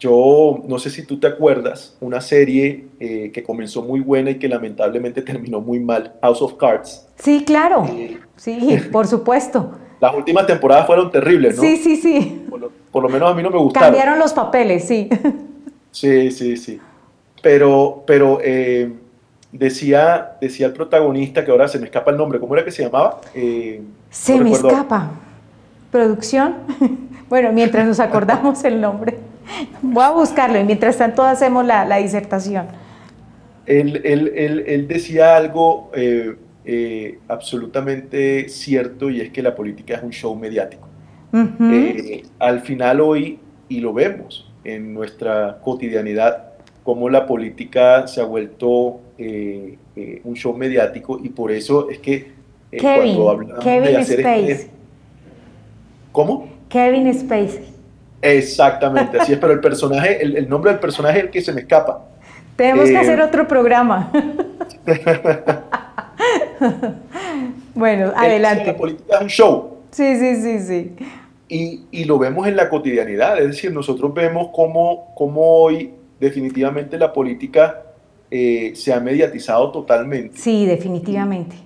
Yo 0.02 0.60
no 0.66 0.80
sé 0.80 0.90
si 0.90 1.06
tú 1.06 1.20
te 1.20 1.28
acuerdas, 1.28 1.96
una 2.00 2.20
serie 2.20 2.86
eh, 2.98 3.30
que 3.32 3.44
comenzó 3.44 3.82
muy 3.82 4.00
buena 4.00 4.32
y 4.32 4.34
que 4.34 4.48
lamentablemente 4.48 5.22
terminó 5.22 5.60
muy 5.60 5.78
mal, 5.78 6.14
House 6.20 6.42
of 6.42 6.54
Cards. 6.54 7.06
Sí, 7.14 7.44
claro. 7.44 7.86
Eh, 7.88 8.18
sí, 8.34 8.80
por 8.90 9.06
supuesto. 9.06 9.70
Las 10.00 10.12
últimas 10.16 10.44
temporadas 10.48 10.88
fueron 10.88 11.08
terribles, 11.12 11.54
¿no? 11.54 11.62
Sí, 11.62 11.76
sí, 11.76 11.94
sí. 11.94 12.44
Por 12.90 13.04
lo, 13.04 13.08
menos 13.08 13.30
a 13.30 13.34
mí 13.34 13.44
no 13.44 13.50
me 13.50 13.58
gustaron. 13.58 13.90
Cambiaron 13.90 14.18
los 14.18 14.32
papeles, 14.32 14.88
sí. 14.88 15.08
Sí, 15.92 16.32
sí, 16.32 16.56
sí. 16.56 16.80
Pero, 17.40 18.02
pero 18.04 18.40
eh, 18.42 18.90
decía, 19.52 20.36
decía 20.40 20.66
el 20.66 20.72
protagonista, 20.72 21.44
que 21.44 21.50
ahora 21.52 21.68
se 21.68 21.78
me 21.78 21.84
escapa 21.84 22.10
el 22.10 22.16
nombre, 22.16 22.40
¿cómo 22.40 22.54
era 22.54 22.64
que 22.64 22.72
se 22.72 22.82
llamaba? 22.82 23.20
se 24.10 24.40
me 24.40 24.50
escapa. 24.50 25.10
¿Producción? 25.92 26.56
bueno, 27.28 27.52
mientras 27.52 27.86
nos 27.86 28.00
acordamos 28.00 28.64
el 28.64 28.80
nombre. 28.80 29.31
Voy 29.82 30.04
a 30.04 30.10
buscarlo 30.10 30.58
y 30.58 30.64
mientras 30.64 30.98
tanto 30.98 31.22
hacemos 31.22 31.64
la, 31.66 31.84
la 31.84 31.96
disertación. 31.96 32.66
Él, 33.66 34.00
él, 34.04 34.32
él, 34.34 34.64
él, 34.66 34.88
decía 34.88 35.36
algo 35.36 35.90
eh, 35.94 36.36
eh, 36.64 37.18
absolutamente 37.28 38.48
cierto 38.48 39.08
y 39.08 39.20
es 39.20 39.30
que 39.30 39.42
la 39.42 39.54
política 39.54 39.94
es 39.94 40.02
un 40.02 40.10
show 40.10 40.34
mediático. 40.34 40.88
Eh, 41.34 42.24
al 42.38 42.60
final 42.60 43.00
hoy, 43.00 43.38
y 43.68 43.80
lo 43.80 43.94
vemos 43.94 44.50
en 44.64 44.92
nuestra 44.92 45.60
cotidianidad, 45.62 46.52
cómo 46.84 47.08
la 47.08 47.26
política 47.26 48.06
se 48.06 48.20
ha 48.20 48.24
vuelto 48.24 49.00
un 49.18 50.34
show 50.34 50.54
mediático 50.56 51.20
y 51.22 51.28
por 51.28 51.52
eso 51.52 51.88
es 51.88 51.98
que 52.00 52.32
Kevin, 52.70 53.14
cuando 53.14 53.30
hablamos 53.30 53.64
Kevin 53.64 53.84
de 53.84 53.96
hacer 53.96 54.20
Space. 54.20 54.52
Este, 54.52 54.70
¿Cómo? 56.10 56.48
Kevin 56.68 57.06
Space. 57.06 57.71
Exactamente, 58.22 59.18
así 59.18 59.32
es, 59.32 59.38
pero 59.38 59.52
el 59.52 59.60
personaje, 59.60 60.22
el, 60.22 60.48
nombre 60.48 60.70
del 60.70 60.80
personaje 60.80 61.18
es 61.18 61.24
el 61.24 61.30
que 61.30 61.42
se 61.42 61.52
me 61.52 61.62
escapa. 61.62 62.06
Tenemos 62.54 62.88
que 62.88 62.96
hacer 62.96 63.18
eh, 63.18 63.24
otro 63.24 63.48
programa. 63.48 64.12
bueno, 67.74 68.12
adelante. 68.14 68.66
La 68.66 68.76
política 68.76 69.16
es 69.16 69.22
un 69.22 69.28
show. 69.28 69.78
Sí, 69.90 70.16
sí, 70.16 70.36
sí, 70.36 70.60
sí. 70.60 70.92
Y, 71.48 71.84
y, 71.90 72.04
lo 72.04 72.18
vemos 72.18 72.46
en 72.46 72.56
la 72.56 72.68
cotidianidad, 72.68 73.38
es 73.38 73.48
decir, 73.48 73.72
nosotros 73.72 74.14
vemos 74.14 74.50
cómo, 74.54 75.12
cómo 75.16 75.42
hoy 75.42 75.92
definitivamente 76.18 76.96
la 76.96 77.12
política 77.12 77.82
eh, 78.30 78.72
se 78.74 78.92
ha 78.94 79.00
mediatizado 79.00 79.70
totalmente. 79.72 80.38
Sí, 80.38 80.64
definitivamente 80.64 81.56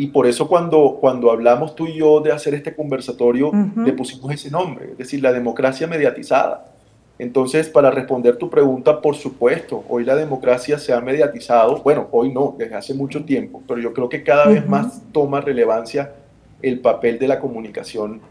y 0.00 0.06
por 0.06 0.26
eso 0.26 0.48
cuando, 0.48 0.96
cuando 0.98 1.30
hablamos 1.30 1.76
tú 1.76 1.86
y 1.86 1.98
yo 1.98 2.20
de 2.20 2.32
hacer 2.32 2.54
este 2.54 2.74
conversatorio, 2.74 3.52
le 3.84 3.92
pusimos 3.92 4.32
ese 4.32 4.50
nombre, 4.50 4.92
es 4.92 4.96
decir, 4.96 5.22
la 5.22 5.30
democracia 5.30 5.86
mediatizada. 5.86 6.72
Entonces, 7.18 7.68
para 7.68 7.90
responder 7.90 8.38
tu 8.38 8.48
pregunta, 8.48 9.02
por 9.02 9.14
supuesto, 9.14 9.84
hoy 9.90 10.04
la 10.06 10.16
democracia 10.16 10.78
se 10.78 10.94
ha 10.94 11.02
mediatizado, 11.02 11.82
bueno, 11.82 12.08
hoy 12.12 12.32
no, 12.32 12.54
desde 12.56 12.76
hace 12.76 12.94
mucho 12.94 13.26
tiempo, 13.26 13.62
pero 13.68 13.78
yo 13.78 13.92
creo 13.92 14.08
que 14.08 14.22
cada 14.22 14.46
vez 14.46 14.66
más 14.66 15.02
toma 15.12 15.42
relevancia 15.42 16.14
el 16.62 16.80
papel 16.80 17.18
de 17.18 17.28
la 17.28 17.38
comunicación 17.38 18.22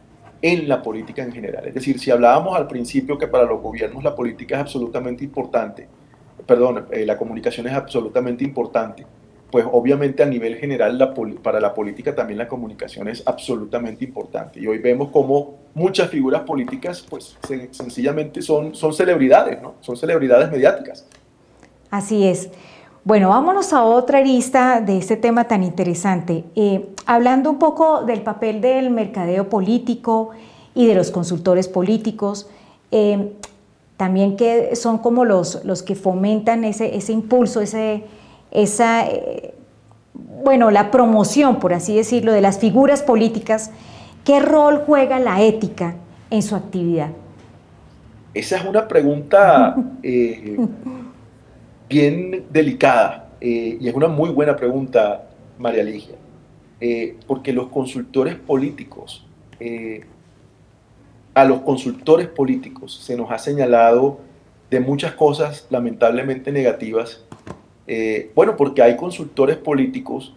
en 0.41 0.67
la 0.67 0.81
política 0.81 1.21
en 1.21 1.31
general. 1.31 1.67
Es 1.67 1.75
decir, 1.75 1.99
si 1.99 2.09
hablábamos 2.09 2.57
al 2.57 2.65
principio 2.65 3.15
que 3.15 3.27
para 3.27 3.43
los 3.43 3.61
gobiernos 3.61 4.03
la 4.03 4.15
política 4.15 4.55
es 4.55 4.61
absolutamente 4.61 5.23
importante, 5.23 5.87
perdón, 6.47 6.87
eh, 6.89 7.05
la 7.05 7.15
comunicación 7.15 7.67
es 7.67 7.73
absolutamente 7.73 8.43
importante, 8.43 9.05
pues 9.51 9.65
obviamente 9.71 10.21
a 10.21 10.25
nivel 10.25 10.55
general 10.55 11.13
para 11.41 11.59
la 11.59 11.73
política 11.73 12.13
también 12.13 12.37
la 12.37 12.47
comunicación 12.47 13.07
es 13.07 13.23
absolutamente 13.25 14.05
importante. 14.05 14.59
Y 14.59 14.67
hoy 14.67 14.77
vemos 14.77 15.09
como 15.09 15.55
muchas 15.73 16.09
figuras 16.09 16.41
políticas 16.41 17.05
pues 17.09 17.37
sencillamente 17.71 18.41
son, 18.41 18.75
son 18.75 18.93
celebridades, 18.93 19.61
¿no? 19.61 19.75
Son 19.79 19.97
celebridades 19.97 20.51
mediáticas. 20.51 21.05
Así 21.89 22.27
es. 22.27 22.49
Bueno, 23.03 23.29
vámonos 23.29 23.73
a 23.73 23.83
otra 23.83 24.19
arista 24.19 24.81
de 24.81 24.97
este 24.97 25.17
tema 25.17 25.47
tan 25.47 25.63
interesante. 25.63 26.43
Eh, 26.55 26.89
hablando 27.05 27.49
un 27.49 27.57
poco 27.57 28.03
del 28.03 28.21
papel 28.21 28.61
del 28.61 28.91
mercadeo 28.91 29.49
político 29.49 30.31
y 30.75 30.85
de 30.85 30.93
los 30.95 31.09
consultores 31.09 31.67
políticos, 31.67 32.49
eh, 32.91 33.33
también 33.97 34.37
que 34.37 34.75
son 34.75 34.99
como 34.99 35.25
los, 35.25 35.65
los 35.65 35.81
que 35.81 35.95
fomentan 35.95 36.63
ese, 36.63 36.95
ese 36.95 37.11
impulso, 37.11 37.61
ese, 37.61 38.03
esa, 38.51 39.07
eh, 39.07 39.53
bueno, 40.13 40.71
la 40.71 40.91
promoción, 40.91 41.59
por 41.59 41.73
así 41.73 41.95
decirlo, 41.95 42.31
de 42.33 42.41
las 42.41 42.59
figuras 42.59 43.03
políticas, 43.03 43.71
¿qué 44.25 44.39
rol 44.39 44.83
juega 44.85 45.19
la 45.19 45.41
ética 45.41 45.95
en 46.29 46.41
su 46.41 46.55
actividad? 46.55 47.09
Esa 48.33 48.57
es 48.57 48.65
una 48.65 48.87
pregunta 48.87 49.75
eh, 50.03 50.57
bien 51.87 52.45
delicada 52.49 53.29
eh, 53.41 53.77
y 53.79 53.87
es 53.87 53.93
una 53.93 54.07
muy 54.07 54.29
buena 54.29 54.55
pregunta, 54.55 55.29
María 55.57 55.83
Ligia, 55.83 56.15
porque 57.27 57.51
los 57.51 57.67
consultores 57.67 58.35
políticos, 58.35 59.25
a 61.33 61.43
los 61.43 61.59
consultores 61.59 62.27
políticos 62.29 63.01
se 63.03 63.17
nos 63.17 63.29
ha 63.31 63.37
señalado 63.37 64.19
de 64.69 64.79
muchas 64.79 65.11
cosas 65.13 65.67
lamentablemente 65.69 66.53
negativas 66.53 67.25
eh, 67.91 68.29
bueno, 68.35 68.55
porque 68.55 68.83
hay 68.83 68.95
consultores 68.95 69.57
políticos 69.57 70.31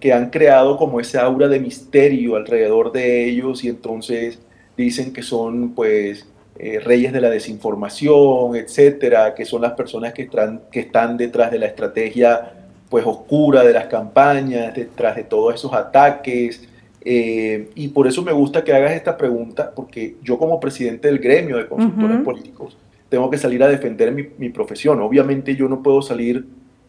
que 0.00 0.14
han 0.14 0.30
creado 0.30 0.78
como 0.78 1.00
ese 1.00 1.18
aura 1.18 1.48
de 1.48 1.60
misterio 1.60 2.36
alrededor 2.36 2.92
de 2.92 3.28
ellos 3.28 3.62
y 3.62 3.68
entonces 3.68 4.38
dicen 4.74 5.12
que 5.12 5.22
son 5.22 5.74
pues 5.74 6.26
eh, 6.58 6.80
reyes 6.80 7.12
de 7.12 7.20
la 7.20 7.28
desinformación, 7.28 8.56
etcétera, 8.56 9.34
que 9.34 9.44
son 9.44 9.60
las 9.60 9.72
personas 9.72 10.14
que 10.14 10.22
están, 10.22 10.62
que 10.72 10.80
están 10.80 11.18
detrás 11.18 11.50
de 11.50 11.58
la 11.58 11.66
estrategia 11.66 12.54
pues 12.88 13.04
oscura 13.04 13.62
de 13.64 13.74
las 13.74 13.84
campañas, 13.84 14.74
detrás 14.74 15.14
de 15.14 15.24
todos 15.24 15.56
esos 15.56 15.74
ataques. 15.74 16.66
Eh, 17.04 17.68
y 17.74 17.88
por 17.88 18.06
eso 18.06 18.22
me 18.22 18.32
gusta 18.32 18.64
que 18.64 18.72
hagas 18.72 18.92
esta 18.92 19.18
pregunta, 19.18 19.72
porque 19.76 20.16
yo 20.22 20.38
como 20.38 20.58
presidente 20.58 21.08
del 21.08 21.18
gremio 21.18 21.58
de 21.58 21.68
consultores 21.68 22.22
políticos 22.22 22.78
tengo 23.10 23.28
que 23.28 23.36
salir 23.36 23.62
a 23.62 23.68
defender 23.68 24.10
mi, 24.10 24.26
mi 24.38 24.48
profesión. 24.48 25.02
Obviamente 25.02 25.54
yo 25.54 25.68
no 25.68 25.82
puedo 25.82 26.00
salir 26.00 26.46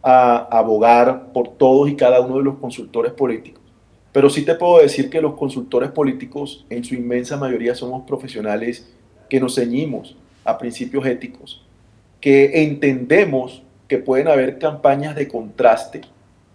a 0.07 0.47
abogar 0.55 1.33
por 1.33 1.57
todos 1.57 1.89
y 1.89 1.95
cada 1.95 2.21
uno 2.21 2.37
de 2.37 2.43
los 2.43 2.59
consultores 2.59 3.11
políticos. 3.11 3.63
Pero 4.11 4.29
sí 4.29 4.45
te 4.45 4.53
puedo 4.53 4.77
decir 4.77 5.09
que 5.09 5.19
los 5.19 5.33
consultores 5.33 5.89
políticos 5.89 6.63
en 6.69 6.83
su 6.83 6.93
inmensa 6.93 7.37
mayoría 7.37 7.73
somos 7.73 8.05
profesionales 8.05 8.87
que 9.27 9.39
nos 9.39 9.55
ceñimos 9.55 10.15
a 10.43 10.59
principios 10.59 11.07
éticos, 11.07 11.65
que 12.21 12.63
entendemos 12.63 13.63
que 13.87 13.97
pueden 13.97 14.27
haber 14.27 14.59
campañas 14.59 15.15
de 15.15 15.27
contraste, 15.27 16.01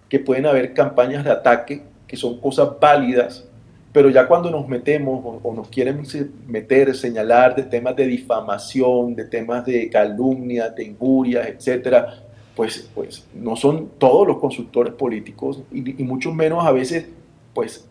que 0.09 0.21
pueden 0.21 0.47
haber 0.47 0.73
campañas 0.73 1.25
de 1.25 1.33
ataque, 1.33 1.83
que 2.07 2.17
son 2.17 2.41
cosas 2.41 2.69
válidas, 2.81 3.49
pero 3.93 4.11
ya 4.11 4.29
cuando 4.29 4.49
nos 4.49 4.69
metemos 4.69 5.41
o, 5.43 5.53
nos 5.53 5.69
quieren 5.69 6.03
meter, 6.47 6.95
señalar 6.95 7.57
de 7.57 7.65
temas 7.65 7.97
de 7.97 8.07
difamación, 8.07 9.17
de 9.17 9.25
temas 9.25 9.67
de 9.67 9.91
calumnia, 9.91 10.69
de 10.69 10.85
injurias, 10.85 11.49
etcétera, 11.49 12.30
pues, 12.55 12.91
pues 12.95 13.27
no 13.35 13.57
son 13.57 13.91
todos 13.99 14.27
los 14.27 14.39
consultores 14.39 14.95
políticos 14.95 15.63
y, 15.73 16.03
mucho 16.03 16.33
menos 16.33 16.65
a 16.67 16.73
veces, 16.73 17.07
pues 17.55 17.87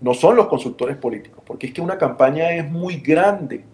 no 0.00 0.14
son 0.14 0.36
los 0.36 0.48
consultores 0.48 0.96
políticos, 0.96 1.42
porque 1.46 1.68
es 1.68 1.72
que 1.72 1.80
una 1.80 1.98
campaña 1.98 2.52
es 2.52 2.68
muy 2.70 2.96
grande 2.96 3.64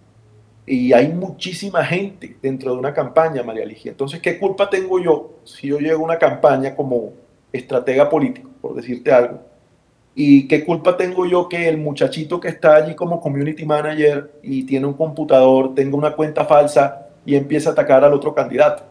y 0.67 0.93
hay 0.93 1.09
muchísima 1.09 1.85
gente 1.85 2.37
dentro 2.43 2.73
de 2.73 2.79
una 2.79 2.93
campaña, 2.93 3.43
María 3.43 3.65
Ligia. 3.65 3.91
Entonces, 3.91 4.21
¿qué 4.21 4.39
culpa 4.39 4.69
tengo 4.69 5.01
yo 5.01 5.39
si 5.45 5.69
yo 5.69 5.79
llego 5.79 6.03
a 6.03 6.05
una 6.05 6.19
campaña 6.19 6.77
como 6.77 7.15
estratega 7.53 8.11
político, 8.11 8.51
por 8.61 8.75
decirte 8.75 9.11
algo? 9.11 9.41
¿Y 10.15 10.49
qué 10.49 10.65
culpa 10.65 10.97
tengo 10.97 11.27
yo 11.27 11.49
que 11.49 11.69
el 11.69 11.79
muchachito 11.79 12.41
que 12.41 12.49
está 12.49 12.75
allí 12.75 12.95
como 12.95 13.21
community 13.21 13.65
manager 13.65 14.33
y 14.43 14.65
tiene 14.65 14.87
un 14.87 14.95
computador 14.95 15.75
tenga 15.75 15.97
una 15.97 16.11
cuenta 16.11 16.45
falsa 16.45 17.07
y 17.25 17.37
empiece 17.37 17.69
a 17.69 17.73
atacar 17.73 18.05
al 18.05 18.13
otro 18.13 18.35
candidato? 18.35 18.88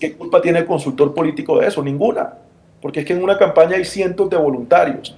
¿Qué 0.00 0.14
culpa 0.14 0.40
tiene 0.42 0.60
el 0.60 0.66
consultor 0.66 1.14
político 1.14 1.58
de 1.58 1.68
eso? 1.68 1.82
Ninguna. 1.82 2.34
Porque 2.80 3.00
es 3.00 3.06
que 3.06 3.12
en 3.12 3.22
una 3.22 3.38
campaña 3.38 3.76
hay 3.76 3.84
cientos 3.84 4.28
de 4.28 4.36
voluntarios 4.36 5.16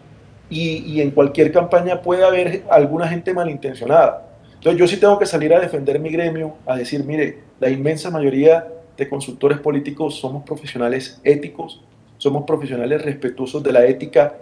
y, 0.50 0.78
y 0.92 1.00
en 1.00 1.11
cualquier 1.11 1.50
campaña 1.50 2.00
puede 2.02 2.24
haber 2.24 2.64
alguna 2.70 3.09
gente 3.09 3.32
malintencionada. 3.32 4.26
Entonces 4.55 4.78
yo 4.78 4.86
sí 4.86 4.96
tengo 4.98 5.18
que 5.18 5.26
salir 5.26 5.55
a 5.55 5.61
defender 5.61 5.98
mi 5.98 6.11
gremio, 6.11 6.55
a 6.66 6.76
decir, 6.76 7.05
mire, 7.05 7.38
la 7.61 7.70
inmensa 7.70 8.11
mayoría 8.11 8.66
de 8.96 9.09
consultores 9.09 9.59
políticos 9.59 10.16
somos 10.16 10.44
profesionales 10.44 11.20
éticos, 11.24 11.82
somos 12.18 12.44
profesionales 12.44 13.02
respetuosos 13.02 13.62
de 13.62 13.72
la 13.72 13.84
ética, 13.86 14.34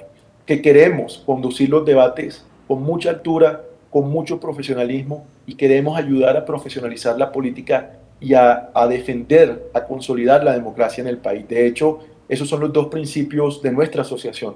que 0.46 0.60
queremos 0.60 1.22
conducir 1.24 1.68
los 1.68 1.84
debates 1.84 2.44
con 2.66 2.82
mucha 2.82 3.10
altura, 3.10 3.62
con 3.90 4.10
mucho 4.10 4.40
profesionalismo 4.40 5.26
y 5.46 5.54
queremos 5.54 5.98
ayudar 5.98 6.36
a 6.36 6.44
profesionalizar 6.44 7.18
la 7.18 7.30
política 7.30 7.98
y 8.22 8.34
a, 8.34 8.70
defender, 8.88 9.70
a 9.74 9.84
consolidar 9.84 10.44
la 10.44 10.52
democracia 10.52 11.02
en 11.02 11.08
el 11.08 11.18
país. 11.18 11.46
De 11.48 11.66
hecho, 11.66 11.98
esos 12.28 12.48
son 12.48 12.60
los 12.60 12.72
dos 12.72 12.86
principios 12.86 13.60
de 13.60 13.72
nuestra 13.72 14.02
asociación. 14.02 14.54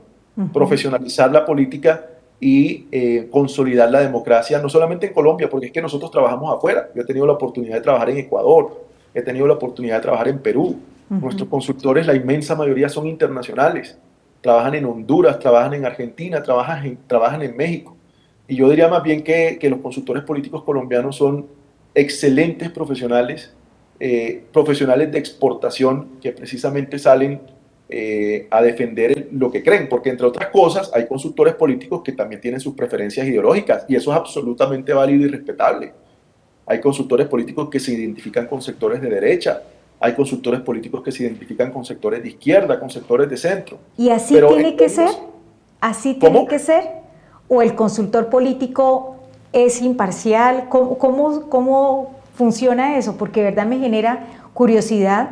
Profesionalizar 0.53 1.33
la 1.33 1.45
política 1.45 2.07
y 2.39 2.87
eh, 2.93 3.29
consolidar 3.31 3.91
la 3.91 4.01
democracia, 4.01 4.61
no 4.61 4.69
solamente 4.69 5.07
en 5.07 5.15
Colombia, 5.15 5.49
porque 5.49 5.67
es 5.67 5.73
que 5.73 5.83
nosotros 5.83 6.11
trabajamos 6.11 6.55
afuera. 6.55 6.91
Yo 6.95 7.03
he 7.03 7.05
tenido 7.05 7.27
la 7.27 7.33
oportunidad 7.33 7.77
de 7.77 7.81
trabajar 7.81 8.11
en 8.11 8.19
Ecuador, 8.19 8.85
he 9.15 9.23
tenido 9.23 9.47
la 9.47 9.55
oportunidad 9.55 9.97
de 9.97 10.03
trabajar 10.03 10.29
en 10.29 10.39
Perú. 10.39 10.77
Nuestros 11.09 11.49
consultores, 11.49 12.07
la 12.07 12.15
inmensa 12.15 12.55
mayoría 12.55 12.89
son 12.89 13.07
internacionales. 13.07 13.99
Trabajan 14.43 14.75
en 14.75 14.85
Honduras, 14.85 15.39
trabajan 15.39 15.75
en 15.75 15.87
Argentina, 15.87 16.43
trabajan 16.43 16.85
en, 16.87 16.99
trabajan 17.07 17.43
en 17.43 17.57
México. 17.57 17.97
Y 18.47 18.57
yo 18.57 18.69
diría 18.69 18.89
más 18.89 19.03
bien 19.03 19.25
que, 19.25 19.59
que 19.59 19.71
los 19.71 19.81
consultores 19.81 20.23
políticos 20.23 20.63
colombianos 20.63 21.17
son 21.17 21.47
excelentes 21.97 22.71
profesionales 22.71 23.51
eh, 23.99 24.45
profesionales 24.53 25.11
de 25.11 25.19
exportación 25.19 26.19
que 26.21 26.31
precisamente 26.31 26.99
salen 26.99 27.41
eh, 27.89 28.47
a 28.51 28.61
defender 28.61 29.29
lo 29.33 29.51
que 29.51 29.63
creen, 29.63 29.89
porque 29.89 30.11
entre 30.11 30.27
otras 30.27 30.51
cosas 30.51 30.91
hay 30.93 31.07
consultores 31.07 31.55
políticos 31.55 32.03
que 32.05 32.13
también 32.13 32.43
tienen 32.43 32.61
sus 32.61 32.75
preferencias 32.75 33.27
ideológicas 33.27 33.87
y 33.89 33.97
eso 33.97 34.11
es 34.11 34.19
absolutamente 34.19 34.93
válido 34.93 35.25
y 35.25 35.29
respetable. 35.29 35.95
Hay 36.67 36.79
consultores 36.79 37.27
políticos 37.27 37.71
que 37.71 37.81
se 37.81 37.95
identifican 37.95 38.47
con 38.47 38.61
sectores 38.61 39.01
de 39.01 39.09
derecha, 39.09 39.63
hay 39.99 40.13
consultores 40.13 40.61
políticos 40.61 41.03
que 41.03 41.11
se 41.11 41.23
identifican 41.23 41.73
con 41.73 41.83
sectores 41.83 42.23
de 42.23 42.29
izquierda, 42.29 42.79
con 42.79 42.91
sectores 42.91 43.31
de 43.31 43.37
centro. 43.39 43.79
¿Y 43.97 44.11
así 44.11 44.39
tiene 44.47 44.77
que 44.77 44.91
ser? 44.91 45.09
¿Así 45.81 46.15
tiene 46.15 46.47
que 46.47 46.59
ser? 46.59 46.85
¿O 47.49 47.63
el 47.63 47.75
consultor 47.75 48.29
político 48.29 49.16
es 49.65 49.81
imparcial? 49.81 50.69
¿Cómo, 50.69 50.99
cómo, 50.99 51.49
cómo 51.49 52.11
funciona 52.35 52.99
eso, 52.99 53.17
porque 53.17 53.41
de 53.41 53.51
verdad 53.51 53.67
me 53.67 53.79
genera 53.79 54.27
curiosidad 54.53 55.31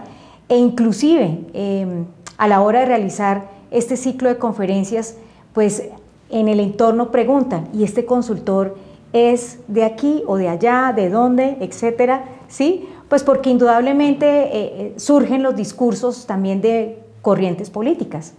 e 0.49 0.57
inclusive 0.57 1.41
em, 1.53 2.07
a 2.39 2.49
la 2.49 2.62
hora 2.62 2.81
de 2.81 2.87
realizar 2.87 3.51
este 3.70 3.97
ciclo 3.97 4.29
de 4.29 4.39
conferencias, 4.39 5.16
pues 5.53 5.85
en 6.31 6.49
el 6.49 6.59
entorno 6.61 7.11
preguntan, 7.11 7.68
¿y 7.75 7.85
este 7.85 8.07
consultor 8.07 8.77
es 9.12 9.59
de 9.68 9.85
aquí 9.85 10.22
o 10.27 10.37
de 10.37 10.49
allá, 10.49 10.93
de 10.97 11.11
dónde, 11.11 11.59
etcétera? 11.61 12.25
¿Sí? 12.49 12.89
Pues 13.09 13.22
porque 13.22 13.51
indudablemente 13.51 14.27
eh, 14.27 14.51
eh, 14.53 14.95
surgen 14.97 15.43
los 15.43 15.55
discursos 15.55 16.27
también 16.27 16.61
de 16.61 16.99
corrientes 17.20 17.68
políticas. 17.68 18.35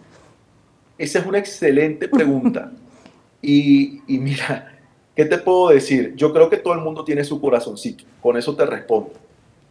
Esa 0.98 1.20
es 1.20 1.26
una 1.26 1.38
excelente 1.38 2.08
pregunta. 2.08 2.72
y, 3.42 4.02
y 4.08 4.18
mira, 4.18 4.75
¿Qué 5.16 5.24
te 5.24 5.38
puedo 5.38 5.70
decir? 5.70 6.14
Yo 6.18 6.34
creo 6.34 6.50
que 6.50 6.58
todo 6.58 6.74
el 6.74 6.82
mundo 6.82 7.06
tiene 7.06 7.24
su 7.24 7.40
corazoncito, 7.40 8.04
con 8.22 8.36
eso 8.36 8.54
te 8.54 8.66
respondo. 8.66 9.12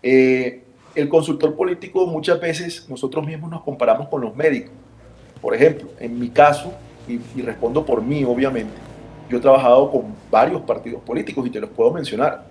Eh, 0.03 0.63
el 0.95 1.09
consultor 1.11 1.55
político 1.55 2.07
muchas 2.07 2.41
veces 2.41 2.89
nosotros 2.89 3.27
mismos 3.27 3.51
nos 3.51 3.63
comparamos 3.63 4.09
con 4.09 4.23
los 4.23 4.35
médicos. 4.35 4.73
Por 5.43 5.55
ejemplo, 5.55 5.89
en 6.01 6.19
mi 6.19 6.31
caso, 6.31 6.73
y, 7.07 7.21
y 7.39 7.43
respondo 7.43 7.85
por 7.85 8.01
mí 8.01 8.25
obviamente, 8.25 8.73
yo 9.29 9.37
he 9.37 9.41
trabajado 9.41 9.91
con 9.91 10.15
varios 10.31 10.63
partidos 10.63 11.03
políticos 11.03 11.47
y 11.47 11.51
te 11.51 11.61
los 11.61 11.69
puedo 11.69 11.91
mencionar. 11.91 12.47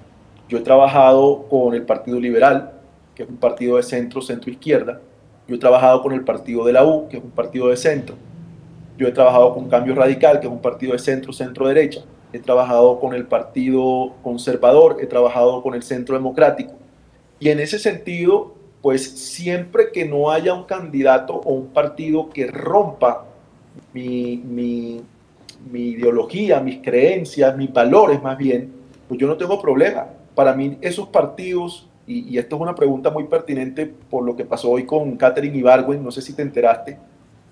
Yo 0.47 0.59
he 0.59 0.61
trabajado 0.61 1.47
con 1.49 1.73
el 1.73 1.81
Partido 1.83 2.19
Liberal, 2.19 2.73
que 3.15 3.23
es 3.23 3.29
un 3.29 3.37
partido 3.37 3.77
de 3.77 3.83
centro, 3.83 4.21
centro-izquierda. 4.21 5.01
Yo 5.47 5.55
he 5.55 5.59
trabajado 5.59 6.03
con 6.03 6.13
el 6.13 6.23
Partido 6.23 6.63
de 6.63 6.73
la 6.73 6.85
U, 6.85 7.07
que 7.09 7.17
es 7.17 7.23
un 7.23 7.31
partido 7.31 7.69
de 7.69 7.77
centro. 7.77 8.15
Yo 8.99 9.07
he 9.07 9.11
trabajado 9.11 9.51
con 9.55 9.67
Cambio 9.67 9.95
Radical, 9.95 10.39
que 10.39 10.45
es 10.45 10.53
un 10.53 10.61
partido 10.61 10.93
de 10.93 10.99
centro, 10.99 11.33
centro-derecha 11.33 12.03
he 12.33 12.39
trabajado 12.39 12.99
con 12.99 13.13
el 13.13 13.25
Partido 13.25 14.13
Conservador, 14.23 14.97
he 14.99 15.05
trabajado 15.05 15.61
con 15.61 15.75
el 15.75 15.83
Centro 15.83 16.15
Democrático. 16.15 16.73
Y 17.39 17.49
en 17.49 17.59
ese 17.59 17.77
sentido, 17.77 18.55
pues 18.81 19.03
siempre 19.03 19.91
que 19.93 20.05
no 20.05 20.31
haya 20.31 20.53
un 20.53 20.63
candidato 20.63 21.35
o 21.35 21.53
un 21.53 21.67
partido 21.67 22.29
que 22.29 22.47
rompa 22.47 23.25
mi, 23.93 24.37
mi, 24.37 25.01
mi 25.71 25.89
ideología, 25.89 26.59
mis 26.59 26.79
creencias, 26.81 27.55
mis 27.55 27.71
valores 27.71 28.21
más 28.21 28.37
bien, 28.37 28.71
pues 29.07 29.19
yo 29.19 29.27
no 29.27 29.37
tengo 29.37 29.61
problema. 29.61 30.07
Para 30.35 30.53
mí 30.53 30.77
esos 30.81 31.07
partidos, 31.09 31.87
y, 32.07 32.37
esto 32.37 32.55
es 32.55 32.61
una 32.61 32.75
pregunta 32.75 33.11
muy 33.11 33.25
pertinente 33.25 33.85
por 33.85 34.25
lo 34.25 34.35
que 34.35 34.45
pasó 34.45 34.71
hoy 34.71 34.85
con 34.85 35.15
Catherine 35.17 35.57
Ibargüen, 35.57 36.03
no 36.03 36.11
sé 36.11 36.21
si 36.21 36.33
te 36.33 36.41
enteraste, 36.41 36.97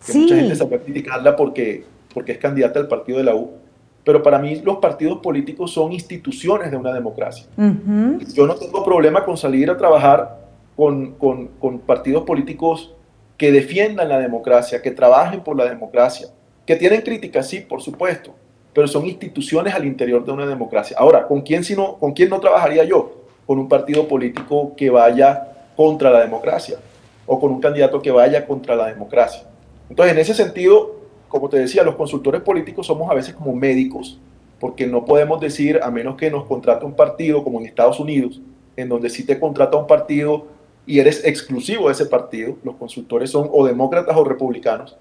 que 0.06 0.18
mucha 0.18 0.36
gente 0.36 0.56
se 0.56 0.66
va 0.66 0.76
a 0.76 0.80
criticarla 0.80 1.36
porque, 1.36 1.84
porque 2.14 2.34
es 2.34 2.38
candidata 2.40 2.80
al 2.80 2.88
partido 2.88 3.20
de 3.20 3.24
la 3.24 3.36
U, 3.36 3.52
pero 4.04 4.24
para 4.24 4.40
mí 4.40 4.56
los 4.64 4.78
partidos 4.78 5.20
políticos 5.20 5.72
son 5.72 5.92
instituciones 5.92 6.72
de 6.72 6.78
una 6.78 6.94
democracia. 6.94 7.46
Yo 8.34 8.48
no 8.48 8.56
tengo 8.56 8.84
problema 8.84 9.24
con 9.24 9.38
salir 9.38 9.70
a 9.70 9.78
trabajar 9.78 10.40
con, 10.76 11.14
con, 11.14 11.48
con 11.60 11.80
partidos 11.80 12.24
políticos 12.24 12.94
que 13.38 13.52
defiendan 13.52 14.10
la 14.10 14.20
democracia, 14.20 14.82
que 14.82 14.92
trabajen 14.92 15.42
por 15.42 15.56
la 15.56 15.66
democracia, 15.66 16.28
que 16.66 16.76
tienen 16.76 17.02
críticas, 17.02 17.48
sí, 17.48 17.60
por 17.60 17.82
supuesto, 17.82 18.34
pero 18.74 18.88
son 18.88 19.06
instituciones 19.06 19.74
al 19.74 19.86
interior 19.86 20.24
de 20.24 20.32
una 20.32 20.46
democracia. 20.46 20.96
Ahora, 21.00 21.28
¿con 21.28 21.42
quién, 21.42 21.64
si 21.64 21.76
no, 21.76 21.98
¿con 21.98 22.14
quién 22.14 22.30
no 22.30 22.40
trabajaría 22.40 22.84
yo? 22.84 23.24
Con 23.46 23.60
un 23.60 23.68
partido 23.68 24.08
político 24.08 24.74
que 24.76 24.90
vaya 24.90 25.48
contra 25.76 26.10
la 26.12 26.22
democracia 26.22 26.78
o 27.26 27.40
con 27.40 27.52
un 27.52 27.60
candidato 27.60 28.02
que 28.02 28.12
vaya 28.12 28.46
contra 28.46 28.76
la 28.76 28.88
democracia. 28.88 29.44
Entonces, 29.90 30.14
en 30.14 30.20
ese 30.20 30.34
sentido, 30.34 31.01
como 31.32 31.50
te 31.50 31.58
decía, 31.58 31.84
los 31.84 31.96
consultores 31.96 32.42
políticos 32.42 32.88
somos 32.88 33.10
a 33.10 33.14
veces 33.14 33.34
como 33.34 33.56
médicos, 33.56 34.20
porque 34.60 34.86
no 34.86 35.06
podemos 35.06 35.40
decir, 35.40 35.80
a 35.82 35.90
menos 35.90 36.18
que 36.18 36.30
nos 36.30 36.46
contrate 36.46 36.86
un 36.86 36.94
partido 36.94 37.44
como 37.44 37.60
en 37.60 37.66
Estados 37.66 38.00
Unidos, 38.00 38.42
en 38.76 38.90
donde 38.90 39.10
sí 39.10 39.26
te 39.26 39.40
contrata 39.40 39.78
un 39.78 39.88
partido 39.88 40.48
y 40.86 41.00
eres 41.00 41.26
exclusivo 41.26 41.88
de 41.88 41.94
ese 41.94 42.06
partido, 42.06 42.58
los 42.64 42.76
consultores 42.76 43.30
son 43.32 43.50
o 43.52 43.66
demócratas 43.66 44.16
o 44.18 44.24
republicanos, 44.26 44.98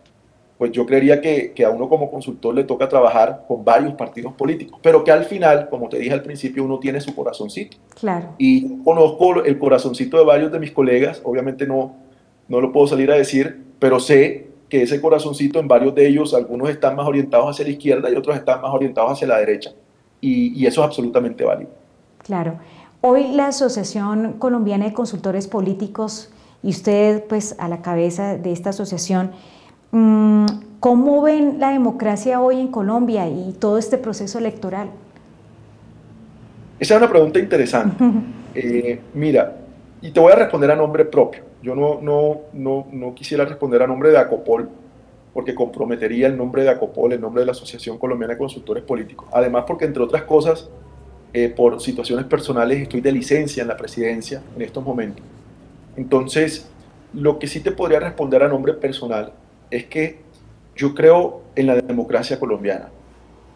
pues 0.56 0.72
yo 0.72 0.86
creería 0.86 1.20
que, 1.20 1.52
que, 1.52 1.64
a 1.64 1.70
uno 1.70 1.88
como 1.88 2.10
consultor 2.10 2.54
le 2.54 2.64
toca 2.64 2.88
trabajar 2.88 3.44
con 3.48 3.64
varios 3.64 3.94
partidos 3.94 4.34
políticos, 4.34 4.78
pero 4.82 5.02
que 5.02 5.10
al 5.10 5.24
final, 5.24 5.68
como 5.68 5.88
te 5.88 5.98
dije 5.98 6.12
al 6.12 6.22
principio, 6.22 6.62
uno 6.64 6.78
tiene 6.78 7.00
su 7.00 7.14
corazoncito. 7.14 7.78
Claro. 7.98 8.34
Y 8.38 8.82
conozco 8.84 9.42
el 9.42 9.58
corazoncito 9.58 10.18
de 10.18 10.24
varios 10.24 10.52
de 10.52 10.60
mis 10.60 10.70
colegas, 10.70 11.22
obviamente 11.24 11.66
no, 11.66 11.96
no 12.46 12.60
lo 12.60 12.72
puedo 12.72 12.86
salir 12.86 13.10
a 13.10 13.16
decir, 13.16 13.64
pero 13.78 13.98
sé 13.98 14.49
que 14.70 14.82
ese 14.82 15.00
corazoncito 15.00 15.58
en 15.58 15.68
varios 15.68 15.94
de 15.94 16.06
ellos, 16.06 16.32
algunos 16.32 16.70
están 16.70 16.96
más 16.96 17.06
orientados 17.06 17.50
hacia 17.50 17.66
la 17.66 17.72
izquierda 17.72 18.10
y 18.10 18.14
otros 18.14 18.36
están 18.36 18.62
más 18.62 18.72
orientados 18.72 19.12
hacia 19.12 19.28
la 19.28 19.38
derecha. 19.38 19.72
Y, 20.20 20.58
y 20.58 20.66
eso 20.66 20.80
es 20.80 20.86
absolutamente 20.86 21.44
válido. 21.44 21.70
Claro. 22.22 22.58
Hoy 23.02 23.32
la 23.32 23.48
Asociación 23.48 24.34
Colombiana 24.38 24.86
de 24.86 24.92
Consultores 24.92 25.48
Políticos, 25.48 26.30
y 26.62 26.70
usted 26.70 27.24
pues 27.24 27.56
a 27.58 27.68
la 27.68 27.82
cabeza 27.82 28.36
de 28.36 28.52
esta 28.52 28.70
asociación, 28.70 29.32
Mm, 29.92 30.46
¿Cómo 30.78 31.20
ven 31.20 31.58
la 31.58 31.70
democracia 31.70 32.40
hoy 32.40 32.60
en 32.60 32.68
Colombia 32.68 33.28
y 33.28 33.52
todo 33.58 33.76
este 33.76 33.98
proceso 33.98 34.38
electoral? 34.38 34.88
Esa 36.78 36.94
es 36.94 36.98
una 37.00 37.10
pregunta 37.10 37.38
interesante. 37.38 38.04
Eh, 38.52 38.98
mira, 39.14 39.58
y 40.02 40.10
te 40.10 40.18
voy 40.18 40.32
a 40.32 40.34
responder 40.34 40.72
a 40.72 40.74
nombre 40.74 41.04
propio. 41.04 41.42
Yo 41.62 41.74
no, 41.74 42.00
no, 42.00 42.42
no, 42.52 42.86
no 42.90 43.14
quisiera 43.14 43.44
responder 43.44 43.82
a 43.82 43.86
nombre 43.86 44.10
de 44.10 44.18
Acopol, 44.18 44.68
porque 45.32 45.54
comprometería 45.54 46.26
el 46.26 46.36
nombre 46.36 46.62
de 46.62 46.70
Acopol, 46.70 47.12
el 47.12 47.20
nombre 47.20 47.40
de 47.40 47.46
la 47.46 47.52
Asociación 47.52 47.98
Colombiana 47.98 48.34
de 48.34 48.38
Consultores 48.38 48.82
Políticos. 48.82 49.28
Además, 49.32 49.64
porque 49.66 49.84
entre 49.84 50.02
otras 50.02 50.22
cosas, 50.24 50.68
eh, 51.32 51.48
por 51.48 51.80
situaciones 51.80 52.26
personales 52.26 52.80
estoy 52.80 53.00
de 53.00 53.12
licencia 53.12 53.62
en 53.62 53.68
la 53.68 53.76
presidencia 53.76 54.42
en 54.56 54.62
estos 54.62 54.84
momentos. 54.84 55.24
Entonces, 55.96 56.68
lo 57.12 57.38
que 57.38 57.46
sí 57.46 57.60
te 57.60 57.70
podría 57.70 58.00
responder 58.00 58.42
a 58.42 58.48
nombre 58.48 58.72
personal 58.74 59.32
es 59.70 59.84
que 59.84 60.20
yo 60.74 60.94
creo 60.94 61.42
en 61.54 61.66
la 61.66 61.76
democracia 61.76 62.38
colombiana 62.38 62.88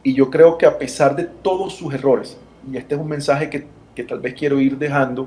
y 0.03 0.15
yo 0.15 0.31
creo 0.31 0.59
que 0.59 0.67
a 0.67 0.79
pesar 0.79 1.17
de 1.17 1.25
todos 1.25 1.75
sus 1.75 1.93
errores, 1.95 2.37
y 2.71 2.77
este 2.77 2.95
es 2.95 3.01
un 3.01 3.09
mensaje 3.09 3.51
que, 3.51 3.67
que 3.95 4.05
tal 4.05 4.21
vez 4.21 4.35
quiero 4.35 4.61
ir 4.61 4.77
dejando 4.79 5.27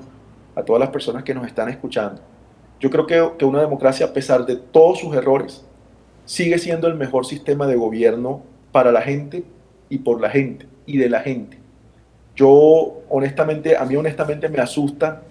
a 0.55 0.63
todas 0.63 0.80
las 0.80 0.89
personas 0.89 1.23
que 1.23 1.34
nos 1.34 1.45
están 1.45 1.67
escuchando, 1.69 2.21
yo 2.80 2.89
creo 2.89 3.07
que, 3.07 3.32
que 3.38 3.45
una 3.45 3.61
democracia 3.61 4.07
a 4.07 4.13
pesar 4.13 4.45
de 4.45 4.55
todos 4.55 4.99
sus 4.99 5.15
errores 5.15 5.65
sigue 6.25 6.57
siendo 6.59 6.88
el 6.88 6.95
mejor 6.95 7.25
sistema 7.25 7.67
de 7.67 7.75
gobierno 7.75 8.41
para 8.71 8.91
la 8.91 9.01
gente 9.01 9.43
y 9.89 9.99
por 9.99 10.21
la 10.21 10.30
gente 10.30 10.67
y 10.86 10.97
de 10.97 11.09
la 11.09 11.21
gente. 11.21 11.57
Yo 12.36 13.01
honestamente, 13.09 13.78
a 13.78 13.86
mí 13.86 13.95
honestamente 13.95 14.49
me 14.49 14.59
asustan 14.59 15.21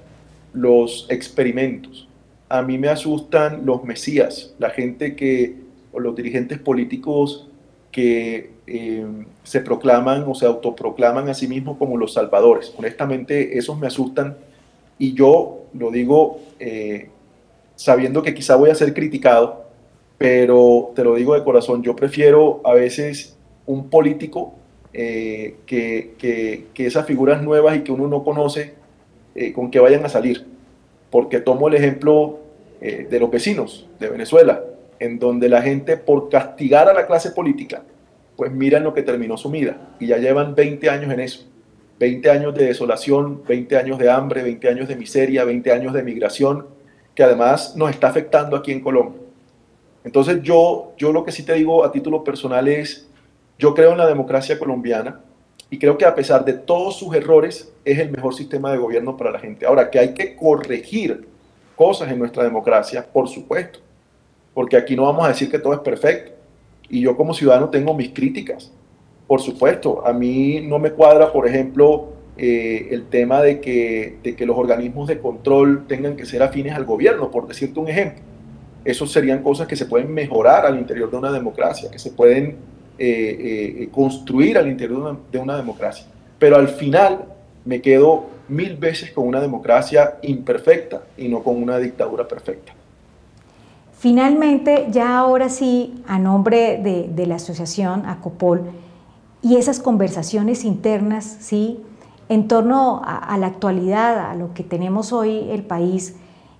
los 0.53 1.07
experimentos 1.11 2.07
a 2.49 2.63
mí 2.63 2.79
me 2.79 2.89
asustan 2.89 3.67
los 3.67 3.85
mesías, 3.85 4.55
la 4.59 4.71
gente 4.71 5.17
que, 5.17 5.57
o 5.93 6.01
los 6.01 6.15
dirigentes 6.15 6.59
políticos 6.59 7.49
que 7.91 8.51
eh, 8.67 9.07
se 9.43 9.61
proclaman 9.61 10.25
o 10.27 10.35
se 10.35 10.47
autoproclaman 10.47 11.29
a 11.29 11.35
sí 11.35 11.49
mismos 11.49 11.77
como 11.79 11.97
los 11.97 12.13
salvadores. 12.13 12.73
Honestamente, 12.77 13.59
esos 13.59 13.79
me 13.79 13.87
asustan 13.87 14.37
y 14.99 15.15
yo 15.15 15.65
lo 15.73 15.91
digo 15.91 16.41
eh, 16.59 17.11
sabiendo 17.77 18.23
que 18.23 18.35
quizá 18.35 18.57
voy 18.57 18.71
a 18.71 18.75
ser 18.75 18.93
criticado, 18.93 19.67
pero 20.19 20.93
te 20.97 21.05
lo 21.05 21.15
digo 21.15 21.35
de 21.35 21.45
corazón, 21.45 21.83
yo 21.83 21.95
prefiero 21.95 22.61
a 22.65 22.75
veces 22.75 23.37
un 23.67 23.89
político 23.89 24.55
eh, 24.93 25.57
que, 25.67 26.15
que, 26.19 26.87
esas 26.87 27.07
figuras 27.07 27.43
nuevas 27.43 27.77
y 27.77 27.81
que 27.81 27.93
uno 27.93 28.09
no 28.09 28.25
conoce 28.25 28.75
con 29.55 29.71
que 29.71 29.79
vayan 29.79 30.03
a 30.05 30.09
salir 30.09 30.47
porque 31.11 31.41
tomo 31.41 31.69
el 31.69 31.75
ejemplo 31.75 32.41
eh, 32.81 33.07
de 33.09 33.21
los 33.21 33.31
vecinos 33.31 33.89
de 33.99 34.09
Venezuela, 34.09 34.63
en 34.99 35.19
donde 35.19 35.49
la 35.49 35.63
gente 35.63 35.97
por 35.97 36.29
castigar 36.29 36.89
a 36.89 36.93
la 36.93 37.07
clase 37.07 37.31
política, 37.31 37.83
pues 38.37 38.53
miran 38.53 38.85
lo 38.85 38.93
que 38.93 39.03
terminó 39.03 39.37
su 39.37 39.51
vida 39.51 39.95
y 39.99 40.09
ya 40.09 40.19
llevan 40.19 40.55
20 40.55 40.91
años 40.91 41.13
en 41.13 41.21
eso. 41.21 41.47
20 41.99 42.31
años 42.31 42.55
de 42.55 42.67
desolación, 42.67 43.43
20 43.49 43.79
años 43.79 43.99
de 43.99 44.11
hambre, 44.11 44.43
20 44.43 44.69
años 44.69 44.89
de 44.89 44.97
miseria, 44.97 45.45
20 45.45 45.73
años 45.73 45.95
de 45.95 46.03
migración, 46.03 46.67
que 47.17 47.25
además 47.25 47.75
nos 47.75 47.91
está 47.91 48.09
afectando 48.09 48.57
aquí 48.57 48.71
en 48.71 48.81
Colombia. 48.81 49.21
Entonces 50.05 50.41
yo, 50.43 50.93
yo 50.97 51.13
lo 51.13 51.25
que 51.25 51.33
sí 51.33 51.43
te 51.43 51.55
digo 51.55 51.85
a 51.85 51.91
título 51.91 52.23
personal 52.23 52.69
es, 52.69 53.09
yo 53.59 53.75
creo 53.75 53.91
en 53.91 53.99
la 53.99 54.07
democracia 54.07 54.59
colombiana, 54.59 55.21
y 55.69 55.79
creo 55.79 55.99
que 55.99 56.05
a 56.05 56.15
pesar 56.15 56.45
de 56.45 56.53
todos 56.53 56.97
sus 56.97 57.15
errores, 57.15 57.73
es 57.85 57.99
el 57.99 58.11
mejor 58.11 58.35
sistema 58.35 58.71
de 58.71 58.79
gobierno 58.79 59.17
para 59.17 59.33
la 59.33 59.41
gente. 59.41 59.67
Ahora, 59.67 59.91
que 59.91 59.99
hay 59.99 60.15
que 60.15 60.37
corregir 60.37 61.27
cosas 61.75 62.11
en 62.11 62.19
nuestra 62.19 62.45
democracia, 62.45 63.05
por 63.05 63.29
supuesto, 63.29 63.81
porque 64.55 64.77
aquí 64.77 64.95
no 64.95 65.05
vamos 65.05 65.25
a 65.25 65.29
decir 65.29 65.51
que 65.51 65.59
todo 65.59 65.73
es 65.73 65.81
perfecto. 65.81 66.33
Y 66.89 67.01
yo 67.01 67.17
como 67.17 67.35
ciudadano 67.35 67.69
tengo 67.69 67.95
mis 67.95 68.11
críticas, 68.11 68.71
por 69.27 69.41
supuesto. 69.41 70.07
A 70.07 70.13
mí 70.13 70.61
no 70.61 70.79
me 70.79 70.93
cuadra, 70.93 71.33
por 71.33 71.49
ejemplo, 71.49 72.13
eh, 72.39 72.89
el 72.91 73.07
tema 73.07 73.41
de 73.41 73.61
que, 73.61 74.19
de 74.23 74.37
que 74.37 74.45
los 74.45 74.57
organismos 74.59 75.09
de 75.09 75.19
control 75.19 75.87
tengan 75.87 76.17
que 76.17 76.27
ser 76.27 76.43
afines 76.43 76.75
al 76.75 76.85
gobierno, 76.85 77.31
por 77.31 77.47
decirte 77.47 77.81
un 77.81 77.89
ejemplo. 77.89 78.23
Esos 78.85 79.11
serían 79.11 79.43
cosas 79.43 79.67
que 79.67 79.75
se 79.75 79.87
pueden 79.87 80.13
mejorar 80.13 80.67
al 80.67 80.79
interior 80.79 81.11
de 81.11 81.17
una 81.17 81.33
democracia, 81.33 81.91
que 81.91 81.99
se 81.99 82.11
pueden 82.11 82.57
eh, 82.99 83.79
eh, 83.79 83.89
construir 83.91 84.57
al 84.57 84.69
interior 84.69 85.19
de 85.31 85.39
una, 85.39 85.57
democracia. 85.57 86.07
Pero 86.39 86.57
al 86.57 86.69
final 86.69 87.25
me 87.65 87.83
quedo 87.83 88.27
mil 88.49 88.77
veces 88.77 89.11
con 89.11 89.27
una 89.27 89.41
democracia 89.41 90.17
imperfecta 90.23 91.03
y 91.19 91.29
no 91.29 91.43
con 91.43 91.63
una 91.63 91.79
dictadura 91.79 92.27
perfecta. 92.29 92.73
Finalmente, 93.99 94.87
ya 94.91 95.19
ahora 95.19 95.49
sí, 95.49 96.03
a 96.07 96.19
nombre 96.19 96.79
de, 96.83 97.27
la 97.27 97.37
asociación 97.37 98.07
ACOPOL 98.07 98.63
y 99.43 99.57
esas 99.57 99.81
conversaciones 99.81 100.65
internas, 100.65 101.39
sí, 101.41 101.81
en 102.29 102.49
torno 102.49 103.03
a, 103.05 103.37
la 103.39 103.47
actualidad, 103.47 104.31
a 104.31 104.35
lo 104.35 104.53
que 104.53 104.65
tenemos 104.65 105.13
hoy 105.13 105.49
el 105.51 105.63
país, 105.63 106.17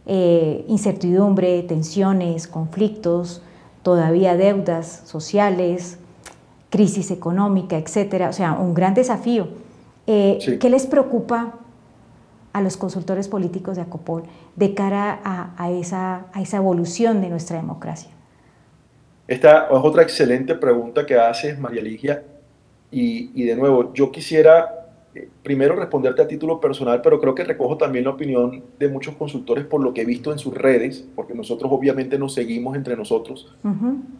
eh, 0.07 0.65
incertidumbre, 0.69 1.63
tensiones, 1.65 2.47
conflictos, 2.47 3.43
todavía 3.83 4.37
deudas 4.37 5.03
sociales, 5.05 5.99
crisis 6.71 7.11
económica, 7.11 7.77
etcétera, 7.77 8.29
o 8.29 8.33
sea, 8.33 8.53
un 8.53 8.75
gran 8.75 8.95
desafío. 8.95 9.49
Eh, 10.07 10.59
¿Qué 10.61 10.71
les 10.71 10.87
preocupa 10.87 11.55
a 12.53 12.61
los 12.63 12.77
consultores 12.77 13.29
políticos 13.29 13.77
de 13.77 13.83
Acopol 13.83 14.23
de 14.55 14.73
cara 14.73 15.21
a, 15.25 15.71
esa, 15.71 16.27
a 16.33 16.41
esa 16.41 16.59
evolución 16.59 17.21
de 17.21 17.29
nuestra 17.29 17.57
democracia? 17.57 18.11
Esta 19.27 19.67
es 19.67 19.73
otra 19.73 20.03
excelente 20.03 20.55
pregunta 20.55 21.05
que 21.05 21.17
haces, 21.19 21.59
María 21.59 21.83
Ligia. 21.83 22.23
Y, 22.93 23.33
y 23.35 23.45
de 23.45 23.57
nuevo, 23.57 23.93
yo 23.93 24.13
quisiera 24.13 24.86
primero 25.43 25.77
responderte 25.77 26.23
a 26.23 26.29
título 26.29 26.61
personal, 26.61 27.01
pero 27.03 27.21
creo 27.21 27.35
que 27.35 27.45
recojo 27.45 27.77
también 27.77 28.05
la 28.05 28.11
opinión 28.11 28.63
de 28.79 28.89
muchos 28.89 29.15
consultores 29.17 29.65
por 29.65 29.83
lo 29.83 29.93
que 29.93 30.03
he 30.03 30.05
visto 30.05 30.33
en 30.33 30.39
sus 30.39 30.55
redes, 30.55 31.07
porque 31.15 31.35
nosotros 31.35 31.71
obviamente 31.73 32.19
nos 32.19 32.35
seguimos 32.35 32.77
entre 32.77 32.97
nosotros. 32.97 33.55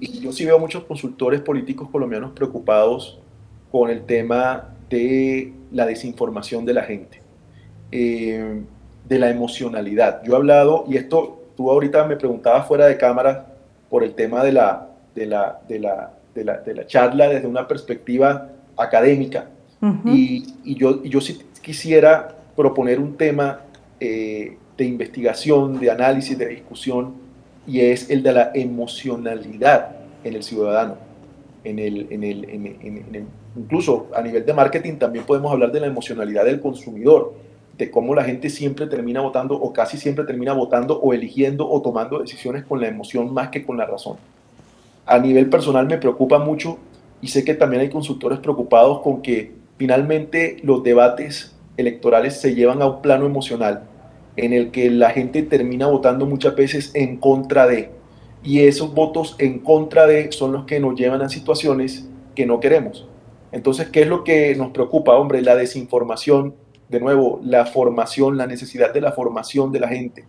Y 0.01 0.21
yo 0.21 0.33
sí 0.33 0.45
veo 0.45 0.59
muchos 0.59 0.85
consultores 0.85 1.41
políticos 1.41 1.89
colombianos 1.91 2.33
preocupados 2.33 3.21
con 3.71 3.91
el 3.91 4.03
tema 4.05 4.75
de 4.89 5.53
la 5.73 5.87
desinformación 5.87 6.65
de 6.65 6.75
la 6.75 6.83
gente. 6.83 7.21
Eh, 7.93 8.63
de 9.09 9.19
la 9.19 9.31
emocionalidad. 9.31 10.23
Yo 10.25 10.35
he 10.35 10.37
hablado, 10.37 10.85
y 10.89 10.97
esto 10.97 11.45
tú 11.57 11.71
ahorita 11.71 12.05
me 12.07 12.17
preguntabas 12.17 12.67
fuera 12.67 12.87
de 12.87 12.97
cámara 12.97 13.55
por 13.89 14.03
el 14.03 14.15
tema 14.15 14.43
de 14.43 14.53
la, 14.53 14.89
de 15.15 15.27
la, 15.27 15.61
de 15.69 15.79
la, 15.79 16.13
de 16.35 16.45
la, 16.45 16.57
de 16.59 16.75
la 16.75 16.87
charla 16.87 17.29
desde 17.29 17.47
una 17.47 17.69
perspectiva 17.69 18.49
académica. 18.77 19.49
Y, 20.05 20.55
y, 20.65 20.75
yo, 20.75 21.03
yo 21.05 21.21
sí 21.21 21.39
quisiera 21.63 22.37
proponer 22.55 22.99
un 23.01 23.17
tema 23.17 23.61
eh, 24.01 24.57
de 24.77 24.85
investigación, 24.85 25.79
de 25.79 25.91
análisis, 25.91 26.37
de 26.37 26.47
discusión, 26.47 27.15
y 27.67 27.81
es 27.81 28.11
el 28.11 28.23
de 28.23 28.33
la 28.33 28.51
emocionalidad 28.55 29.97
en 30.23 30.35
el 30.35 30.43
ciudadano. 30.43 30.97
En 31.65 31.79
el, 31.79 32.07
en 32.11 32.23
el, 32.23 32.45
en 32.49 33.27
incluso 33.57 34.09
a 34.15 34.23
nivel 34.23 34.45
de 34.45 34.53
marketing 34.53 34.97
también 34.97 35.25
podemos 35.25 35.51
hablar 35.51 35.73
de 35.73 35.81
la 35.81 35.87
emocionalidad 35.87 36.45
del 36.45 36.61
consumidor, 36.61 37.35
de 37.77 37.91
cómo 37.91 38.15
la 38.15 38.25
gente 38.25 38.51
siempre 38.51 38.87
termina 38.87 39.21
votando 39.21 39.55
o 39.55 39.73
casi 39.73 39.97
siempre 39.97 40.25
termina 40.25 40.53
votando 40.53 40.99
o 40.99 41.13
eligiendo 41.13 41.69
o 41.69 41.83
tomando 41.83 42.21
decisiones 42.21 42.65
con 42.65 42.81
la 42.81 42.89
emoción 42.89 43.33
más 43.33 43.49
que 43.49 43.65
con 43.65 43.77
la 43.77 43.87
razón. 43.87 44.17
A 45.05 45.19
nivel 45.19 45.49
personal 45.49 45.87
me 45.87 45.99
preocupa 45.99 46.39
mucho 46.39 46.79
y 47.21 47.29
sé 47.29 47.45
que 47.45 47.55
también 47.55 47.83
hay 47.83 47.91
consultores 47.91 48.39
preocupados 48.39 49.01
con 49.01 49.23
que 49.23 49.53
finalmente 49.77 50.59
los 50.63 50.83
debates 50.83 51.57
electorales 51.77 52.41
se 52.41 52.55
llevan 52.55 52.83
a 52.83 52.87
un 52.87 53.03
plano 53.03 53.27
emocional 53.27 53.85
en 54.37 54.53
el 54.53 54.71
que 54.71 54.91
la 54.91 55.11
gente 55.11 55.43
termina 55.43 55.87
votando 55.87 56.27
muchas 56.27 56.55
veces 56.55 56.91
en 56.95 57.17
contra 57.17 57.67
de, 57.67 57.91
y 58.43 58.61
esos 58.61 58.95
votos 58.95 59.35
en 59.39 59.59
contra 59.59 60.07
de 60.07 60.31
son 60.33 60.53
los 60.53 60.65
que 60.67 60.79
nos 60.79 60.95
llevan 60.95 61.23
a 61.23 61.29
situaciones 61.29 62.09
que 62.35 62.47
no 62.47 62.61
queremos. 62.61 63.09
Entonces, 63.53 63.89
¿qué 63.89 64.03
es 64.03 64.09
lo 64.09 64.23
que 64.25 64.55
nos 64.55 64.71
preocupa, 64.71 65.17
hombre? 65.17 65.41
La 65.41 65.57
desinformación, 65.57 66.55
de 66.89 67.01
nuevo, 67.01 67.41
la 67.43 67.67
formación, 67.67 68.37
la 68.37 68.47
necesidad 68.47 68.93
de 68.93 69.01
la 69.01 69.13
formación 69.13 69.73
de 69.73 69.81
la 69.81 69.89
gente, 69.89 70.25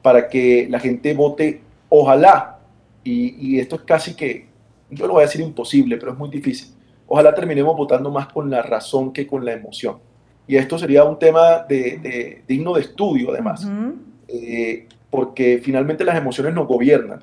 para 0.00 0.28
que 0.28 0.66
la 0.70 0.80
gente 0.80 1.14
vote, 1.14 1.60
ojalá, 1.88 2.58
y, 3.04 3.58
esto 3.58 3.76
es 3.76 3.82
casi 3.82 4.14
que, 4.14 4.46
yo 4.90 5.06
lo 5.06 5.14
voy 5.14 5.22
a 5.22 5.26
decir 5.26 5.40
imposible, 5.40 5.96
pero 5.96 6.12
es 6.12 6.18
muy 6.18 6.30
difícil, 6.30 6.68
ojalá 7.12 7.34
terminemos 7.34 7.76
votando 7.76 8.10
más 8.10 8.28
con 8.28 8.48
la 8.48 8.62
razón 8.62 9.12
que 9.12 9.26
con 9.26 9.44
la 9.44 9.52
emoción 9.52 9.98
y 10.46 10.56
esto 10.56 10.78
sería 10.78 11.04
un 11.04 11.18
tema 11.18 11.58
de, 11.68 12.42
digno 12.48 12.72
de 12.72 12.80
estudio 12.80 13.32
además, 13.32 13.68
eh, 14.28 14.88
porque 15.10 15.60
finalmente 15.62 16.04
las 16.04 16.16
emociones 16.16 16.54
nos 16.54 16.66
gobiernan 16.66 17.22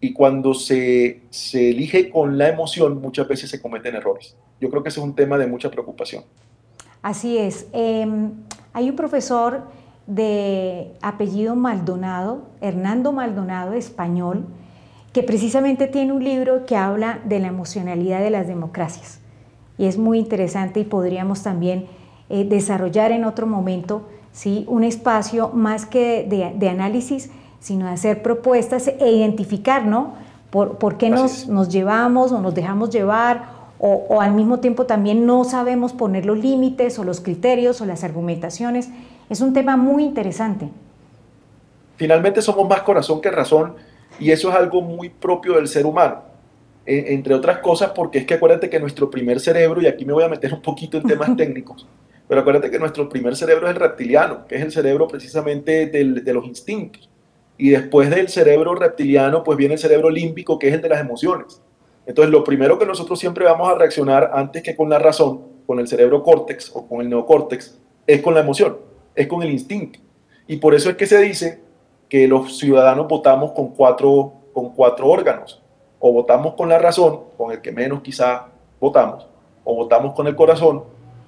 y 0.00 0.12
cuando 0.12 0.52
se, 0.52 1.22
se, 1.30 1.70
elige 1.70 2.10
con 2.10 2.38
la 2.38 2.48
emoción 2.48 3.00
muchas 3.00 3.28
veces 3.28 3.50
se 3.50 3.62
cometen 3.62 3.94
errores. 3.94 4.36
Yo 4.60 4.68
creo 4.68 4.82
que 4.82 4.88
ese 4.88 4.98
es 4.98 5.06
un 5.06 5.14
tema 5.14 5.38
de 5.38 5.46
mucha 5.46 5.70
preocupación. 5.70 6.24
Así 7.02 7.38
es. 7.38 7.68
Em, 7.72 8.32
hay 8.72 8.90
un 8.90 8.96
profesor 8.96 9.62
de 10.06 10.92
apellido 11.02 11.54
Maldonado, 11.54 12.48
Hernando 12.60 13.12
Maldonado, 13.12 13.74
español, 13.74 14.44
que 15.12 15.22
precisamente 15.22 15.86
tiene 15.86 16.12
un 16.12 16.24
libro 16.24 16.66
que 16.66 16.76
habla 16.76 17.20
de 17.24 17.38
la 17.38 17.48
emocionalidad 17.48 18.20
de 18.20 18.30
las 18.30 18.48
democracias. 18.48 19.19
Y 19.80 19.86
es 19.86 19.96
muy 19.96 20.18
interesante 20.18 20.78
y 20.80 20.84
podríamos 20.84 21.42
también 21.42 21.86
eh, 22.28 22.44
desarrollar 22.44 23.12
en 23.12 23.24
otro 23.24 23.46
momento 23.46 24.02
¿sí? 24.30 24.66
un 24.68 24.84
espacio 24.84 25.48
más 25.54 25.86
que 25.86 26.26
de, 26.28 26.68
análisis, 26.68 27.30
sino 27.60 27.86
de 27.86 27.92
hacer 27.92 28.22
propuestas 28.22 28.88
e 28.88 29.10
identificar 29.10 29.86
¿no? 29.86 30.12
por, 30.50 30.76
por 30.76 30.98
qué 30.98 31.08
nos, 31.08 31.48
nos, 31.48 31.70
llevamos 31.70 32.30
o 32.30 32.42
nos 32.42 32.54
dejamos 32.54 32.90
llevar 32.90 33.52
o, 33.78 34.04
o, 34.10 34.20
al 34.20 34.34
mismo 34.34 34.60
tiempo 34.60 34.84
también 34.84 35.24
no 35.24 35.44
sabemos 35.44 35.94
poner 35.94 36.26
los 36.26 36.36
límites 36.36 36.98
o 36.98 37.04
los 37.04 37.22
criterios 37.22 37.80
o 37.80 37.86
las 37.86 38.04
argumentaciones. 38.04 38.90
Es 39.30 39.40
un 39.40 39.54
tema 39.54 39.78
muy 39.78 40.04
interesante. 40.04 40.68
Finalmente 41.96 42.42
somos 42.42 42.68
más 42.68 42.82
corazón 42.82 43.22
que 43.22 43.30
razón 43.30 43.76
y 44.18 44.30
eso 44.30 44.50
es 44.50 44.56
algo 44.56 44.82
muy 44.82 45.08
propio 45.08 45.54
del 45.54 45.68
ser 45.68 45.86
humano. 45.86 46.29
Entre 46.92 47.34
otras 47.34 47.58
cosas 47.58 47.92
porque 47.94 48.18
es 48.18 48.26
que 48.26 48.34
acuérdate 48.34 48.68
que 48.68 48.80
nuestro 48.80 49.10
primer 49.10 49.38
cerebro, 49.38 49.80
y 49.80 49.86
aquí 49.86 50.04
me 50.04 50.12
voy 50.12 50.24
a 50.24 50.28
meter 50.28 50.52
un 50.52 50.60
poquito 50.60 50.98
en 50.98 51.04
temas 51.04 51.36
técnicos, 51.36 51.86
pero 52.26 52.40
acuérdate 52.40 52.70
que 52.70 52.78
nuestro 52.80 53.08
primer 53.08 53.36
cerebro 53.36 53.68
es 53.68 53.74
el 53.74 53.80
reptiliano, 53.80 54.46
que 54.46 54.56
es 54.56 54.62
el 54.62 54.72
cerebro 54.72 55.06
precisamente 55.06 55.86
de 55.86 56.32
los 56.32 56.44
instintos. 56.46 57.08
Y 57.58 57.70
después 57.70 58.08
del 58.10 58.28
cerebro 58.28 58.74
reptiliano, 58.74 59.44
pues 59.44 59.58
viene 59.58 59.74
el 59.74 59.80
cerebro 59.80 60.10
límbico, 60.10 60.58
que 60.58 60.68
es 60.68 60.74
el 60.74 60.80
de 60.80 60.88
las 60.88 61.00
emociones. 61.00 61.60
Entonces, 62.06 62.32
lo 62.32 62.42
primero 62.42 62.78
que 62.78 62.86
nosotros 62.86 63.20
siempre 63.20 63.44
vamos 63.44 63.68
a 63.68 63.74
reaccionar 63.76 64.30
antes 64.32 64.62
que 64.62 64.74
con 64.74 64.88
la 64.88 64.98
razón, 64.98 65.42
con 65.66 65.78
el 65.78 65.86
cerebro 65.86 66.22
córtex 66.22 66.72
o 66.74 66.88
con 66.88 67.02
el 67.02 67.08
neocórtex, 67.08 67.78
es 68.06 68.22
con 68.22 68.34
la 68.34 68.40
emoción, 68.40 68.78
es 69.14 69.26
con 69.28 69.42
el 69.42 69.50
instinto. 69.50 70.00
Y 70.46 70.56
por 70.56 70.74
eso 70.74 70.90
es 70.90 70.96
que 70.96 71.06
se 71.06 71.20
dice 71.20 71.60
que 72.08 72.26
los 72.26 72.58
ciudadanos 72.58 73.06
votamos 73.06 73.52
con 73.52 73.68
cuatro, 73.74 74.32
con 74.52 74.70
cuatro 74.74 75.06
órganos. 75.06 75.62
O 76.00 76.12
votamos 76.12 76.54
con 76.54 76.68
la 76.68 76.78
razón, 76.78 77.20
con 77.38 77.52
el 77.52 77.60
que 77.60 77.70
menos 77.70 78.00
quizá 78.00 78.46
votamos, 78.80 79.28
o 79.64 79.76
votamos 79.76 80.14
con 80.14 80.26
el 80.26 80.34
corazón, 80.34 80.82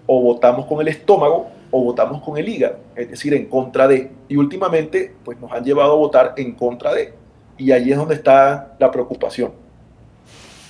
o 0.07 0.23
votamos 0.23 0.66
con 0.66 0.81
el 0.81 0.89
estómago 0.89 1.47
o 1.73 1.83
votamos 1.83 2.23
con 2.23 2.37
el 2.37 2.49
hígado, 2.49 2.77
es 2.95 3.11
decir, 3.11 3.33
en 3.35 3.47
contra 3.47 3.89
de. 3.89 4.11
Y 4.29 4.37
últimamente, 4.37 5.14
pues 5.25 5.41
nos 5.41 5.51
han 5.51 5.64
llevado 5.64 5.93
a 5.93 5.97
votar 5.97 6.35
en 6.37 6.53
contra 6.53 6.93
de. 6.93 7.14
Y 7.57 7.73
ahí 7.73 7.91
es 7.91 7.97
donde 7.97 8.14
está 8.14 8.75
la 8.79 8.91
preocupación. 8.91 9.53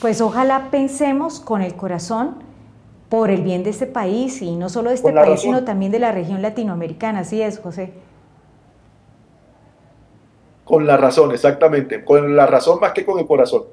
Pues 0.00 0.20
ojalá 0.20 0.68
pensemos 0.70 1.40
con 1.40 1.60
el 1.60 1.74
corazón 1.74 2.36
por 3.08 3.30
el 3.30 3.42
bien 3.42 3.64
de 3.64 3.70
este 3.70 3.86
país 3.86 4.40
y 4.42 4.54
no 4.54 4.68
solo 4.68 4.90
de 4.90 4.94
este 4.94 5.12
país, 5.12 5.40
sino 5.40 5.64
también 5.64 5.90
de 5.90 5.98
la 5.98 6.12
región 6.12 6.40
latinoamericana. 6.40 7.20
Así 7.20 7.42
es, 7.42 7.58
José. 7.58 7.92
Con 10.64 10.86
la 10.86 10.96
razón, 10.96 11.32
exactamente. 11.32 12.04
Con 12.04 12.36
la 12.36 12.46
razón 12.46 12.78
más 12.80 12.92
que 12.92 13.04
con 13.04 13.18
el 13.18 13.26
corazón. 13.26 13.64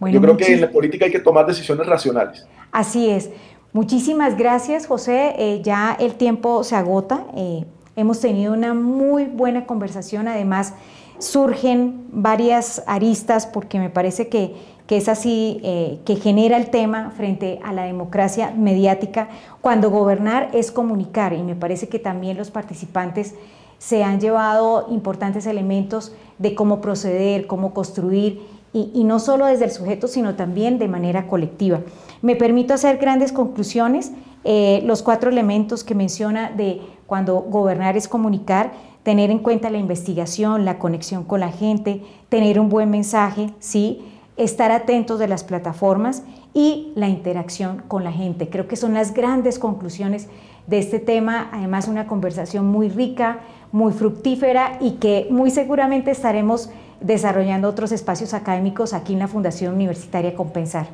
Yo 0.00 0.20
creo 0.20 0.36
que 0.36 0.52
en 0.52 0.60
la 0.60 0.70
política 0.70 1.06
hay 1.06 1.10
que 1.10 1.18
tomar 1.18 1.46
decisiones 1.46 1.86
racionales. 1.86 2.46
Así 2.70 3.08
es. 3.10 3.30
Muchísimas 3.72 4.36
gracias, 4.36 4.86
José. 4.86 5.34
Eh, 5.38 5.60
ya 5.62 5.96
el 5.98 6.14
tiempo 6.14 6.64
se 6.64 6.76
agota. 6.76 7.24
Eh, 7.36 7.64
hemos 7.96 8.20
tenido 8.20 8.54
una 8.54 8.74
muy 8.74 9.24
buena 9.24 9.66
conversación. 9.66 10.28
Además, 10.28 10.74
surgen 11.18 12.06
varias 12.10 12.82
aristas 12.86 13.46
porque 13.46 13.78
me 13.78 13.90
parece 13.90 14.28
que, 14.28 14.78
es 14.88 15.08
así 15.08 15.60
eh, 15.62 15.98
que 16.06 16.16
genera 16.16 16.56
el 16.56 16.70
tema 16.70 17.12
frente 17.14 17.60
a 17.62 17.72
la 17.74 17.82
democracia 17.82 18.54
mediática, 18.56 19.28
cuando 19.60 19.90
gobernar 19.90 20.48
es 20.54 20.72
comunicar. 20.72 21.34
Y 21.34 21.42
me 21.42 21.54
parece 21.54 21.88
que 21.88 21.98
también 21.98 22.38
los 22.38 22.50
participantes 22.50 23.34
se 23.78 24.02
han 24.02 24.18
llevado 24.20 24.86
importantes 24.90 25.46
elementos 25.46 26.14
de 26.38 26.54
cómo 26.54 26.80
proceder, 26.80 27.46
cómo 27.46 27.74
construir, 27.74 28.40
y, 28.72 29.04
no 29.04 29.18
solo 29.18 29.46
desde 29.46 29.64
el 29.64 29.70
sujeto, 29.70 30.08
sino 30.08 30.34
también 30.34 30.78
de 30.78 30.88
manera 30.88 31.26
colectiva. 31.26 31.80
Me 32.22 32.36
permito 32.36 32.74
hacer 32.74 32.98
grandes 32.98 33.32
conclusiones. 33.32 34.12
Eh, 34.44 34.82
los 34.84 35.02
cuatro 35.02 35.30
elementos 35.30 35.84
que 35.84 35.94
menciona 35.94 36.50
de 36.50 36.80
cuando 37.06 37.40
gobernar 37.40 37.96
es 37.96 38.08
comunicar, 38.08 38.72
tener 39.02 39.30
en 39.30 39.38
cuenta 39.38 39.70
la 39.70 39.78
investigación, 39.78 40.64
la 40.64 40.78
conexión 40.78 41.24
con 41.24 41.40
la 41.40 41.50
gente, 41.50 42.02
tener 42.28 42.60
un 42.60 42.68
buen 42.68 42.90
mensaje, 42.90 43.50
sí, 43.58 44.04
estar 44.36 44.70
atentos 44.70 45.18
de 45.18 45.28
las 45.28 45.44
plataformas 45.44 46.22
y 46.54 46.92
la 46.94 47.08
interacción 47.08 47.82
con 47.88 48.04
la 48.04 48.12
gente. 48.12 48.48
Creo 48.48 48.68
que 48.68 48.76
son 48.76 48.94
las 48.94 49.14
grandes 49.14 49.58
conclusiones 49.58 50.28
de 50.66 50.78
este 50.78 50.98
tema, 50.98 51.48
además 51.52 51.88
una 51.88 52.06
conversación 52.06 52.66
muy 52.66 52.88
rica, 52.88 53.40
muy 53.72 53.92
fructífera 53.92 54.78
y 54.80 54.92
que 54.92 55.26
muy 55.30 55.50
seguramente 55.50 56.10
estaremos 56.10 56.70
desarrollando 57.00 57.68
otros 57.68 57.92
espacios 57.92 58.34
académicos 58.34 58.92
aquí 58.92 59.12
en 59.12 59.20
la 59.20 59.28
Fundación 59.28 59.74
Universitaria 59.74 60.34
Compensar. 60.34 60.88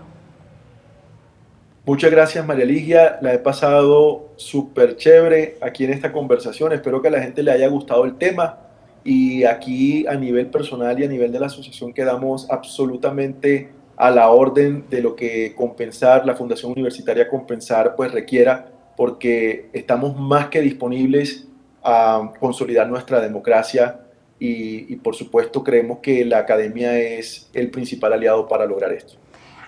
Muchas 1.87 2.11
gracias 2.11 2.47
María 2.47 2.65
Ligia, 2.65 3.19
la 3.21 3.35
he 3.35 3.39
pasado 3.39 4.31
súper 4.37 4.97
chévere 4.97 5.59
aquí 5.61 5.85
en 5.85 5.93
esta 5.93 6.13
conversación, 6.13 6.73
espero 6.73 7.03
que 7.03 7.09
a 7.09 7.11
la 7.11 7.21
gente 7.21 7.43
le 7.43 7.53
haya 7.53 7.69
gustado 7.69 8.05
el 8.05 8.17
tema. 8.17 8.59
Y 9.07 9.45
aquí 9.45 10.07
a 10.07 10.15
nivel 10.15 10.47
personal 10.47 10.99
y 10.99 11.05
a 11.05 11.09
nivel 11.09 11.31
de 11.31 11.39
la 11.39 11.47
asociación 11.47 11.93
quedamos 11.93 12.51
absolutamente 12.51 13.71
a 13.97 14.11
la 14.11 14.31
orden 14.31 14.87
de 14.89 15.03
lo 15.03 15.15
que 15.15 15.55
compensar, 15.55 16.25
la 16.25 16.35
Fundación 16.35 16.73
Universitaria 16.73 17.29
Compensar 17.29 17.97
pues 17.97 18.13
requiera, 18.13 18.73
porque 18.97 19.69
estamos 19.75 20.19
más 20.19 20.49
que 20.49 20.63
disponibles 20.63 21.47
a 21.83 22.33
consolidar 22.41 22.89
nuestra 22.89 23.21
democracia 23.21 24.01
y, 24.45 24.93
y 24.93 24.97
por 24.97 25.15
supuesto 25.15 25.63
creemos 25.63 25.99
que 25.99 26.25
la 26.25 26.39
academia 26.39 26.99
es 26.99 27.49
el 27.53 27.71
principal 27.71 28.13
aliado 28.13 28.47
para 28.49 28.67
lograr 28.67 28.93
esto. 28.93 29.15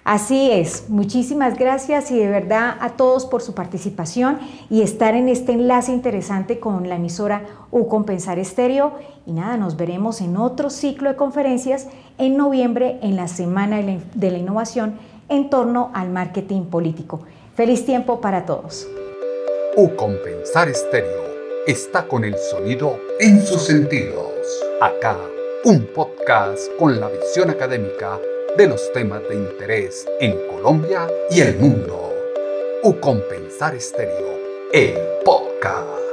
Así 0.07 0.53
es, 0.53 0.89
muchísimas 0.89 1.59
gracias 1.59 2.13
y 2.13 2.17
de 2.17 2.29
verdad 2.29 2.77
a 2.79 2.91
todos 2.91 3.27
por 3.27 3.43
su 3.43 3.55
participación 3.55 4.39
y 4.71 4.83
estar 4.83 5.17
en 5.17 5.29
este 5.29 5.51
enlace 5.51 5.91
interesante 5.91 6.61
con 6.61 6.89
la 6.89 6.95
emisora 6.95 7.43
U 7.73 7.89
Compensar 7.89 8.39
Estéreo. 8.39 8.93
Y 9.27 9.33
nada, 9.33 9.57
nos 9.57 9.77
veremos 9.77 10.21
en 10.21 10.37
otro 10.37 10.71
ciclo 10.71 11.11
de 11.11 11.17
conferencias 11.17 11.89
en 12.19 12.37
noviembre 12.37 13.01
en 13.03 13.17
la 13.17 13.27
Semana 13.27 13.79
de 14.15 14.31
la 14.31 14.39
Innovación 14.39 14.97
en 15.29 15.51
torno 15.51 15.91
al 15.93 16.11
marketing 16.11 16.67
político. 16.67 17.23
Feliz 17.57 17.85
tiempo 17.85 18.21
para 18.21 18.47
todos. 18.47 18.87
U 19.77 19.89
Compensar 19.97 20.69
Estéreo 20.69 21.25
está 21.67 22.07
con 22.07 22.25
el 22.25 22.37
sonido 22.39 22.97
en 23.19 23.45
sus 23.45 23.63
sentidos. 23.63 24.36
Acá, 24.81 25.19
un 25.65 25.87
podcast 25.87 26.71
con 26.79 27.01
la 27.01 27.09
visión 27.09 27.51
académica 27.51 28.21
de 28.57 28.69
los 28.69 28.93
temas 28.93 29.23
de 29.29 29.35
interés 29.35 30.07
en 30.21 30.39
Colombia 30.47 31.09
y 31.31 31.41
el 31.41 31.57
mundo. 31.57 32.15
U 32.85 32.95
Compensar 33.01 33.75
Estéreo, 33.75 34.39
el 34.73 34.95
podcast. 35.25 36.06